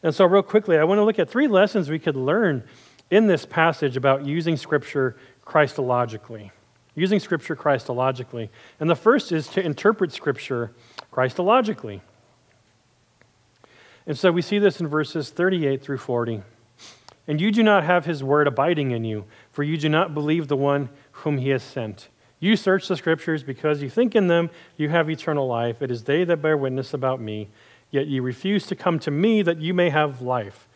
And 0.00 0.14
so, 0.14 0.24
real 0.24 0.42
quickly, 0.42 0.78
I 0.78 0.84
want 0.84 0.98
to 0.98 1.04
look 1.04 1.18
at 1.18 1.28
three 1.28 1.48
lessons 1.48 1.90
we 1.90 1.98
could 1.98 2.14
learn 2.14 2.62
in 3.10 3.26
this 3.26 3.44
passage 3.44 3.96
about 3.96 4.24
using 4.24 4.56
Scripture 4.56 5.16
Christologically. 5.44 6.52
Using 6.94 7.20
Scripture 7.20 7.56
Christologically. 7.56 8.50
And 8.78 8.90
the 8.90 8.96
first 8.96 9.32
is 9.32 9.48
to 9.48 9.64
interpret 9.64 10.12
Scripture 10.12 10.72
Christologically. 11.12 12.00
And 14.06 14.18
so 14.18 14.32
we 14.32 14.42
see 14.42 14.58
this 14.58 14.80
in 14.80 14.88
verses 14.88 15.30
38 15.30 15.82
through 15.82 15.98
40. 15.98 16.42
And 17.28 17.40
you 17.40 17.50
do 17.52 17.62
not 17.62 17.84
have 17.84 18.04
his 18.04 18.22
word 18.22 18.46
abiding 18.46 18.90
in 18.90 19.04
you, 19.04 19.24
for 19.52 19.62
you 19.62 19.76
do 19.76 19.88
not 19.88 20.12
believe 20.12 20.48
the 20.48 20.56
one 20.56 20.88
whom 21.12 21.38
he 21.38 21.50
has 21.50 21.62
sent. 21.62 22.08
You 22.40 22.56
search 22.56 22.88
the 22.88 22.96
scriptures 22.96 23.44
because 23.44 23.82
you 23.82 23.88
think 23.88 24.16
in 24.16 24.26
them 24.26 24.50
you 24.76 24.88
have 24.88 25.08
eternal 25.08 25.46
life. 25.46 25.80
It 25.80 25.92
is 25.92 26.02
they 26.02 26.24
that 26.24 26.42
bear 26.42 26.56
witness 26.56 26.92
about 26.92 27.20
me, 27.20 27.48
yet 27.92 28.08
you 28.08 28.22
refuse 28.22 28.66
to 28.66 28.74
come 28.74 28.98
to 29.00 29.12
me 29.12 29.42
that 29.42 29.60
you 29.60 29.72
may 29.72 29.90
have 29.90 30.20
life. 30.20 30.66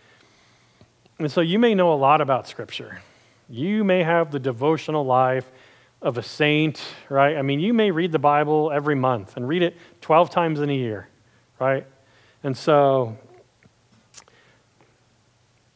And 1.19 1.31
so 1.33 1.41
you 1.41 1.59
may 1.59 1.75
know 1.75 1.93
a 1.93 1.97
lot 1.97 2.21
about 2.21 2.47
scripture. 2.47 3.01
You 3.49 3.83
may 3.83 4.05
have 4.05 4.31
the 4.31 4.39
devotional 4.39 5.05
life 5.05 5.51
of 6.03 6.19
a 6.19 6.23
saint, 6.23 6.81
right? 7.09 7.37
I 7.37 7.43
mean, 7.43 7.61
you 7.61 7.73
may 7.73 7.91
read 7.91 8.13
the 8.13 8.19
Bible 8.19 8.71
every 8.73 8.95
month 8.95 9.37
and 9.37 9.49
read 9.49 9.63
it 9.63 9.77
12 10.03 10.31
times 10.31 10.61
in 10.61 10.71
a 10.71 10.75
year, 10.75 11.09
right? 11.59 11.87
And 12.43 12.57
so 12.57 13.17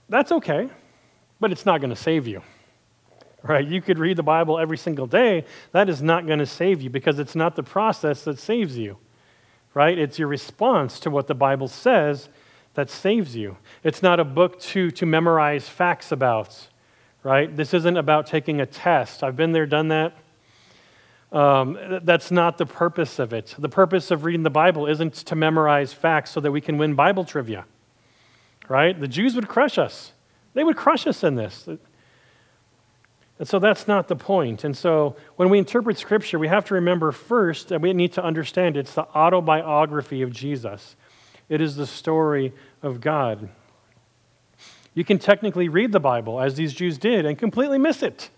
that's 0.08 0.32
okay, 0.32 0.68
but 1.40 1.52
it's 1.52 1.64
not 1.64 1.80
going 1.80 1.90
to 1.90 1.96
save 1.96 2.26
you. 2.26 2.42
Right? 3.42 3.66
You 3.66 3.80
could 3.80 3.98
read 3.98 4.18
the 4.18 4.22
Bible 4.22 4.58
every 4.58 4.76
single 4.76 5.06
day. 5.06 5.46
That 5.72 5.88
is 5.88 6.02
not 6.02 6.26
going 6.26 6.40
to 6.40 6.46
save 6.46 6.82
you 6.82 6.90
because 6.90 7.18
it's 7.18 7.34
not 7.34 7.56
the 7.56 7.62
process 7.62 8.24
that 8.24 8.38
saves 8.38 8.76
you. 8.76 8.98
Right? 9.72 9.98
It's 9.98 10.18
your 10.18 10.28
response 10.28 11.00
to 11.00 11.10
what 11.10 11.26
the 11.26 11.34
Bible 11.34 11.68
says 11.68 12.28
that 12.74 12.90
saves 12.90 13.34
you. 13.34 13.56
It's 13.82 14.02
not 14.02 14.20
a 14.20 14.24
book 14.24 14.60
to, 14.60 14.90
to 14.90 15.06
memorize 15.06 15.68
facts 15.68 16.12
about. 16.12 16.68
Right? 17.22 17.54
This 17.54 17.74
isn't 17.74 17.96
about 17.96 18.26
taking 18.26 18.60
a 18.60 18.66
test. 18.66 19.22
I've 19.22 19.36
been 19.36 19.52
there, 19.52 19.66
done 19.66 19.88
that. 19.88 20.16
Um, 21.30 21.78
that's 22.02 22.30
not 22.30 22.58
the 22.58 22.66
purpose 22.66 23.18
of 23.18 23.32
it. 23.32 23.54
The 23.58 23.68
purpose 23.68 24.10
of 24.10 24.24
reading 24.24 24.42
the 24.42 24.50
Bible 24.50 24.86
isn't 24.86 25.14
to 25.14 25.36
memorize 25.36 25.92
facts 25.92 26.30
so 26.30 26.40
that 26.40 26.50
we 26.50 26.60
can 26.60 26.78
win 26.78 26.94
Bible 26.94 27.24
trivia 27.24 27.66
right? 28.70 28.98
The 28.98 29.08
Jews 29.08 29.34
would 29.34 29.48
crush 29.48 29.76
us. 29.76 30.12
They 30.54 30.62
would 30.62 30.76
crush 30.76 31.06
us 31.06 31.24
in 31.24 31.34
this. 31.34 31.66
And 31.66 33.48
so 33.48 33.58
that's 33.58 33.88
not 33.88 34.06
the 34.06 34.14
point. 34.14 34.62
And 34.62 34.76
so 34.76 35.16
when 35.34 35.50
we 35.50 35.58
interpret 35.58 35.98
Scripture, 35.98 36.38
we 36.38 36.46
have 36.46 36.64
to 36.66 36.74
remember 36.74 37.10
first 37.10 37.68
that 37.68 37.80
we 37.80 37.92
need 37.92 38.12
to 38.12 38.24
understand 38.24 38.76
it's 38.76 38.94
the 38.94 39.06
autobiography 39.08 40.22
of 40.22 40.30
Jesus, 40.30 40.96
it 41.48 41.60
is 41.60 41.74
the 41.74 41.86
story 41.86 42.52
of 42.80 43.00
God. 43.00 43.48
You 44.94 45.04
can 45.04 45.18
technically 45.18 45.68
read 45.68 45.92
the 45.92 46.00
Bible, 46.00 46.40
as 46.40 46.54
these 46.54 46.72
Jews 46.72 46.98
did, 46.98 47.24
and 47.24 47.38
completely 47.38 47.78
miss 47.78 48.02
it. 48.02 48.30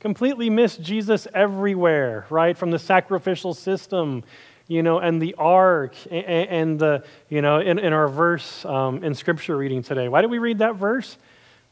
Completely 0.00 0.50
miss 0.50 0.76
Jesus 0.76 1.26
everywhere, 1.34 2.26
right? 2.30 2.56
From 2.56 2.70
the 2.70 2.78
sacrificial 2.78 3.54
system 3.54 4.24
you 4.68 4.82
know, 4.82 4.98
and 4.98 5.20
the 5.20 5.34
ark, 5.34 5.94
and, 6.10 6.24
and 6.24 6.78
the, 6.78 7.04
you 7.28 7.42
know, 7.42 7.60
in, 7.60 7.78
in 7.78 7.92
our 7.92 8.08
verse 8.08 8.64
um, 8.64 9.02
in 9.02 9.14
scripture 9.14 9.56
reading 9.56 9.82
today. 9.82 10.08
Why 10.08 10.20
did 10.20 10.30
we 10.30 10.38
read 10.38 10.58
that 10.58 10.76
verse? 10.76 11.18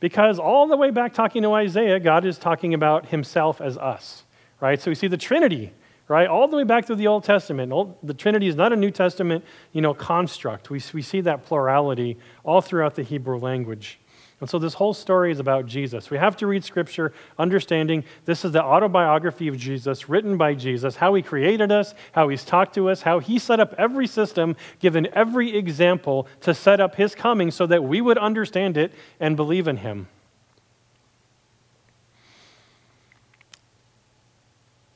Because 0.00 0.38
all 0.38 0.66
the 0.66 0.76
way 0.76 0.90
back 0.90 1.14
talking 1.14 1.42
to 1.42 1.52
Isaiah, 1.52 2.00
God 2.00 2.24
is 2.24 2.38
talking 2.38 2.74
about 2.74 3.08
himself 3.08 3.60
as 3.60 3.76
us, 3.76 4.24
right? 4.60 4.80
So 4.80 4.90
we 4.90 4.94
see 4.94 5.06
the 5.06 5.16
Trinity, 5.16 5.72
right? 6.08 6.26
All 6.26 6.48
the 6.48 6.56
way 6.56 6.64
back 6.64 6.86
to 6.86 6.94
the 6.94 7.06
Old 7.06 7.24
Testament. 7.24 7.72
The 8.02 8.14
Trinity 8.14 8.48
is 8.48 8.56
not 8.56 8.72
a 8.72 8.76
New 8.76 8.90
Testament, 8.90 9.44
you 9.72 9.82
know, 9.82 9.94
construct. 9.94 10.70
We, 10.70 10.80
we 10.92 11.02
see 11.02 11.20
that 11.20 11.44
plurality 11.44 12.18
all 12.44 12.60
throughout 12.60 12.94
the 12.94 13.02
Hebrew 13.02 13.38
language. 13.38 13.99
And 14.40 14.48
so 14.48 14.58
this 14.58 14.72
whole 14.72 14.94
story 14.94 15.30
is 15.30 15.38
about 15.38 15.66
Jesus. 15.66 16.08
We 16.08 16.16
have 16.16 16.34
to 16.38 16.46
read 16.46 16.64
Scripture 16.64 17.12
understanding 17.38 18.04
this 18.24 18.42
is 18.42 18.52
the 18.52 18.64
autobiography 18.64 19.48
of 19.48 19.58
Jesus, 19.58 20.08
written 20.08 20.38
by 20.38 20.54
Jesus, 20.54 20.96
how 20.96 21.12
he 21.12 21.20
created 21.20 21.70
us, 21.70 21.94
how 22.12 22.30
he's 22.30 22.42
talked 22.42 22.74
to 22.76 22.88
us, 22.88 23.02
how 23.02 23.18
he 23.18 23.38
set 23.38 23.60
up 23.60 23.74
every 23.76 24.06
system, 24.06 24.56
given 24.78 25.08
every 25.12 25.54
example 25.54 26.26
to 26.40 26.54
set 26.54 26.80
up 26.80 26.94
his 26.94 27.14
coming 27.14 27.50
so 27.50 27.66
that 27.66 27.84
we 27.84 28.00
would 28.00 28.16
understand 28.16 28.78
it 28.78 28.92
and 29.20 29.36
believe 29.36 29.68
in 29.68 29.76
him. 29.76 30.08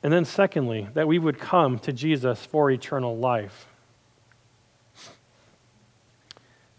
And 0.01 0.11
then, 0.11 0.25
secondly, 0.25 0.87
that 0.93 1.07
we 1.07 1.19
would 1.19 1.39
come 1.39 1.79
to 1.79 1.93
Jesus 1.93 2.45
for 2.45 2.69
eternal 2.69 3.17
life. 3.17 3.67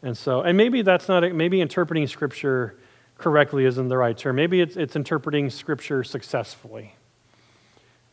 And 0.06 0.16
so, 0.16 0.42
and 0.42 0.56
maybe 0.56 0.82
that's 0.82 1.08
not, 1.08 1.24
maybe 1.34 1.60
interpreting 1.60 2.06
Scripture 2.06 2.76
correctly 3.18 3.64
isn't 3.64 3.88
the 3.88 3.96
right 3.96 4.16
term. 4.16 4.36
Maybe 4.36 4.60
it's, 4.60 4.76
it's 4.76 4.94
interpreting 4.94 5.50
Scripture 5.50 6.04
successfully, 6.04 6.94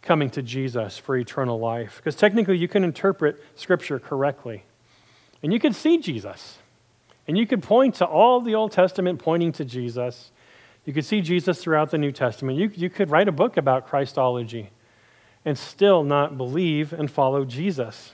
coming 0.02 0.32
to 0.32 0.42
Jesus 0.42 0.98
for 0.98 1.16
eternal 1.16 1.60
life. 1.60 1.98
Because 1.98 2.16
technically, 2.16 2.58
you 2.58 2.68
can 2.68 2.84
interpret 2.84 3.40
Scripture 3.54 4.00
correctly. 4.00 4.64
And 5.44 5.54
you 5.54 5.60
can 5.60 5.72
see 5.72 6.00
Jesus. 6.00 6.58
And 7.28 7.38
you 7.38 7.46
could 7.46 7.62
point 7.62 7.94
to 7.96 8.06
all 8.06 8.42
the 8.42 8.56
Old 8.56 8.72
Testament 8.72 9.20
pointing 9.20 9.52
to 9.52 9.64
Jesus. 9.64 10.32
You 10.86 10.94
could 10.94 11.06
see 11.06 11.22
Jesus 11.22 11.62
throughout 11.62 11.92
the 11.92 12.00
New 12.00 12.12
Testament. 12.12 12.58
You, 12.58 12.72
you 12.74 12.90
could 12.90 13.12
write 13.12 13.28
a 13.28 13.32
book 13.32 13.56
about 13.56 13.88
Christology 13.88 14.72
and 15.46 15.56
still 15.56 16.04
not 16.04 16.40
believe 16.40 16.92
and 16.92 17.12
follow 17.12 17.46
Jesus. 17.46 18.14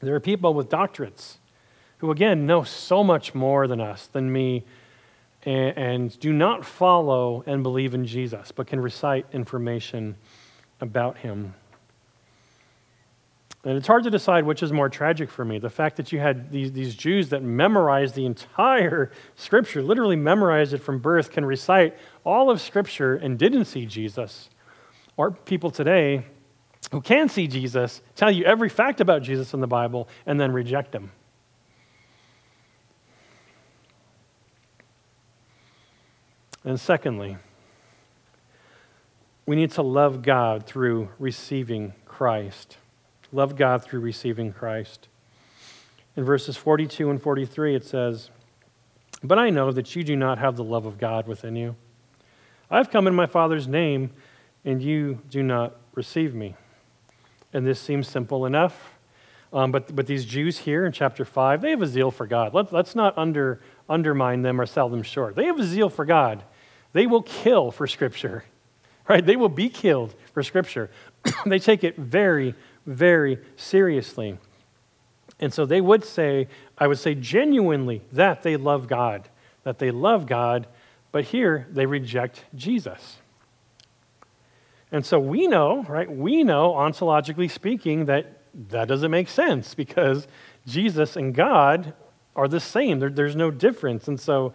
There 0.00 0.16
are 0.16 0.20
people 0.20 0.52
with 0.52 0.68
doctorates 0.68 1.36
who 2.02 2.10
again 2.10 2.46
know 2.46 2.64
so 2.64 3.04
much 3.04 3.32
more 3.32 3.68
than 3.68 3.80
us, 3.80 4.08
than 4.08 4.30
me, 4.30 4.64
and, 5.44 5.78
and 5.78 6.18
do 6.18 6.32
not 6.32 6.64
follow 6.64 7.44
and 7.46 7.62
believe 7.62 7.94
in 7.94 8.04
Jesus, 8.04 8.50
but 8.50 8.66
can 8.66 8.80
recite 8.80 9.24
information 9.32 10.16
about 10.80 11.16
him. 11.18 11.54
And 13.62 13.76
it's 13.76 13.86
hard 13.86 14.02
to 14.02 14.10
decide 14.10 14.44
which 14.44 14.64
is 14.64 14.72
more 14.72 14.88
tragic 14.88 15.30
for 15.30 15.44
me 15.44 15.60
the 15.60 15.70
fact 15.70 15.96
that 15.96 16.10
you 16.10 16.18
had 16.18 16.50
these, 16.50 16.72
these 16.72 16.96
Jews 16.96 17.28
that 17.28 17.44
memorized 17.44 18.16
the 18.16 18.26
entire 18.26 19.12
Scripture, 19.36 19.80
literally 19.80 20.16
memorized 20.16 20.72
it 20.72 20.78
from 20.78 20.98
birth, 20.98 21.30
can 21.30 21.44
recite 21.44 21.96
all 22.24 22.50
of 22.50 22.60
Scripture 22.60 23.14
and 23.14 23.38
didn't 23.38 23.66
see 23.66 23.86
Jesus, 23.86 24.50
or 25.16 25.30
people 25.30 25.70
today 25.70 26.24
who 26.90 27.00
can 27.00 27.28
see 27.28 27.46
Jesus 27.46 28.02
tell 28.16 28.32
you 28.32 28.42
every 28.42 28.68
fact 28.68 29.00
about 29.00 29.22
Jesus 29.22 29.54
in 29.54 29.60
the 29.60 29.68
Bible 29.68 30.08
and 30.26 30.40
then 30.40 30.50
reject 30.50 30.92
him. 30.92 31.12
And 36.64 36.78
secondly, 36.78 37.36
we 39.46 39.56
need 39.56 39.72
to 39.72 39.82
love 39.82 40.22
God 40.22 40.66
through 40.66 41.08
receiving 41.18 41.94
Christ. 42.06 42.76
Love 43.32 43.56
God 43.56 43.82
through 43.82 44.00
receiving 44.00 44.52
Christ. 44.52 45.08
In 46.16 46.24
verses 46.24 46.56
42 46.56 47.10
and 47.10 47.20
43, 47.20 47.74
it 47.74 47.84
says, 47.84 48.30
But 49.24 49.38
I 49.38 49.50
know 49.50 49.72
that 49.72 49.96
you 49.96 50.04
do 50.04 50.14
not 50.14 50.38
have 50.38 50.56
the 50.56 50.64
love 50.64 50.86
of 50.86 50.98
God 50.98 51.26
within 51.26 51.56
you. 51.56 51.74
I've 52.70 52.90
come 52.90 53.06
in 53.06 53.14
my 53.14 53.26
Father's 53.26 53.66
name, 53.66 54.10
and 54.64 54.82
you 54.82 55.20
do 55.28 55.42
not 55.42 55.76
receive 55.94 56.34
me. 56.34 56.54
And 57.52 57.66
this 57.66 57.80
seems 57.80 58.08
simple 58.08 58.46
enough. 58.46 58.92
Um, 59.52 59.70
but, 59.70 59.94
but 59.94 60.06
these 60.06 60.24
Jews 60.24 60.58
here 60.58 60.86
in 60.86 60.92
chapter 60.92 61.24
5, 61.24 61.60
they 61.60 61.70
have 61.70 61.82
a 61.82 61.86
zeal 61.86 62.10
for 62.10 62.26
God. 62.26 62.54
Let, 62.54 62.72
let's 62.72 62.94
not 62.94 63.16
under, 63.18 63.60
undermine 63.88 64.42
them 64.42 64.60
or 64.60 64.64
sell 64.64 64.88
them 64.88 65.02
short. 65.02 65.36
They 65.36 65.44
have 65.44 65.58
a 65.58 65.64
zeal 65.64 65.90
for 65.90 66.04
God. 66.04 66.42
They 66.92 67.06
will 67.06 67.22
kill 67.22 67.70
for 67.70 67.86
Scripture, 67.86 68.44
right? 69.08 69.24
They 69.24 69.36
will 69.36 69.48
be 69.48 69.68
killed 69.68 70.14
for 70.32 70.42
Scripture. 70.42 70.90
they 71.46 71.58
take 71.58 71.84
it 71.84 71.96
very, 71.96 72.54
very 72.86 73.38
seriously. 73.56 74.38
And 75.40 75.52
so 75.52 75.66
they 75.66 75.80
would 75.80 76.04
say, 76.04 76.48
I 76.78 76.86
would 76.86 76.98
say 76.98 77.14
genuinely, 77.14 78.02
that 78.12 78.42
they 78.42 78.56
love 78.56 78.86
God, 78.88 79.28
that 79.64 79.78
they 79.78 79.90
love 79.90 80.26
God, 80.26 80.66
but 81.10 81.24
here 81.24 81.66
they 81.70 81.86
reject 81.86 82.44
Jesus. 82.54 83.18
And 84.90 85.04
so 85.06 85.18
we 85.18 85.46
know, 85.46 85.82
right? 85.84 86.10
We 86.10 86.44
know, 86.44 86.72
ontologically 86.72 87.50
speaking, 87.50 88.04
that 88.06 88.42
that 88.68 88.88
doesn't 88.88 89.10
make 89.10 89.28
sense 89.28 89.74
because 89.74 90.26
Jesus 90.66 91.16
and 91.16 91.34
God 91.34 91.94
are 92.36 92.48
the 92.48 92.60
same. 92.60 92.98
There, 92.98 93.10
there's 93.10 93.36
no 93.36 93.50
difference. 93.50 94.08
And 94.08 94.20
so 94.20 94.52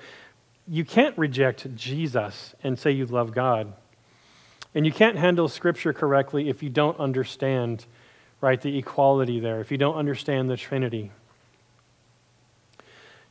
you 0.68 0.84
can't 0.84 1.18
reject 1.18 1.74
Jesus 1.76 2.53
and 2.63 2.78
say 2.78 2.91
you 2.91 3.05
love 3.05 3.34
God. 3.34 3.74
And 4.76 4.86
you 4.86 4.91
can't 4.91 5.18
handle 5.18 5.47
Scripture 5.47 5.93
correctly 5.93 6.49
if 6.49 6.61
you 6.61 6.70
don't 6.70 6.99
understand, 6.99 7.86
right, 8.41 8.61
the 8.61 8.78
equality 8.78 9.39
there, 9.39 9.61
if 9.61 9.72
you 9.72 9.78
don't 9.78 9.95
understand 9.95 10.49
the 10.49 10.57
Trinity. 10.57 11.11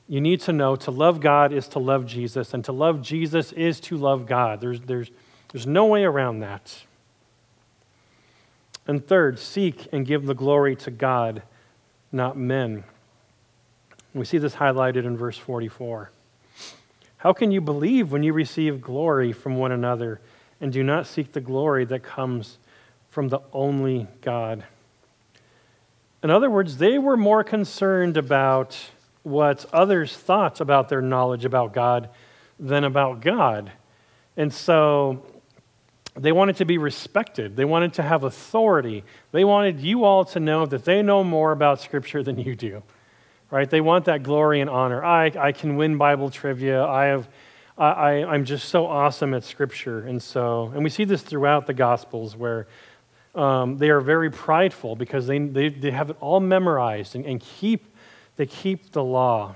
You 0.09 0.20
need 0.20 0.41
to 0.43 0.53
know 0.53 0.76
to 0.76 0.91
love 0.91 1.20
God 1.20 1.53
is 1.53 1.68
to 1.68 1.78
love 1.78 2.07
Jesus, 2.07 2.55
and 2.55 2.64
to 2.64 2.72
love 2.72 3.03
Jesus 3.03 3.53
is 3.53 3.80
to 3.80 3.97
love 3.97 4.26
God. 4.26 4.61
There's, 4.61 4.80
there's, 4.80 5.11
there's 5.53 5.66
no 5.66 5.87
way 5.87 6.05
around 6.05 6.41
that. 6.41 6.84
And 8.87 9.07
third, 9.07 9.39
seek 9.39 9.89
and 9.93 10.07
give 10.07 10.26
the 10.26 10.34
glory 10.34 10.76
to 10.76 10.93
God, 10.93 11.43
not 12.12 12.37
men. 12.37 12.84
We 14.14 14.24
see 14.24 14.39
this 14.39 14.55
highlighted 14.55 15.05
in 15.05 15.16
verse 15.16 15.37
44. 15.37 16.11
How 17.27 17.33
can 17.33 17.51
you 17.51 17.61
believe 17.61 18.12
when 18.12 18.22
you 18.22 18.33
receive 18.33 18.81
glory 18.81 19.33
from 19.33 19.57
one 19.57 19.72
another 19.72 20.20
and 20.61 20.72
do 20.72 20.85
not 20.85 21.09
seek 21.09 21.33
the 21.33 21.41
glory 21.41 21.85
that 21.87 22.05
comes 22.05 22.59
from 23.09 23.31
the 23.31 23.41
only 23.53 24.07
God. 24.20 24.62
In 26.22 26.31
other 26.31 26.49
words, 26.49 26.77
they 26.77 27.01
were 27.01 27.16
more 27.16 27.43
concerned 27.43 28.16
about 28.16 28.79
what 29.24 29.66
others 29.72 30.16
thought 30.16 30.61
about 30.61 30.89
their 30.89 31.03
knowledge 31.03 31.45
about 31.45 31.74
God 31.74 32.11
than 32.61 32.85
about 32.85 33.22
God. 33.22 33.72
And 34.37 34.55
so 34.55 35.27
they 36.14 36.31
wanted 36.31 36.55
to 36.59 36.64
be 36.64 36.79
respected. 36.79 37.57
They 37.57 37.64
wanted 37.64 37.95
to 37.95 38.03
have 38.03 38.22
authority. 38.22 39.03
They 39.33 39.43
wanted 39.43 39.81
you 39.81 40.05
all 40.05 40.24
to 40.27 40.39
know 40.39 40.64
that 40.64 40.85
they 40.85 41.03
know 41.03 41.24
more 41.24 41.51
about 41.51 41.81
Scripture 41.81 42.22
than 42.22 42.39
you 42.39 42.55
do, 42.55 42.85
right? 43.51 43.68
They 43.68 43.80
want 43.80 44.07
that 44.07 44.22
glory 44.22 44.61
and 44.61 44.68
honor. 44.68 45.05
I, 45.05 45.26
I 45.38 45.53
can 45.53 45.76
win 45.76 45.97
Bible 45.97 46.30
trivia. 46.30 46.84
I 46.84 47.07
have, 47.07 47.28
I, 47.78 48.24
I'm 48.24 48.44
just 48.44 48.68
so 48.68 48.86
awesome 48.86 49.34
at 49.34 49.44
Scripture. 49.44 50.01
And 50.01 50.22
so, 50.22 50.72
and 50.74 50.82
we 50.82 50.90
see 50.90 51.05
this 51.05 51.22
throughout 51.22 51.66
the 51.66 51.74
Gospels 51.74 52.36
where 52.36 52.66
um, 53.34 53.76
they 53.78 53.90
are 53.90 54.01
very 54.01 54.30
prideful 54.30 54.97
because 54.97 55.26
they, 55.26 55.38
they, 55.38 55.68
they 55.68 55.90
have 55.90 56.11
it 56.11 56.16
all 56.20 56.40
memorized 56.40 57.14
and, 57.14 57.24
and 57.26 57.40
keep, 57.40 57.94
they 58.36 58.47
keep 58.47 58.92
the 58.92 59.05
law. 59.05 59.55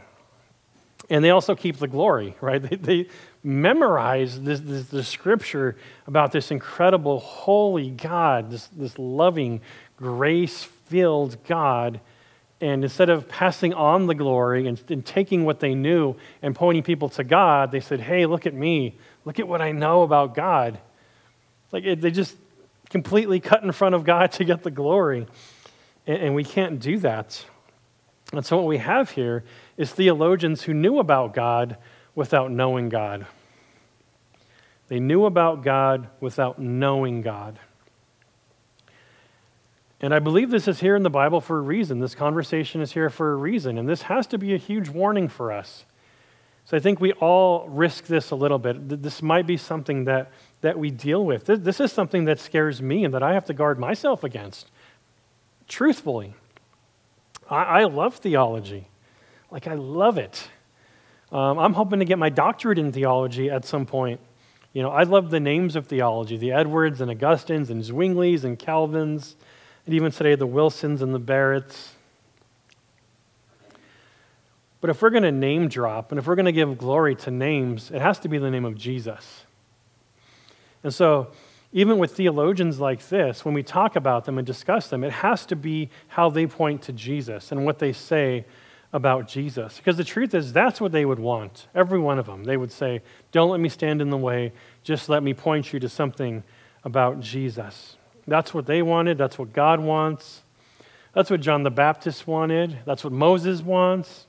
And 1.08 1.24
they 1.24 1.30
also 1.30 1.56
keep 1.56 1.78
the 1.78 1.88
glory, 1.88 2.36
right? 2.40 2.62
They, 2.70 2.76
they 2.76 3.08
memorize 3.42 4.40
this, 4.42 4.60
this, 4.60 4.88
the 4.88 5.02
scripture 5.02 5.76
about 6.06 6.30
this 6.30 6.50
incredible, 6.50 7.20
holy 7.20 7.90
God, 7.90 8.50
this, 8.50 8.66
this 8.66 8.98
loving, 8.98 9.62
grace 9.96 10.62
filled 10.62 11.42
God. 11.44 12.00
And 12.60 12.84
instead 12.84 13.08
of 13.08 13.26
passing 13.26 13.72
on 13.72 14.06
the 14.06 14.14
glory 14.14 14.66
and, 14.66 14.82
and, 14.90 15.04
taking 15.04 15.46
what 15.46 15.60
they 15.60 15.74
knew 15.74 16.16
and 16.42 16.54
pointing 16.54 16.82
people 16.82 17.08
to 17.10 17.24
God, 17.24 17.72
they 17.72 17.80
said, 17.80 18.00
Hey, 18.00 18.26
look 18.26 18.44
at 18.44 18.52
me. 18.52 18.98
Look 19.24 19.38
at 19.38 19.48
what 19.48 19.62
I 19.62 19.72
know 19.72 20.02
about 20.02 20.34
God. 20.34 20.78
Like 21.72 21.84
it, 21.84 22.00
they 22.02 22.10
just 22.10 22.36
completely 22.90 23.40
cut 23.40 23.62
in 23.62 23.72
front 23.72 23.94
of 23.94 24.04
God 24.04 24.32
to 24.32 24.44
get 24.44 24.62
the 24.62 24.70
glory. 24.70 25.26
And, 26.06 26.22
and 26.22 26.34
we 26.34 26.44
can't 26.44 26.80
do 26.80 26.98
that. 26.98 27.44
And 28.32 28.44
so, 28.44 28.58
what 28.58 28.66
we 28.66 28.78
have 28.78 29.10
here 29.10 29.42
is 29.76 29.90
theologians 29.90 30.62
who 30.62 30.74
knew 30.74 30.98
about 30.98 31.34
God 31.34 31.78
without 32.14 32.50
knowing 32.50 32.88
God. 32.88 33.26
They 34.88 35.00
knew 35.00 35.24
about 35.24 35.62
God 35.62 36.08
without 36.20 36.58
knowing 36.58 37.22
God. 37.22 37.58
And 40.00 40.14
I 40.14 40.18
believe 40.18 40.50
this 40.50 40.66
is 40.66 40.80
here 40.80 40.96
in 40.96 41.02
the 41.02 41.10
Bible 41.10 41.40
for 41.40 41.58
a 41.58 41.62
reason. 41.62 42.00
This 42.00 42.14
conversation 42.14 42.80
is 42.80 42.92
here 42.92 43.10
for 43.10 43.32
a 43.32 43.36
reason. 43.36 43.76
And 43.76 43.88
this 43.88 44.02
has 44.02 44.26
to 44.28 44.38
be 44.38 44.54
a 44.54 44.58
huge 44.58 44.88
warning 44.88 45.28
for 45.28 45.52
us. 45.52 45.84
So 46.64 46.76
I 46.76 46.80
think 46.80 47.00
we 47.00 47.12
all 47.14 47.68
risk 47.68 48.06
this 48.06 48.30
a 48.30 48.36
little 48.36 48.58
bit. 48.58 49.02
This 49.02 49.22
might 49.22 49.46
be 49.46 49.56
something 49.56 50.04
that 50.04 50.30
that 50.60 50.78
we 50.78 50.90
deal 50.90 51.24
with. 51.24 51.46
This 51.46 51.80
is 51.80 51.92
something 51.92 52.26
that 52.26 52.38
scares 52.38 52.82
me 52.82 53.04
and 53.04 53.14
that 53.14 53.22
I 53.22 53.34
have 53.34 53.46
to 53.46 53.54
guard 53.54 53.78
myself 53.78 54.24
against. 54.24 54.70
Truthfully, 55.68 56.34
I, 57.48 57.84
love 57.84 58.16
theology. 58.16 58.86
Like, 59.50 59.66
I 59.66 59.74
love 59.74 60.18
it. 60.18 60.48
Um, 61.32 61.58
I'm 61.58 61.72
hoping 61.72 61.98
to 61.98 62.04
get 62.04 62.18
my 62.18 62.28
doctorate 62.28 62.78
in 62.78 62.92
theology 62.92 63.50
at 63.50 63.64
some 63.64 63.86
point. 63.86 64.20
You 64.72 64.82
know, 64.82 64.90
I 64.90 65.02
love 65.02 65.30
the 65.30 65.40
names 65.40 65.74
of 65.74 65.86
theology 65.86 66.36
the 66.36 66.52
Edwards 66.52 67.00
and 67.00 67.10
Augustines 67.10 67.70
and 67.70 67.82
Zwinglies 67.82 68.44
and 68.44 68.58
Calvins, 68.58 69.34
and 69.86 69.94
even 69.94 70.10
today 70.10 70.34
the 70.34 70.46
Wilsons 70.46 71.02
and 71.02 71.14
the 71.14 71.20
Barretts. 71.20 71.90
But 74.80 74.90
if 74.90 75.02
we're 75.02 75.10
going 75.10 75.24
to 75.24 75.32
name 75.32 75.68
drop 75.68 76.10
and 76.10 76.18
if 76.18 76.26
we're 76.26 76.36
going 76.36 76.46
to 76.46 76.52
give 76.52 76.78
glory 76.78 77.14
to 77.16 77.30
names, 77.30 77.90
it 77.90 78.00
has 78.00 78.18
to 78.20 78.28
be 78.28 78.38
the 78.38 78.50
name 78.50 78.64
of 78.64 78.76
Jesus. 78.76 79.44
And 80.82 80.94
so, 80.94 81.28
even 81.72 81.98
with 81.98 82.16
theologians 82.16 82.80
like 82.80 83.06
this, 83.08 83.44
when 83.44 83.54
we 83.54 83.62
talk 83.62 83.94
about 83.94 84.24
them 84.24 84.38
and 84.38 84.46
discuss 84.46 84.88
them, 84.88 85.04
it 85.04 85.12
has 85.12 85.46
to 85.46 85.56
be 85.56 85.88
how 86.08 86.28
they 86.28 86.46
point 86.46 86.82
to 86.82 86.92
Jesus 86.92 87.52
and 87.52 87.64
what 87.64 87.78
they 87.78 87.92
say 87.92 88.44
about 88.92 89.28
Jesus. 89.28 89.76
Because 89.76 89.96
the 89.96 90.04
truth 90.04 90.34
is, 90.34 90.52
that's 90.52 90.80
what 90.80 90.90
they 90.90 91.04
would 91.04 91.20
want, 91.20 91.68
every 91.74 91.98
one 92.00 92.18
of 92.18 92.26
them. 92.26 92.44
They 92.44 92.56
would 92.56 92.72
say, 92.72 93.02
Don't 93.30 93.50
let 93.50 93.60
me 93.60 93.68
stand 93.68 94.02
in 94.02 94.10
the 94.10 94.16
way, 94.16 94.52
just 94.82 95.08
let 95.08 95.22
me 95.22 95.32
point 95.32 95.72
you 95.72 95.78
to 95.78 95.88
something 95.88 96.42
about 96.82 97.20
Jesus. 97.20 97.96
That's 98.30 98.54
what 98.54 98.64
they 98.64 98.80
wanted, 98.80 99.18
that's 99.18 99.38
what 99.38 99.52
God 99.52 99.80
wants. 99.80 100.42
That's 101.12 101.28
what 101.28 101.40
John 101.40 101.64
the 101.64 101.70
Baptist 101.70 102.26
wanted, 102.26 102.78
that's 102.86 103.04
what 103.04 103.12
Moses 103.12 103.60
wants. 103.60 104.26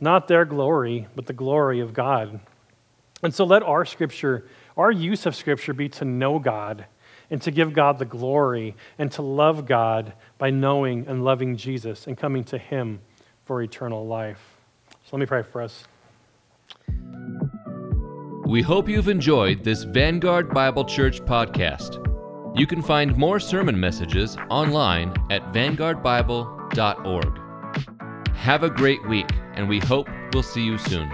Not 0.00 0.28
their 0.28 0.44
glory, 0.44 1.06
but 1.14 1.26
the 1.26 1.32
glory 1.32 1.80
of 1.80 1.92
God. 1.92 2.40
And 3.22 3.34
so 3.34 3.44
let 3.44 3.62
our 3.64 3.84
scripture 3.84 4.44
our 4.78 4.92
use 4.92 5.26
of 5.26 5.34
Scripture 5.34 5.74
be 5.74 5.88
to 5.90 6.04
know 6.04 6.38
God 6.38 6.86
and 7.30 7.42
to 7.42 7.50
give 7.50 7.74
God 7.74 7.98
the 7.98 8.04
glory 8.04 8.76
and 8.96 9.10
to 9.12 9.22
love 9.22 9.66
God 9.66 10.12
by 10.38 10.50
knowing 10.50 11.06
and 11.08 11.24
loving 11.24 11.56
Jesus 11.56 12.06
and 12.06 12.16
coming 12.16 12.44
to 12.44 12.56
Him 12.56 13.00
for 13.44 13.60
eternal 13.60 14.06
life. 14.06 14.56
So 14.88 15.16
let 15.16 15.20
me 15.20 15.26
pray 15.26 15.42
for 15.42 15.60
us. 15.60 15.84
We 18.46 18.62
hope 18.62 18.88
you've 18.88 19.08
enjoyed 19.08 19.64
this 19.64 19.82
Vanguard 19.82 20.54
Bible 20.54 20.84
Church 20.84 21.20
podcast. 21.22 22.07
You 22.58 22.66
can 22.66 22.82
find 22.82 23.16
more 23.16 23.38
sermon 23.38 23.78
messages 23.78 24.36
online 24.50 25.14
at 25.30 25.52
vanguardbible.org. 25.52 27.40
Have 28.34 28.64
a 28.64 28.70
great 28.70 29.06
week, 29.08 29.30
and 29.54 29.68
we 29.68 29.78
hope 29.78 30.08
we'll 30.32 30.42
see 30.42 30.64
you 30.64 30.76
soon. 30.76 31.08